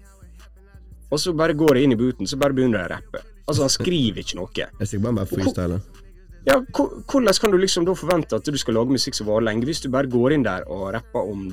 og 1.11 1.19
så 1.19 1.33
bare 1.33 1.57
går 1.57 1.79
jeg 1.79 1.89
inn 1.89 1.95
i 1.97 1.99
booten, 1.99 2.27
så 2.29 2.37
bare 2.37 2.53
begynner 2.53 2.83
jeg 2.83 2.91
å 2.91 2.93
rappe. 2.93 3.23
Altså, 3.51 3.67
han 3.67 3.73
skriver 3.73 4.23
ikke 4.23 4.39
noe. 4.39 4.51
Jeg 4.55 4.87
skal 4.89 5.03
bare 5.03 5.19
bare 5.21 5.29
freestyle. 5.29 5.81
Ja, 6.47 6.55
hvordan 6.57 7.37
kan 7.37 7.51
du 7.53 7.57
liksom 7.61 7.85
da 7.85 7.93
forvente 7.93 8.39
at 8.39 8.47
du 8.49 8.57
skal 8.57 8.79
lage 8.79 8.95
musikk 8.95 9.17
som 9.17 9.27
varer 9.29 9.45
lenge, 9.51 9.67
hvis 9.69 9.83
du 9.83 9.91
bare 9.93 10.09
går 10.09 10.37
inn 10.37 10.45
der 10.47 10.65
og 10.71 10.87
rapper 10.95 11.29
om 11.29 11.51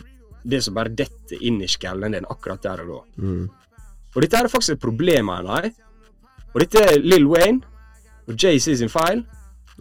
det 0.49 0.63
som 0.65 0.77
bare 0.79 0.95
detter 0.97 1.43
inn 1.45 1.59
i 1.61 1.69
skallen 1.69 2.17
din 2.17 2.29
akkurat 2.31 2.63
der 2.65 2.85
og 2.87 2.95
da? 2.95 3.01
Mm. 3.27 3.49
Og 4.15 4.25
dette 4.25 4.39
er 4.39 4.49
faktisk 4.49 4.79
et 4.79 4.85
problem, 4.87 5.29
mener 5.29 5.67
jeg. 5.67 5.75
Og 6.55 6.63
dette 6.65 6.81
er 6.81 7.03
Lill 7.05 7.29
Wayne 7.29 7.61
og 8.29 8.35
JC 8.35 8.79
sin 8.81 8.93
feil. 8.93 9.27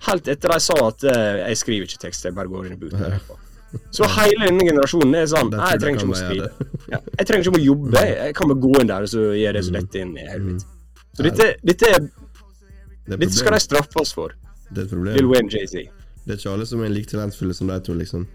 Helt 0.07 0.27
etter 0.29 0.51
de 0.53 0.61
sa 0.61 0.75
at 0.83 1.05
uh, 1.07 1.43
jeg 1.47 1.57
skriver 1.57 1.87
ikke 1.87 2.03
tekst, 2.03 2.27
jeg 2.27 2.35
bare 2.35 2.51
går 2.51 2.67
inn 2.67 2.75
i 2.75 2.89
og 2.91 2.99
rapper. 3.01 3.43
Så 3.91 4.07
hele 4.17 4.47
denne 4.47 4.63
generasjonen 4.63 5.15
er 5.19 5.25
sånn 5.27 5.49
jeg 5.51 5.81
trenger 5.81 6.03
ikke 6.03 6.13
å 6.13 6.19
skrive. 6.19 6.67
Ja, 6.87 6.99
jeg 7.03 7.27
trenger 7.27 7.49
ikke 7.49 7.59
å 7.59 7.63
jobbe, 7.63 7.99
jeg 7.99 8.13
jeg 8.19 8.35
kan 8.37 8.51
bare 8.51 8.63
gå 8.63 8.73
inn 8.81 8.91
der 8.91 9.07
og 9.07 9.11
så 9.11 9.23
gjøre 9.35 9.57
det 9.57 9.63
som 9.67 9.77
detter 9.79 10.03
inn 10.03 10.13
i 10.15 10.27
hodet 10.27 10.45
mitt. 10.51 10.67
Så 11.17 11.23
dette, 11.25 11.47
dette, 11.65 11.87
er, 11.89 11.99
Det 13.07 13.19
dette 13.19 13.33
skal 13.33 13.55
de 13.57 13.59
straffe 13.63 13.99
oss 14.01 14.13
for. 14.13 14.33
det 14.69 14.83
er 14.83 14.85
et 14.85 14.89
problem. 14.91 15.15
Lil 15.15 15.25
Wayne 15.31 15.49
JC. 15.49 15.87
Det 16.27 16.35
er 16.35 16.37
ikke 16.41 16.51
alle 16.53 16.65
som 16.67 16.83
er 16.83 16.89
like 16.91 17.09
talentfulle 17.09 17.53
som 17.55 17.67
de 17.71 17.79
to, 17.81 17.93
liksom. 17.97 18.27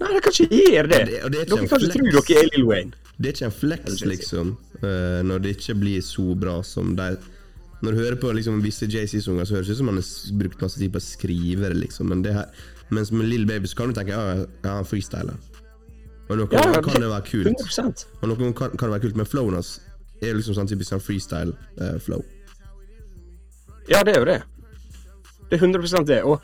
Nei, 0.00 0.08
de 0.12 0.20
kan 0.24 0.32
ikke 0.32 0.60
gjøre 0.72 0.88
det. 0.92 0.98
Ja, 0.98 1.28
det- 1.28 1.32
det 1.32 1.40
er 1.40 1.44
Dere 1.50 1.62
en 1.62 1.68
kan 1.68 1.80
ikke 1.80 1.92
tro 1.92 2.20
dere 2.20 2.42
er 2.44 2.50
Lil 2.56 2.64
Wayne. 2.68 2.92
Det 3.18 3.28
er 3.28 3.32
ikke 3.32 3.46
en 3.46 3.56
flex, 3.60 4.00
liksom, 4.04 4.56
uh, 4.82 5.22
når 5.24 5.38
det 5.42 5.56
ikke 5.56 5.74
blir 5.80 6.00
så 6.04 6.34
bra 6.38 6.62
som 6.62 6.94
de 6.96 7.16
Når 7.82 7.92
du 7.92 7.96
hører 7.98 8.16
på 8.16 8.32
liksom, 8.32 8.62
visse 8.62 8.86
JC-sanger, 8.88 9.44
så 9.44 9.54
høres 9.56 9.66
det 9.66 9.72
ut 9.72 9.76
som 9.76 9.88
han 9.88 9.96
har 9.96 10.38
brukt 10.38 10.62
masse 10.62 10.78
tid 10.78 10.92
på 10.92 10.96
å 10.96 11.02
skrive 11.04 11.68
det, 11.68 11.76
liksom. 11.76 12.08
Men 12.08 12.22
det 12.22 12.32
her, 12.32 12.46
mens 12.90 13.12
med 13.12 13.26
Lill 13.28 13.44
Baby 13.44 13.66
så 13.66 13.76
kan 13.76 13.92
du 13.92 13.94
tenke 14.00 14.16
ja, 14.16 14.46
han 14.64 14.84
freestyler. 14.84 15.36
Og 16.30 16.38
noen 16.38 16.48
Ja, 16.52 16.62
kan 16.80 16.82
det- 16.94 17.02
det 17.02 17.10
være 17.12 17.26
kult. 17.28 17.46
100 17.46 18.06
Og 18.22 18.28
noen 18.30 18.54
kan, 18.54 18.70
kan 18.70 18.90
det 18.90 19.00
være 19.00 19.02
kult, 19.02 19.16
men 19.16 19.26
flowen 19.26 19.54
hans 19.54 19.80
er 20.22 20.36
liksom 20.38 20.56
sånn 20.56 20.68
typisk 20.70 20.92
sånn 20.92 21.04
freestyle-flow. 21.04 22.24
Ja, 23.90 24.02
det 24.02 24.16
er 24.16 24.20
jo 24.22 24.28
det. 24.28 24.40
Det 25.50 25.58
er 25.58 25.62
100 25.62 26.04
det. 26.08 26.22
Og 26.26 26.42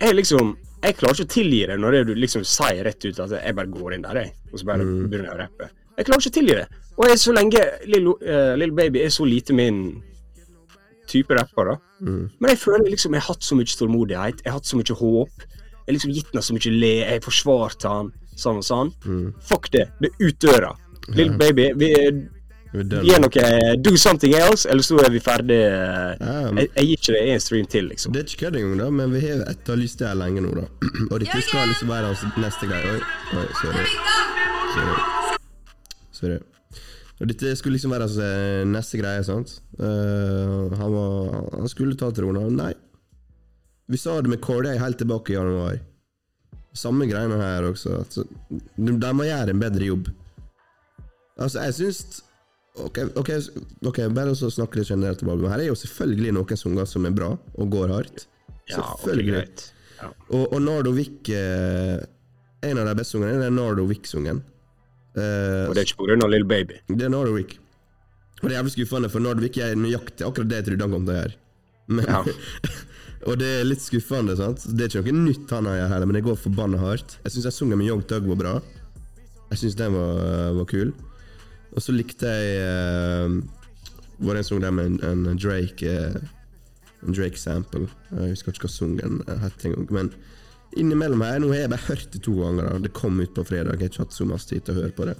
jeg 0.00 0.16
liksom 0.18 0.56
Jeg 0.82 0.96
klarer 0.98 1.14
ikke 1.14 1.28
å 1.28 1.30
tilgi 1.30 1.58
det 1.70 1.76
når 1.78 1.96
du 2.08 2.16
liksom 2.18 2.42
sier 2.42 2.80
rett 2.82 3.04
ut 3.04 3.18
at 3.22 3.30
jeg 3.36 3.54
bare 3.54 3.70
går 3.70 3.92
inn 3.94 4.02
der, 4.02 4.18
jeg, 4.18 4.32
og 4.50 4.58
så 4.58 4.66
bare 4.66 4.82
begynner 4.82 5.28
jeg 5.28 5.36
å 5.36 5.38
rappe. 5.38 5.68
Jeg 5.94 6.08
klarer 6.08 6.24
ikke 6.24 6.32
å 6.32 6.34
tilgi 6.40 6.56
det. 6.58 6.64
Og 6.96 7.04
jeg, 7.06 7.20
så 7.22 7.34
lenge 7.36 7.60
Lil, 7.86 8.08
uh, 8.10 8.74
Baby 8.74 9.04
er 9.04 9.12
så 9.14 9.24
lite 9.28 9.54
min 9.54 9.78
type 11.06 11.36
rapper, 11.38 11.70
da. 11.70 11.76
Men 12.40 12.50
jeg 12.50 12.58
føler 12.64 12.90
liksom 12.90 13.14
jeg 13.14 13.22
har 13.22 13.36
hatt 13.36 13.46
så 13.46 13.54
mye 13.60 13.78
tålmodighet, 13.78 14.42
jeg 14.42 14.50
har 14.50 14.58
hatt 14.58 14.72
så 14.72 14.80
mye 14.80 14.98
håp. 14.98 15.46
Jeg 15.46 15.86
har 15.86 15.96
liksom 16.00 16.14
gitt 16.18 16.34
han 16.34 16.46
så 16.48 16.58
mye 16.58 16.74
le, 16.74 16.92
jeg 17.04 17.14
har 17.14 17.24
forsvart 17.28 17.86
han, 17.86 18.10
sånn 18.42 18.58
og 18.58 18.66
sånn. 18.66 18.92
Fuck 19.52 19.70
det. 19.74 19.86
Det 20.00 20.10
er 20.10 20.26
ut 20.26 20.42
døra. 20.42 20.74
Lil 21.14 21.36
Baby, 21.38 21.70
vi 21.78 21.94
er. 21.94 22.24
Gi 22.72 23.16
noe 23.20 23.76
Do 23.84 23.96
something 24.00 24.32
else, 24.34 24.64
eller 24.70 24.82
så 24.86 24.96
er 25.04 25.10
vi 25.12 25.20
ferdig. 25.20 25.58
eh, 25.60 26.14
Jeg, 26.56 26.68
jeg 26.76 26.86
gir 26.86 26.94
ikke 26.96 27.12
det 27.12 27.22
en 27.34 27.42
stream 27.44 27.66
til, 27.68 27.88
liksom. 27.90 28.12
Det 28.14 28.22
er 28.22 28.30
ikke 28.30 28.46
kødd 28.46 28.56
engang, 28.60 28.78
da, 28.80 28.86
men 28.90 29.12
vi 29.12 29.20
har 29.26 29.42
etterlyst 29.50 30.00
det 30.00 30.08
her 30.08 30.16
lenge 30.16 30.40
nå, 30.44 30.54
da. 30.56 30.64
Og 31.10 31.18
dette 31.20 31.42
skal 31.44 31.68
liksom 31.68 31.92
være 31.92 32.08
hans 32.08 32.24
neste 32.40 32.70
greie. 32.70 32.94
Oi, 32.94 33.42
oi, 33.42 33.44
sorry. 33.60 33.84
Sorry. 34.72 34.96
sorry. 36.16 36.40
Og 37.20 37.28
dette 37.28 37.52
skulle 37.60 37.76
liksom 37.76 37.92
være 37.92 38.08
hans 38.08 38.16
altså, 38.16 38.64
neste 38.72 39.02
greie, 39.02 39.26
sant. 39.28 39.54
Uh, 39.76 40.72
han, 40.80 40.88
var, 40.96 41.38
han 41.58 41.68
skulle 41.70 41.98
ta 42.00 42.08
trona. 42.16 42.46
Nei. 42.56 42.72
Vi 43.92 44.00
sa 44.00 44.16
det 44.24 44.32
med 44.32 44.40
Corday 44.40 44.80
helt 44.80 44.96
tilbake 45.02 45.34
i 45.34 45.36
januar. 45.36 45.76
Samme 46.72 47.04
greiene 47.04 47.36
her 47.36 47.68
også. 47.68 47.98
Altså, 48.00 48.24
de, 48.48 48.96
de 48.96 49.12
må 49.12 49.28
gjøre 49.28 49.52
en 49.52 49.60
bedre 49.60 49.92
jobb. 49.92 50.08
Altså, 51.36 51.66
jeg 51.68 51.76
syns 51.76 52.22
Ok, 52.80 52.98
ok, 53.20 53.30
okay 53.84 54.08
bare 54.16 54.32
så 54.38 54.48
snakke 54.50 54.78
litt 54.80 54.88
generelt 54.88 55.20
om 55.22 55.28
albumet. 55.34 55.52
Her 55.52 55.60
er 55.66 55.68
jo 55.68 55.76
selvfølgelig 55.76 56.32
noen 56.38 56.56
sanger 56.56 56.86
som 56.88 57.04
er 57.04 57.12
bra 57.16 57.32
og 57.36 57.68
går 57.74 57.92
hardt. 57.92 58.26
Ja, 58.70 58.78
Selvfølgelig. 58.80 59.26
greit. 59.34 59.64
Ja. 60.00 60.08
Og, 60.32 60.46
og 60.54 60.62
Nardo 60.62 60.92
Wick 60.94 61.28
eh, 61.34 61.98
En 62.62 62.78
av 62.78 62.86
de 62.88 62.94
beste 62.98 63.16
sangene 63.18 63.34
er 63.36 63.42
den 63.44 63.56
Nardo 63.58 63.84
Wick-sangen. 63.90 64.40
Eh, 65.18 65.66
Og 65.68 65.74
det 65.76 65.82
er 65.82 65.88
ikke 65.90 66.06
pga. 66.06 66.28
Lill 66.30 66.46
Baby. 66.48 66.78
det 66.88 67.06
er 67.08 67.12
Nardo 67.12 67.34
Wick. 67.34 67.58
Og 68.40 68.48
det 68.48 68.54
er 68.54 68.60
jævlig 68.60 68.72
skuffende, 68.76 69.10
for 69.12 69.20
Nardo 69.22 69.42
Wick 69.44 69.58
er 69.62 69.74
nøyaktig 69.78 70.24
akkurat 70.26 70.48
det 70.50 70.60
jeg 70.62 70.68
trodde 70.70 70.86
han 70.88 70.94
kom 70.96 71.04
til 71.06 71.14
å 71.14 71.20
gjøre. 71.20 71.36
Men, 71.92 72.08
Ja. 72.08 72.22
og 73.28 73.36
det 73.42 73.50
er 73.60 73.66
litt 73.68 73.82
skuffende, 73.84 74.38
sant. 74.38 74.64
Det 74.72 74.86
er 74.88 75.02
ikke 75.02 75.12
noe 75.14 75.26
nytt 75.28 75.52
han 75.54 75.68
har 75.68 75.76
gjort 75.82 75.92
heller, 75.96 76.08
men 76.10 76.18
det 76.18 76.24
går 76.30 76.40
forbanna 76.46 76.80
hardt. 76.80 77.18
Jeg 77.26 77.34
syns 77.36 77.58
sangen 77.58 77.78
med 77.82 77.90
Young 77.90 78.02
Tug 78.08 78.26
var 78.32 78.40
bra. 78.40 78.54
Jeg 79.52 79.60
syns 79.66 79.76
den 79.78 79.92
var, 79.98 80.22
var 80.62 80.70
kul. 80.70 80.94
Og 81.72 81.82
så 81.82 81.94
likte 81.94 82.28
jeg 82.28 82.60
uh, 82.62 83.38
Var 84.22 84.36
det 84.36 84.42
en 84.42 84.48
sang 84.48 84.62
der 84.64 84.74
med 84.76 85.00
en, 85.02 85.24
en 85.26 85.40
Drake 85.40 85.88
eh, 85.88 86.20
En 87.02 87.16
Drake-sample. 87.16 87.88
Jeg 88.12 88.34
husker 88.36 88.52
ikke 88.54 88.68
hva 88.68 88.70
sangen 88.70 89.22
het 89.42 89.64
engang. 89.66 89.88
Men 89.90 90.12
innimellom 90.78 91.24
her 91.24 91.40
Nå 91.42 91.50
har 91.50 91.64
jeg 91.64 91.72
bare 91.72 91.88
hørt 91.88 92.12
det 92.14 92.22
to 92.22 92.36
ganger. 92.38 92.68
da 92.68 92.78
Det 92.84 92.92
kom 92.94 93.18
ut 93.20 93.34
på 93.34 93.44
fredag. 93.48 93.72
Jeg 93.74 93.80
har 93.80 93.90
ikke 93.90 94.04
hatt 94.04 94.14
så 94.14 94.28
masse 94.28 94.48
tid 94.48 94.62
til 94.62 94.76
å 94.76 94.82
høre 94.82 94.94
på 94.94 95.08
det. 95.10 95.16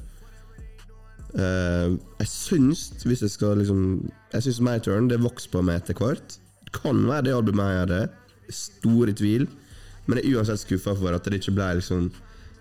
Uh, 1.32 1.96
jeg 2.20 2.28
syns, 2.28 2.84
hvis 3.08 3.22
jeg 3.24 3.32
skal 3.32 3.56
liksom 3.56 4.10
Jeg 4.34 4.44
syns 4.44 4.60
My 4.60 4.76
Turn 4.84 5.08
det 5.08 5.22
vokser 5.24 5.50
på 5.50 5.64
meg 5.66 5.80
etter 5.80 5.98
hvert. 5.98 6.38
Kan 6.76 7.02
være 7.08 7.26
det 7.30 7.34
albumet 7.34 7.72
jeg 7.72 7.82
hadde. 7.86 8.02
Stor 8.52 9.14
tvil. 9.18 9.48
Men 10.06 10.18
jeg 10.20 10.30
er 10.30 10.38
uansett 10.38 10.62
skuffa 10.62 10.94
for 10.98 11.14
at 11.16 11.26
det 11.26 11.40
ikke 11.40 11.56
ble 11.56 11.72
liksom 11.80 12.10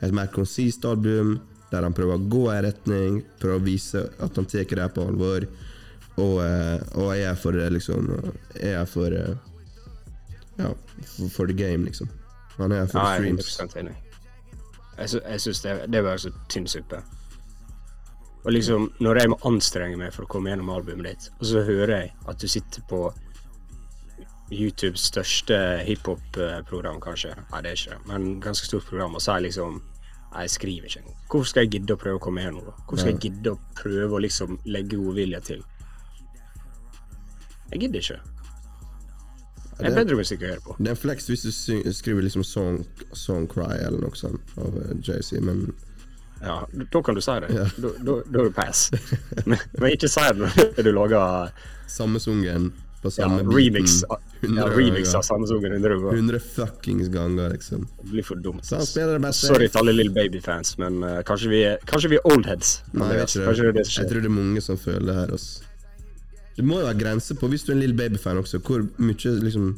et 0.02 0.14
mer 0.14 0.30
konsist 0.34 0.86
album, 0.88 1.36
der 1.72 1.88
han 1.88 1.96
prøver 1.96 2.20
å 2.20 2.30
gå 2.32 2.46
i 2.50 2.56
en 2.58 2.66
retning, 2.68 3.20
prøver 3.40 3.60
å 3.60 3.66
vise 3.66 4.04
at 4.20 4.36
han 4.40 4.48
tar 4.50 4.68
det 4.68 4.90
på 4.96 5.06
alvor. 5.08 5.48
Og, 6.20 6.36
eh, 6.44 6.82
og 7.00 7.14
jeg 7.16 7.30
er 7.30 7.38
for 7.40 7.56
det, 7.56 7.70
liksom 7.72 8.10
Jeg 8.60 8.74
er 8.76 8.88
for 8.90 9.14
eh, 9.16 9.38
Ja, 10.60 10.74
for, 11.14 11.30
for 11.32 11.48
the 11.48 11.56
game, 11.56 11.86
liksom. 11.88 12.10
Han 12.58 12.76
er 12.76 12.90
for 12.92 13.00
Ja, 13.00 13.16
streams. 13.16 13.56
Jeg, 14.98 15.10
sy 15.10 15.22
jeg 15.24 15.42
syns 15.42 15.62
det, 15.64 15.76
det 15.90 16.04
var 16.04 16.20
så 16.20 16.30
tynn 16.52 16.68
suppe. 16.70 17.00
Og 18.44 18.52
liksom, 18.52 18.90
når 19.00 19.22
jeg 19.22 19.32
må 19.32 19.38
anstrenge 19.48 19.98
meg 19.98 20.12
for 20.14 20.26
å 20.26 20.30
komme 20.30 20.52
gjennom 20.52 20.70
albumet 20.74 21.08
ditt, 21.08 21.30
og 21.40 21.48
så 21.48 21.64
hører 21.66 21.94
jeg 21.96 22.14
at 22.30 22.42
du 22.42 22.48
sitter 22.50 22.84
på 22.90 23.06
YouTubes 24.52 25.06
største 25.08 25.58
hiphop-program, 25.88 27.00
kanskje. 27.02 27.36
Nei, 27.54 27.62
det 27.64 27.72
er 27.72 27.80
ikke 27.80 27.96
det, 27.96 28.02
men 28.10 28.28
ganske 28.44 28.68
stort 28.68 28.90
program, 28.90 29.16
og 29.16 29.24
sier 29.24 29.46
liksom 29.46 29.80
Nei, 30.32 30.46
jeg 30.48 30.54
skriver 30.54 30.88
ikke. 30.88 31.16
Hvorfor 31.28 31.48
skal 31.50 31.66
jeg 31.66 31.74
gidde 31.76 31.96
å 31.96 32.00
prøve 32.00 32.20
å 32.20 32.24
komme 32.24 32.44
her 32.44 32.54
nå, 32.56 32.62
da? 32.64 32.74
Hvorfor 32.86 33.02
skal 33.04 33.16
jeg 33.16 33.24
gidde 33.26 33.52
å 33.52 33.60
prøve 33.76 34.16
å 34.16 34.22
liksom 34.24 34.60
legge 34.72 35.00
godvilje 35.00 35.42
til? 35.50 35.64
Jeg 37.72 37.82
gidder 37.84 38.06
ikke. 38.06 38.20
Det 39.82 39.90
er 39.90 39.96
bedre 39.98 40.18
musikk 40.20 40.44
å 40.46 40.52
høre 40.52 40.64
på. 40.64 40.76
Det 40.78 40.92
er 40.92 40.96
en 40.96 41.00
flex 41.00 41.28
hvis 41.32 41.44
du 41.48 41.52
skriver 41.96 42.24
liksom 42.24 42.44
song, 42.46 42.82
song 43.18 43.48
Cry 43.50 43.80
eller 43.82 44.04
noe 44.04 44.20
sånt 44.20 44.54
av 44.62 44.78
JC, 44.78 45.08
Jay-Z, 45.08 45.42
men 45.48 45.66
Ja, 46.42 46.62
da 46.94 47.02
kan 47.06 47.18
du 47.18 47.22
si 47.22 47.36
det. 47.44 47.50
Da, 47.54 47.92
da, 48.02 48.16
da 48.26 48.44
er 48.44 48.48
du 48.50 48.56
pass. 48.56 48.88
men, 49.50 49.60
men 49.78 49.96
ikke 49.96 50.10
si 50.12 50.24
det 50.32 50.52
når 50.78 50.88
du 50.88 50.92
lager 50.96 51.52
samme 51.92 52.22
sungen 52.24 52.72
på 53.02 53.12
ja, 53.18 53.28
remix, 53.28 54.04
biten. 54.42 54.58
ja, 54.58 54.68
remix 54.70 55.16
av 55.18 55.24
samme 55.26 55.48
100 55.50 55.80
ganger. 55.80 56.14
100 56.14 56.40
fuckings 56.40 57.10
ganger, 57.10 57.50
liksom. 57.50 57.88
Det 58.02 58.12
blir 58.12 58.24
for 58.24 58.36
dumt. 58.36 58.66
Sorry 58.66 59.68
til 59.68 59.82
alle 59.82 59.96
Little 59.96 60.14
Baby-fans, 60.14 60.76
men 60.78 61.02
uh, 61.04 61.22
kanskje, 61.26 61.50
vi 61.50 61.64
er, 61.72 61.82
kanskje 61.90 62.14
vi 62.14 62.20
er 62.20 62.28
old 62.30 62.46
heads. 62.46 62.82
Nei, 62.94 63.10
jeg, 63.16 63.24
vet 63.24 63.36
ikke 63.36 63.56
det 63.72 63.74
det. 63.80 63.86
jeg 63.98 64.12
tror 64.12 64.22
det 64.22 64.30
er 64.30 64.36
mange 64.38 64.62
som 64.62 64.78
føler 64.78 65.08
det 65.10 65.18
her. 65.18 65.34
Også. 65.38 65.72
Det 66.58 66.68
må 66.68 66.82
jo 66.82 66.86
være 66.90 67.00
grenser 67.00 67.40
på, 67.42 67.50
hvis 67.50 67.66
du 67.66 67.72
er 67.72 67.80
en 67.80 67.82
Little 67.86 67.98
Baby-fan 67.98 68.38
også, 68.44 68.62
hvor 68.68 68.86
mye 69.02 69.34
liksom 69.48 69.72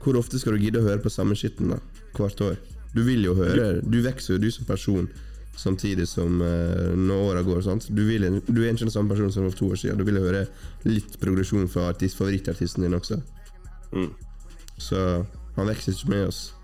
Hvor 0.00 0.16
ofte 0.16 0.38
skal 0.40 0.56
du 0.56 0.62
gidde 0.62 0.80
å 0.80 0.84
høre 0.84 1.00
på 1.04 1.12
samme 1.12 1.36
skitten 1.36 1.72
da, 1.74 1.80
hvert 2.16 2.40
år? 2.44 2.60
Du 2.94 3.02
vil 3.06 3.24
jo 3.24 3.34
høre 3.38 3.80
Du 3.84 4.00
vokser 4.04 4.34
jo, 4.34 4.40
du 4.42 4.50
som 4.50 4.66
person, 4.68 5.08
samtidig 5.56 6.08
som 6.08 6.40
uh, 6.40 6.96
når 6.96 7.24
åra 7.30 7.42
går. 7.42 7.60
Sant? 7.66 7.88
Du, 7.88 8.04
vil, 8.08 8.26
du 8.46 8.62
er 8.62 8.72
ikke 8.72 8.86
den 8.86 8.94
samme 8.94 9.12
personen 9.12 9.32
som 9.32 9.48
for 9.50 9.58
to 9.58 9.70
år 9.74 9.80
siden. 9.82 9.98
Du 9.98 10.06
vil 10.08 10.20
høre 10.22 10.46
litt 10.88 11.18
progresjon 11.20 11.68
fra 11.68 11.90
artist, 11.90 12.18
favorittartisten 12.18 12.86
din 12.86 12.96
også. 12.96 13.20
Mm. 13.92 14.12
Så 14.80 15.04
han 15.56 15.68
vokser 15.68 15.92
ikke 15.92 16.14
med 16.14 16.26
oss. 16.30 16.54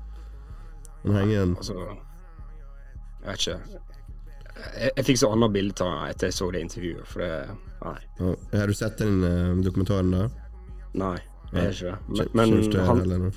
Han 1.02 1.16
henger 1.16 1.32
igjen. 1.32 1.56
Altså 1.56 1.74
Jeg 1.80 3.26
vet 3.26 3.40
ikke. 3.40 3.80
Jeg, 4.60 4.90
jeg 4.96 5.04
fikk 5.08 5.18
så 5.22 5.30
annet 5.32 5.52
bilde 5.54 5.86
av 5.86 6.02
etter 6.10 6.28
jeg 6.28 6.36
så 6.36 6.50
det 6.52 6.60
intervjuet, 6.66 7.06
for 7.08 7.24
det 7.24 7.32
Nei. 7.80 7.96
Ja, 8.18 8.32
Har 8.60 8.68
du 8.68 8.74
sett 8.76 8.98
den 9.00 9.22
uh, 9.24 9.56
dokumentaren, 9.64 10.10
da? 10.12 10.26
Nei, 11.00 11.16
jeg 11.52 11.62
har 11.62 11.70
ikke 11.72 11.94
det. 12.18 12.26
Men, 12.36 12.52
men, 12.52 12.84
han? 12.84 13.32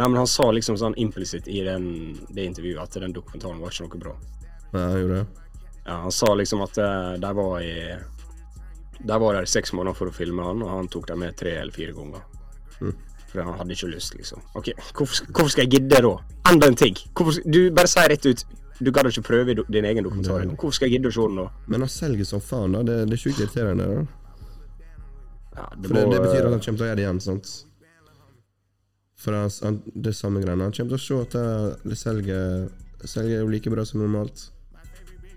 Nei, 0.00 0.08
men 0.08 0.20
han 0.22 0.30
sa 0.30 0.48
liksom 0.50 0.78
sånn 0.80 0.96
implisitt 1.00 1.48
i 1.50 1.60
den, 1.66 1.84
det 2.32 2.46
intervjuet 2.48 2.80
at 2.82 2.96
den 3.02 3.12
dokumentaren 3.16 3.60
var 3.60 3.74
ikke 3.74 3.86
noe 3.86 4.02
bra. 4.06 4.14
Nei, 4.72 4.82
han 4.82 4.96
gjorde 5.02 5.20
det? 5.20 5.44
Ja, 5.84 5.98
han 6.06 6.14
sa 6.14 6.32
liksom 6.38 6.62
at 6.64 6.78
eh, 6.78 7.12
de 7.20 7.30
var 7.34 7.60
i 7.64 7.74
De 9.00 9.16
var 9.20 9.34
der 9.34 9.46
i 9.48 9.50
seks 9.50 9.72
måneder 9.72 9.96
for 9.96 10.10
å 10.10 10.14
filme 10.14 10.44
han, 10.44 10.60
og 10.62 10.70
han 10.70 10.88
tok 10.92 11.08
dem 11.08 11.22
med 11.24 11.36
tre 11.36 11.54
eller 11.62 11.72
fire 11.72 11.94
ganger. 11.96 12.24
Mm. 12.80 12.96
Fordi 13.30 13.44
han 13.46 13.58
hadde 13.60 13.76
ikke 13.76 13.88
lyst, 13.94 14.14
liksom. 14.18 14.42
Ok, 14.58 14.72
hvorfor, 14.96 15.30
hvorfor 15.30 15.52
skal 15.54 15.64
jeg 15.64 15.78
gidde 15.78 16.02
da? 16.04 16.10
Enda 16.50 16.68
en 16.68 16.76
ting! 16.76 16.98
Hvorfor, 17.16 17.40
du 17.46 17.60
bare 17.74 17.88
sier 17.90 18.10
rett 18.10 18.26
ut 18.26 18.44
Du 18.80 18.90
gadd 18.92 19.10
ikke 19.10 19.24
prøve 19.26 19.54
din 19.60 19.84
egen 19.84 20.04
dokumentar. 20.06 20.44
Hvorfor 20.54 20.76
skal 20.78 20.88
jeg 20.88 20.98
gidde 20.98 21.12
å 21.12 21.16
se 21.16 21.26
den 21.28 21.40
da? 21.42 21.48
Men 21.68 21.84
han 21.84 21.92
selger 21.92 22.28
som 22.28 22.44
faen, 22.44 22.76
da. 22.76 22.84
Det, 22.86 23.00
det 23.10 23.16
er 23.16 23.22
sjukt 23.24 23.42
irriterende. 23.42 23.88
da 23.88 23.98
Ja, 25.56 25.66
For 25.68 25.96
det, 25.96 26.04
det 26.14 26.22
betyr 26.24 26.46
at 26.46 26.54
han 26.54 26.62
kommer 26.64 26.80
til 26.80 26.86
å 26.86 26.88
gjøre 26.88 27.00
det 27.00 27.04
igjen, 27.04 27.20
sant? 27.24 27.50
For 29.20 29.36
han, 29.36 29.50
han, 29.62 29.82
det 29.94 30.14
er 30.14 30.16
samme 30.16 30.40
greiene. 30.40 30.68
Han 30.68 30.74
kommer 30.76 30.94
til 30.94 31.00
å 31.00 31.04
se 31.04 31.18
at 31.26 31.36
det, 31.36 31.90
det 31.92 31.98
selger 32.00 32.70
Selger 33.00 33.38
jo 33.40 33.46
like 33.48 33.70
bra 33.72 33.80
som 33.88 34.02
normalt. 34.02 34.50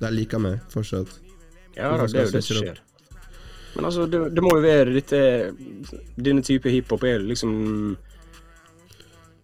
De 0.01 0.09
liker 0.11 0.41
meg 0.43 0.57
fortsatt. 0.71 1.13
Ja 1.77 1.93
da, 1.95 2.07
det 2.11 2.19
er 2.19 2.25
jo 2.27 2.33
det 2.33 2.41
som 2.43 2.57
skjer. 2.59 2.81
Men 3.73 3.87
altså, 3.87 4.07
det, 4.11 4.19
det 4.35 4.43
må 4.43 4.51
jo 4.57 4.63
være 4.65 4.93
dette 4.93 5.21
Denne 6.19 6.43
type 6.45 6.69
hiphop 6.69 7.05
er 7.09 7.23
liksom 7.23 7.53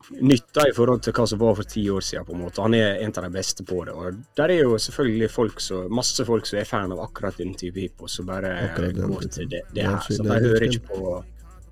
nytta 0.10 0.64
i 0.66 0.74
forhold 0.74 1.04
til 1.06 1.14
hva 1.14 1.26
som 1.30 1.40
var 1.42 1.54
for 1.60 1.70
ti 1.70 1.84
år 1.94 2.02
siden, 2.02 2.26
på 2.26 2.34
en 2.34 2.40
måte. 2.42 2.64
Han 2.66 2.74
er 2.74 2.98
en 3.06 3.12
av 3.14 3.28
de 3.28 3.30
beste 3.34 3.66
på 3.66 3.84
det. 3.86 3.94
Og 3.94 4.22
der 4.40 4.54
er 4.56 4.64
jo 4.64 4.78
selvfølgelig 4.82 5.28
folk 5.32 5.62
så, 5.62 5.84
masse 5.94 6.26
folk 6.26 6.50
som 6.50 6.58
er 6.60 6.66
fan 6.66 6.96
av 6.96 7.04
akkurat 7.04 7.38
den 7.38 7.54
type 7.58 7.78
hiphop, 7.78 8.10
som 8.10 8.26
bare 8.30 8.56
går 8.76 9.28
til 9.30 9.52
det, 9.52 9.62
det 9.76 9.86
her. 9.86 10.00
Så 10.08 10.24
de 10.26 10.34
er 10.34 10.48
hører 10.48 10.66
ikke 10.66 10.88
på 10.90 11.14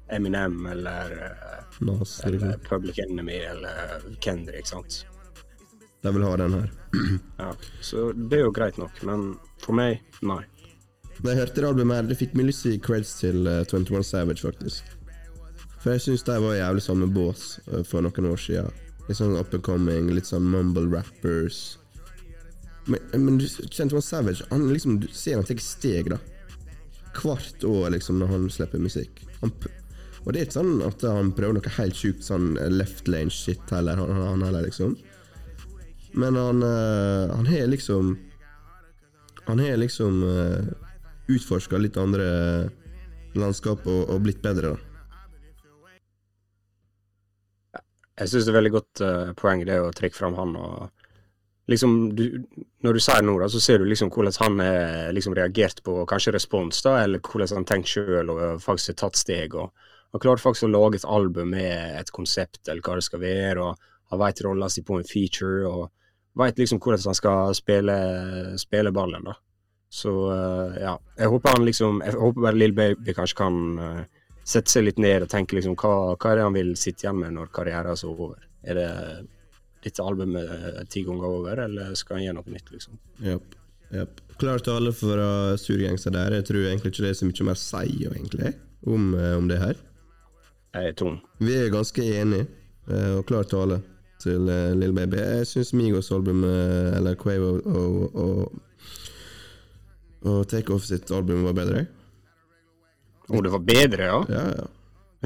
Eminem 0.09 0.65
eller, 0.71 1.11
eh, 1.11 1.63
Nas, 1.85 2.19
eller. 2.25 2.57
Public 2.69 2.99
Enemy 2.99 3.39
eller 3.51 4.01
Kendrick, 4.23 4.67
sant. 4.67 5.05
De 6.03 6.13
vil 6.13 6.23
ha 6.23 6.35
den 6.37 6.53
her. 6.53 6.71
Ja. 7.37 7.51
Så 7.81 8.11
det 8.15 8.39
er 8.39 8.45
jo 8.47 8.51
greit 8.55 8.77
nok, 8.79 9.01
men 9.05 9.33
for 9.61 9.75
meg, 9.77 9.99
nei. 10.25 10.43
Da 11.17 11.33
jeg 11.33 11.39
hørte 11.41 11.61
det 11.61 11.67
albumet 11.69 11.97
her, 11.99 12.07
det 12.11 12.17
fikk 12.19 12.35
meg 12.37 12.47
lyst 12.51 12.63
til 12.65 12.77
creds 12.81 13.15
til 13.19 13.47
uh, 13.49 13.63
21 13.65 14.03
Savage, 14.05 14.41
faktisk. 14.45 14.85
For 15.81 15.93
jeg 15.95 16.03
syns 16.05 16.23
de 16.27 16.37
var 16.43 16.55
jævlig 16.57 16.83
samme 16.85 17.07
bås 17.13 17.57
uh, 17.71 17.81
for 17.85 18.05
noen 18.05 18.29
år 18.31 18.39
siden. 18.41 18.71
Litt 19.07 19.19
sånn 19.19 19.35
up 19.39 19.53
and 19.55 19.63
coming, 19.65 20.09
litt 20.13 20.29
sånn 20.29 20.45
mumble 20.45 20.85
rappers. 20.91 21.77
Men, 22.87 23.01
men 23.13 23.37
du- 23.41 23.47
21 23.49 24.01
Savage, 24.05 24.45
han 24.51 24.67
liksom, 24.71 24.99
du 25.03 25.07
ser 25.11 25.39
han 25.39 25.47
tar 25.47 25.59
steg, 25.63 26.11
da. 26.13 26.21
Hvert 27.17 27.65
år, 27.67 27.89
liksom, 27.97 28.19
når 28.21 28.33
han 28.35 28.49
slipper 28.53 28.81
musikk. 28.83 29.23
Han, 29.41 29.53
og 30.25 30.33
det 30.33 30.39
er 30.39 30.47
ikke 30.47 30.57
sånn 30.57 30.81
at 30.85 31.03
han 31.07 31.33
prøver 31.35 31.57
noe 31.57 31.75
helt 31.77 31.97
sjukt 31.97 32.25
sånn 32.25 32.55
eh, 32.61 32.71
left 32.73 33.07
lane 33.11 33.33
shit 33.33 33.73
heller, 33.73 33.99
han, 34.01 34.23
han 34.23 34.45
heller, 34.47 34.65
liksom. 34.67 34.97
Men 36.17 36.39
han, 36.39 36.63
eh, 36.63 37.35
han 37.35 37.45
har 37.45 37.67
liksom 37.67 38.17
Han 39.47 39.59
har 39.59 39.77
liksom 39.77 40.23
uh, 40.27 40.65
utforska 41.31 41.77
litt 41.79 41.95
andre 41.97 42.25
landskap 43.37 43.85
og, 43.87 44.09
og 44.11 44.25
blitt 44.25 44.41
bedre, 44.43 44.73
da. 44.73 44.77
Jeg 48.17 48.31
syns 48.31 48.47
det 48.47 48.51
er 48.51 48.57
veldig 48.57 48.73
godt 48.73 49.03
uh, 49.05 49.31
poeng 49.39 49.63
det 49.63 49.77
å 49.79 49.93
trekke 49.95 50.17
fram 50.17 50.35
han 50.35 50.55
og 50.59 50.89
liksom 51.71 51.95
du, 52.17 52.25
Når 52.83 52.97
du 52.97 53.03
sier 53.03 53.23
noe, 53.23 53.39
da, 53.43 53.47
så 53.51 53.61
ser 53.63 53.79
du 53.79 53.87
liksom 53.87 54.11
hvordan 54.11 54.35
han 54.41 54.59
er 54.63 55.15
liksom 55.15 55.35
reagert 55.37 55.79
på 55.85 56.01
kanskje 56.09 56.35
respons, 56.35 56.81
da, 56.83 56.97
eller 57.05 57.23
hvordan 57.23 57.61
han 57.61 57.67
tenker 57.71 57.93
sjøl 57.93 58.33
og 58.33 58.41
faktisk 58.63 58.95
har 58.95 58.99
tatt 59.05 59.21
steg. 59.21 59.55
og 59.55 59.71
Han 60.15 60.23
klarte 60.23 60.43
faktisk 60.43 60.67
å 60.67 60.71
lage 60.71 61.01
et 61.01 61.07
album 61.07 61.51
med 61.53 61.99
et 61.99 62.11
konsept 62.15 62.67
eller 62.67 62.81
hva 62.85 62.95
det 62.97 63.05
skal 63.07 63.21
være, 63.21 63.63
og 63.63 64.11
han 64.11 64.21
veit 64.21 64.43
rolla 64.45 64.69
si 64.71 64.83
på 64.87 64.97
en 64.97 65.07
feature, 65.07 65.67
og 65.67 65.89
veit 66.37 66.59
liksom 66.59 66.79
hvordan 66.79 67.09
han 67.09 67.17
skal 67.17 67.57
spille, 67.57 67.97
spille 68.61 68.93
ballen, 68.95 69.27
da. 69.27 69.35
Så 69.89 70.11
eh, 70.33 70.81
ja, 70.83 70.97
jeg 71.15 71.31
håper 71.31 71.53
han 71.55 71.63
liksom 71.63 72.01
Jeg 72.03 72.17
håper 72.19 72.43
bare 72.43 72.59
Lill 72.59 72.73
Baby 72.75 73.13
kanskje 73.15 73.37
kan 73.39 73.59
eh, 73.79 74.01
sette 74.43 74.71
seg 74.71 74.83
litt 74.83 74.99
ned 74.99 75.23
og 75.23 75.31
tenke 75.31 75.55
liksom 75.55 75.77
hva, 75.79 75.93
hva 76.15 76.31
er 76.31 76.39
det 76.39 76.43
han 76.43 76.57
vil 76.57 76.73
sitte 76.79 77.05
igjen 77.05 77.21
med 77.21 77.35
når 77.37 77.53
karrieren 77.55 77.93
er 77.93 77.99
så 77.99 78.11
over? 78.11 78.43
Er 78.67 78.79
det 78.79 78.89
dette 79.85 80.03
albumet 80.03 80.51
eh, 80.51 80.81
ti 80.91 81.05
ganger 81.07 81.29
over, 81.29 81.63
eller 81.67 81.95
skal 81.99 82.19
han 82.19 82.25
gjøre 82.27 82.39
noe 82.41 82.55
nytt, 82.55 82.71
liksom? 82.75 82.99
Yep. 83.23 83.57
Yep. 83.95 84.23
Klar 84.41 84.63
tale 84.63 84.91
fra 84.91 85.29
surgangster 85.59 86.11
der. 86.11 86.35
Jeg 86.41 86.47
tror 86.49 86.65
egentlig 86.67 86.91
ikke 86.91 87.05
det 87.05 87.13
er 87.13 87.19
så 87.21 87.27
mye 87.29 87.47
mer 87.47 87.59
å 87.59 87.63
si 87.63 88.07
egentlig, 88.09 88.53
om, 88.83 89.13
om 89.15 89.47
det 89.47 89.61
her. 89.63 89.79
Er 90.77 90.93
tom. 90.93 91.19
Vi 91.41 91.55
er 91.57 91.69
ganske 91.73 92.03
enige, 92.03 92.47
eh, 92.91 93.13
og 93.17 93.25
klar 93.29 93.47
tale 93.49 93.81
til 94.21 94.49
uh, 94.49 94.73
Lill 94.77 94.93
Baby. 94.95 95.19
Jeg 95.21 95.47
syns 95.49 95.73
Migos 95.77 96.11
album, 96.13 96.43
eh, 96.45 96.95
eller 96.97 97.17
Quavo 97.19 97.51
og, 97.65 98.15
og, 98.15 98.87
og 100.25 100.47
Takeoff 100.49 100.87
sitt 100.87 101.11
album 101.13 101.45
var 101.47 101.57
bedre. 101.57 101.85
Om 103.27 103.43
det 103.43 103.53
var 103.53 103.63
bedre, 103.67 104.09
ja? 104.09 104.19
Ja, 104.31 104.43
ja. 104.55 104.67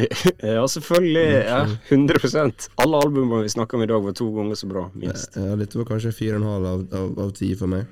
ja, 0.55 0.67
selvfølgelig. 0.67 1.25
Ja, 1.45 1.67
100% 1.89 2.69
Alle 2.79 3.01
albumene 3.03 3.43
vi 3.43 3.49
snakker 3.49 3.77
om 3.77 3.83
i 3.83 3.89
dag, 3.91 4.03
var 4.03 4.15
to 4.17 4.29
ganger 4.35 4.55
så 4.55 4.67
bra, 4.67 4.85
minst. 4.95 5.35
ja 5.35 5.57
dette 5.59 5.77
var 5.77 5.89
kanskje 5.89 6.13
fire 6.15 6.39
og 6.39 6.41
en 6.41 6.47
halv 6.47 6.69
av, 6.69 6.85
av, 6.95 7.11
av 7.25 7.33
ti 7.37 7.51
for 7.59 7.71
meg. 7.71 7.89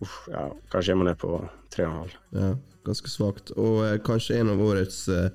Uff, 0.00 0.16
ja, 0.32 0.48
kanskje 0.72 0.92
jeg 0.92 0.98
må 1.00 1.06
ned 1.06 1.18
på 1.20 1.38
tre 1.72 1.86
og 1.86 1.90
en 1.90 1.98
halv. 2.02 2.18
Ja, 2.34 2.50
ganske 2.88 3.12
svakt. 3.12 3.52
Og 3.56 3.82
eh, 3.86 3.98
kanskje 4.04 4.40
en 4.40 4.52
av 4.54 4.62
årets 4.64 5.02
eh, 5.12 5.28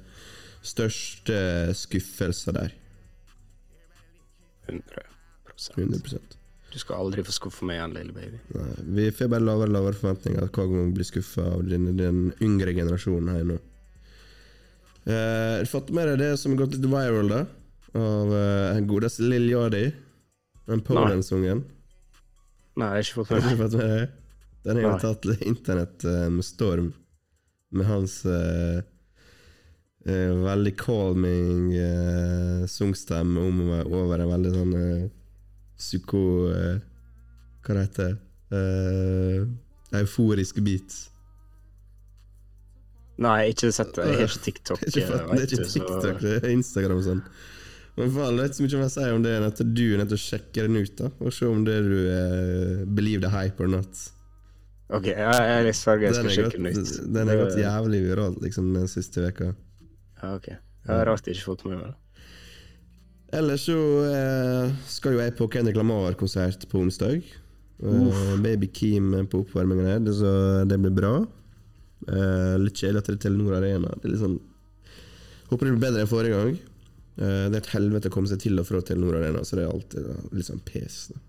største 0.65 1.37
skuffelser 1.77 2.57
der. 2.57 2.73
100 4.65 5.05
100 5.77 6.19
Du 6.73 6.79
skal 6.81 6.99
aldri 6.99 7.23
få 7.23 7.31
skuffe 7.31 7.67
meg 7.67 7.77
igjen, 7.77 7.93
lille 7.95 8.15
baby. 8.15 8.39
Nei, 8.57 8.71
Vi 8.97 9.05
får 9.15 9.29
bare 9.31 9.45
lavere 9.45 9.69
og 9.69 9.75
lavere 9.77 9.99
forventninger 9.99 10.49
hver 10.49 10.71
gang 10.71 10.89
vi 10.89 10.95
blir 10.97 11.07
skuffa 11.07 11.45
av 11.53 11.63
den, 11.69 11.91
den 11.99 12.25
yngre 12.43 12.73
generasjonen 12.75 13.31
her 13.31 13.45
nå. 13.53 13.59
Uh, 15.05 15.61
du 15.61 15.69
fått 15.69 15.93
med 15.93 16.09
deg 16.09 16.19
det 16.23 16.31
som 16.41 16.55
har 16.55 16.63
gått 16.63 16.75
litt 16.75 16.89
viral, 16.89 17.29
da? 17.29 17.45
Av 17.95 18.33
uh, 18.33 18.81
godeste 18.89 19.23
Lill 19.23 19.47
Yadi? 19.53 19.85
Den 20.65 20.81
Poland-sungen? 20.83 21.61
Nei, 22.75 22.87
jeg 22.89 22.95
har 22.97 23.05
ikke 23.05 23.19
fått 23.21 23.35
med 23.35 23.45
fått 23.45 23.59
med 23.61 23.75
deg? 23.77 24.21
Den 24.65 24.79
har 24.81 24.95
jo 24.95 25.01
tatt 25.03 25.27
internett 25.45 26.05
uh, 26.09 26.25
med 26.33 26.45
storm, 26.45 26.89
med 27.75 27.85
hans 27.85 28.23
eh, 28.25 28.79
eh, 28.79 28.83
veldig 30.05 30.75
calming 30.77 31.71
uh, 31.73 32.65
sangstemme 32.69 33.41
om, 33.41 33.61
over 33.89 34.21
en 34.21 34.33
veldig 34.35 34.51
sånn 34.53 34.75
uh, 34.77 35.07
psyko... 35.79 36.25
Uh, 36.51 36.75
hva 37.65 37.75
det 37.75 37.83
heter 37.87 38.15
uh, 38.53 39.99
Euforisk 40.01 40.59
beat. 40.65 40.95
Nei, 43.21 43.51
ikke 43.53 43.69
sett 43.71 43.93
det. 43.95 44.07
Jeg 44.09 44.17
har 44.19 44.31
ikke 44.31 44.41
TikTok. 44.43 44.81
Det 44.81 44.89
er 44.91 45.05
ikke, 45.05 45.19
eh, 45.31 45.37
det 45.39 45.67
TikTok, 45.71 46.17
det 46.19 46.33
er 46.41 46.49
Instagram 46.51 46.99
og 46.99 47.05
sånn. 47.05 47.21
Men 47.95 48.11
faen, 48.11 48.35
det 48.35 48.43
er 48.43 48.49
ikke 48.49 48.57
så 48.57 48.65
mye 48.65 48.81
mer 48.81 48.89
å 48.89 48.91
si 48.91 49.05
om 49.15 49.23
det 49.23 49.35
enn 49.37 49.45
at 49.47 49.61
du 49.63 49.85
er 49.85 50.01
nødt 50.01 50.11
til 50.11 50.19
å 50.19 50.23
sjekke 50.25 50.65
den 50.65 50.81
ut, 50.81 50.97
da. 50.99 51.11
Og 51.23 51.35
se 51.37 51.47
om 51.47 51.63
det 51.63 51.77
du 51.85 51.95
eh, 52.11 52.81
believe 52.97 53.23
the 53.23 53.31
hype 53.31 53.63
or 53.63 53.71
not. 53.71 54.01
OK, 54.91 55.07
jeg, 55.13 55.21
jeg, 55.23 55.61
jeg 55.69 55.77
sverger 55.79 56.09
jeg 56.09 56.17
skal 56.17 56.33
sjekke 56.35 56.59
den 56.59 56.67
ut. 56.75 56.97
den 57.15 57.31
er 57.31 57.39
gått 57.39 57.55
jævlig 57.57 58.01
viralt 58.03 58.43
liksom, 58.43 58.73
den 58.75 58.91
siste 58.91 59.23
veka. 59.23 59.53
Ja, 60.25 60.33
ok. 60.39 60.49
Jeg 60.49 60.89
har 60.91 61.05
rart 61.09 61.25
jeg 61.29 61.37
ikke 61.37 61.51
fått 61.53 61.63
med 61.69 61.77
meg 61.79 61.87
det. 61.91 61.95
Ellers 63.35 63.65
så 63.67 63.75
eh, 64.07 64.73
skal 64.89 65.15
jo 65.15 65.21
jeg 65.21 65.33
på 65.37 65.47
Kendrick 65.53 65.77
Lamar-konsert 65.77 66.65
på 66.71 66.81
onsdag. 66.81 67.25
Uh, 67.83 68.37
Baby 68.39 68.69
Keem 68.71 69.09
på 69.27 69.41
oppvarmingen 69.43 69.85
her, 69.89 69.99
det- 69.99 70.13
så 70.15 70.29
det 70.69 70.77
blir 70.79 70.93
bra. 70.95 71.15
Uh, 72.07 72.55
litt 72.61 72.77
kjedelig 72.79 73.01
at 73.01 73.09
det 73.09 73.15
er 73.17 73.23
Telenor 73.25 73.57
Arena. 73.57 73.91
Det 73.99 74.05
er 74.07 74.13
litt 74.13 74.21
sånn 74.21 74.37
Håper 75.49 75.67
det 75.67 75.73
blir 75.75 75.83
bedre 75.83 76.01
enn 76.05 76.09
forrige 76.09 76.37
gang. 76.39 76.55
Uh, 77.19 77.45
det 77.51 77.57
er 77.57 77.61
et 77.61 77.73
helvete 77.75 78.09
å 78.09 78.13
komme 78.15 78.29
seg 78.31 78.39
til 78.41 78.57
og 78.61 78.65
fra 78.69 78.79
Telenor 78.81 79.19
Arena, 79.19 79.43
så 79.45 79.59
det 79.59 79.65
er 79.65 79.73
alltid 79.73 80.07
da, 80.07 80.15
litt 80.33 80.47
sånn 80.47 80.63
pes. 80.65 80.95
Da. 81.11 81.19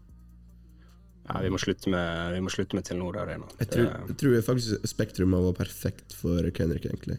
Ja, 1.26 1.40
vi 1.42 1.50
må 1.50 1.58
slutte 1.60 1.90
med, 1.90 2.32
vi 2.36 2.40
må 2.46 2.52
slutte 2.54 2.78
med 2.78 2.86
Telenor 2.86 3.18
Arena. 3.24 3.48
Jeg 3.58 3.72
tror, 3.74 3.88
jeg 4.12 4.16
tror 4.22 4.38
faktisk 4.46 4.86
Spektrum 4.88 5.34
var 5.34 5.52
perfekt 5.58 6.14
for 6.14 6.46
Kendrick, 6.54 6.86
egentlig. 6.86 7.18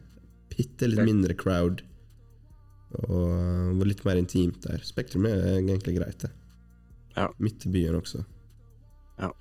Bitte 0.58 0.90
litt 0.90 1.04
mindre 1.06 1.36
crowd. 1.38 1.84
Og 2.98 3.14
uh, 3.14 3.78
var 3.78 3.90
litt 3.90 4.04
mer 4.08 4.20
intimt 4.20 4.64
der. 4.66 4.82
Spektrum 4.86 5.28
er 5.30 5.60
egentlig 5.60 5.98
greit, 6.00 6.24
det. 6.24 6.32
Ja. 7.18 7.30
Midt 7.42 7.66
i 7.68 7.72
byen 7.74 7.98
også. 8.00 8.24
Ja. 9.18 9.32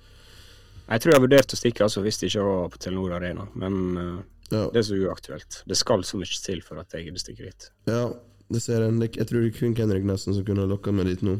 Jeg 0.87 1.03
tror 1.03 1.13
jeg 1.13 1.23
vurderte 1.25 1.57
å 1.57 1.59
stikke 1.59 1.85
altså, 1.85 2.01
hvis 2.05 2.19
det 2.21 2.31
ikke 2.31 2.45
var 2.47 2.71
på 2.73 2.79
Telenor 2.81 3.17
Arena, 3.17 3.45
men 3.59 3.77
uh, 3.97 4.17
Ja, 4.47 4.63
det 4.71 4.79
er 4.79 4.87
så 4.87 4.95
uaktuelt. 4.95 5.61
Det 5.67 5.77
skal 5.77 6.05
så 6.07 6.19
mye 6.19 6.41
til 6.45 6.63
for 6.63 6.79
at 6.79 6.95
jeg 6.95 7.09
gidder 7.09 7.23
stikke 7.23 7.49
dit. 7.49 7.69
ja 7.91 8.07
det 8.53 8.61
ser 8.63 8.83
en. 8.85 9.01
Jeg 9.01 9.27
tror 9.27 9.43
det 9.43 9.51
er 9.51 9.57
kun 9.59 9.75
Henrik 9.75 10.05
nesten 10.07 10.35
som 10.35 10.45
kunne 10.47 10.63
ha 10.63 10.69
lokka 10.69 10.93
meg 10.95 11.09
dit 11.11 11.23
nå. 11.25 11.37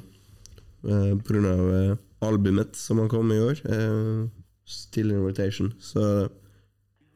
Uh, 0.87 1.15
av 1.15 1.63
eh, 1.73 1.95
albumet 2.23 2.75
som 2.77 2.99
han 3.01 3.09
kom 3.11 3.27
med 3.27 3.39
i 3.39 3.45
år. 3.47 3.61
Uh, 3.65 4.27
Still 4.67 5.11
in 5.11 5.23
rotation. 5.23 5.73
Så 5.79 6.27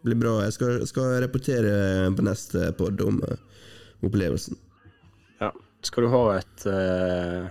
blir 0.04 0.18
bra. 0.20 0.36
Jeg 0.46 0.54
skal, 0.58 0.82
skal 0.90 1.18
rapportere 1.24 1.74
på 2.18 2.26
neste 2.26 2.72
pod 2.78 3.02
om 3.06 3.22
uh, 3.24 3.36
opplevelsen. 4.06 4.58
Ja. 5.42 5.52
Skal 5.86 6.06
du 6.06 6.12
ha 6.14 6.24
et 6.38 6.66
uh, 6.70 7.50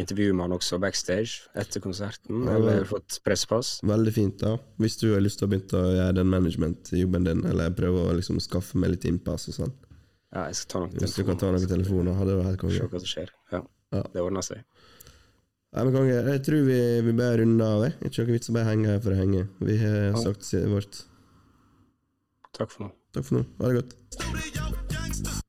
intervju 0.00 0.32
med 0.34 0.46
han 0.48 0.54
også 0.56 0.78
backstage 0.82 1.44
etter 1.60 1.80
konserten, 1.84 2.42
Ja. 2.46 2.56
eller 2.56 2.72
har 2.78 2.84
du 2.86 2.90
fått 2.90 3.18
pressepass? 3.24 3.78
Veldig 3.86 4.14
fint, 4.16 4.38
da. 4.42 4.56
Hvis 4.82 4.96
du 5.00 5.10
har 5.12 5.22
lyst 5.24 5.38
til 5.40 5.48
å 5.48 5.52
begynne 5.52 5.80
å 5.84 5.92
gjøre 5.98 6.16
den 6.20 6.32
management-jobben 6.32 7.28
din, 7.28 7.44
eller 7.50 7.70
prøve 7.76 8.08
å 8.08 8.16
liksom 8.16 8.40
skaffe 8.42 8.80
meg 8.80 8.96
litt 8.96 9.04
innpass 9.10 9.48
og 9.52 9.58
sånn. 9.60 9.74
Ja, 10.34 10.48
jeg 10.50 10.56
skal 10.58 10.70
ta 10.72 10.80
noen 10.82 10.98
Hvis 11.04 11.14
du 11.14 11.22
kan 11.28 11.38
ta 11.38 11.52
noen 11.54 11.68
telefoner, 11.70 12.16
hadde 12.18 12.32
det 12.34 12.40
vært 12.42 12.64
helt 12.66 12.74
Se 12.74 12.88
hva 12.90 13.00
som 13.04 13.10
skjer. 13.12 13.30
Ja, 13.52 13.62
Ja. 13.94 14.02
det 14.12 14.22
ordner 14.24 14.42
seg. 14.42 14.64
Nei, 15.74 15.84
men 15.84 15.94
konge, 15.94 16.16
jeg 16.32 16.42
tror 16.46 16.64
vi, 16.66 16.78
vi 17.02 17.12
bare 17.18 17.38
runder 17.40 17.66
av. 17.66 17.84
Ikke 18.06 18.22
noe 18.24 18.34
vits 18.34 18.50
å 18.50 18.54
bare 18.54 18.68
henge 18.72 18.86
her 18.92 19.00
for 19.02 19.10
å 19.14 19.18
henge. 19.18 19.48
Vi 19.60 19.76
har 19.78 20.14
sagt 20.22 20.50
vårt. 20.70 21.04
Takk 22.54 22.70
for 22.70 22.86
nå. 22.86 22.90
Takk 23.14 23.24
for 23.24 23.40
nå. 23.40 23.46
Ha 23.60 23.72
det 23.72 23.82
godt. 23.82 25.43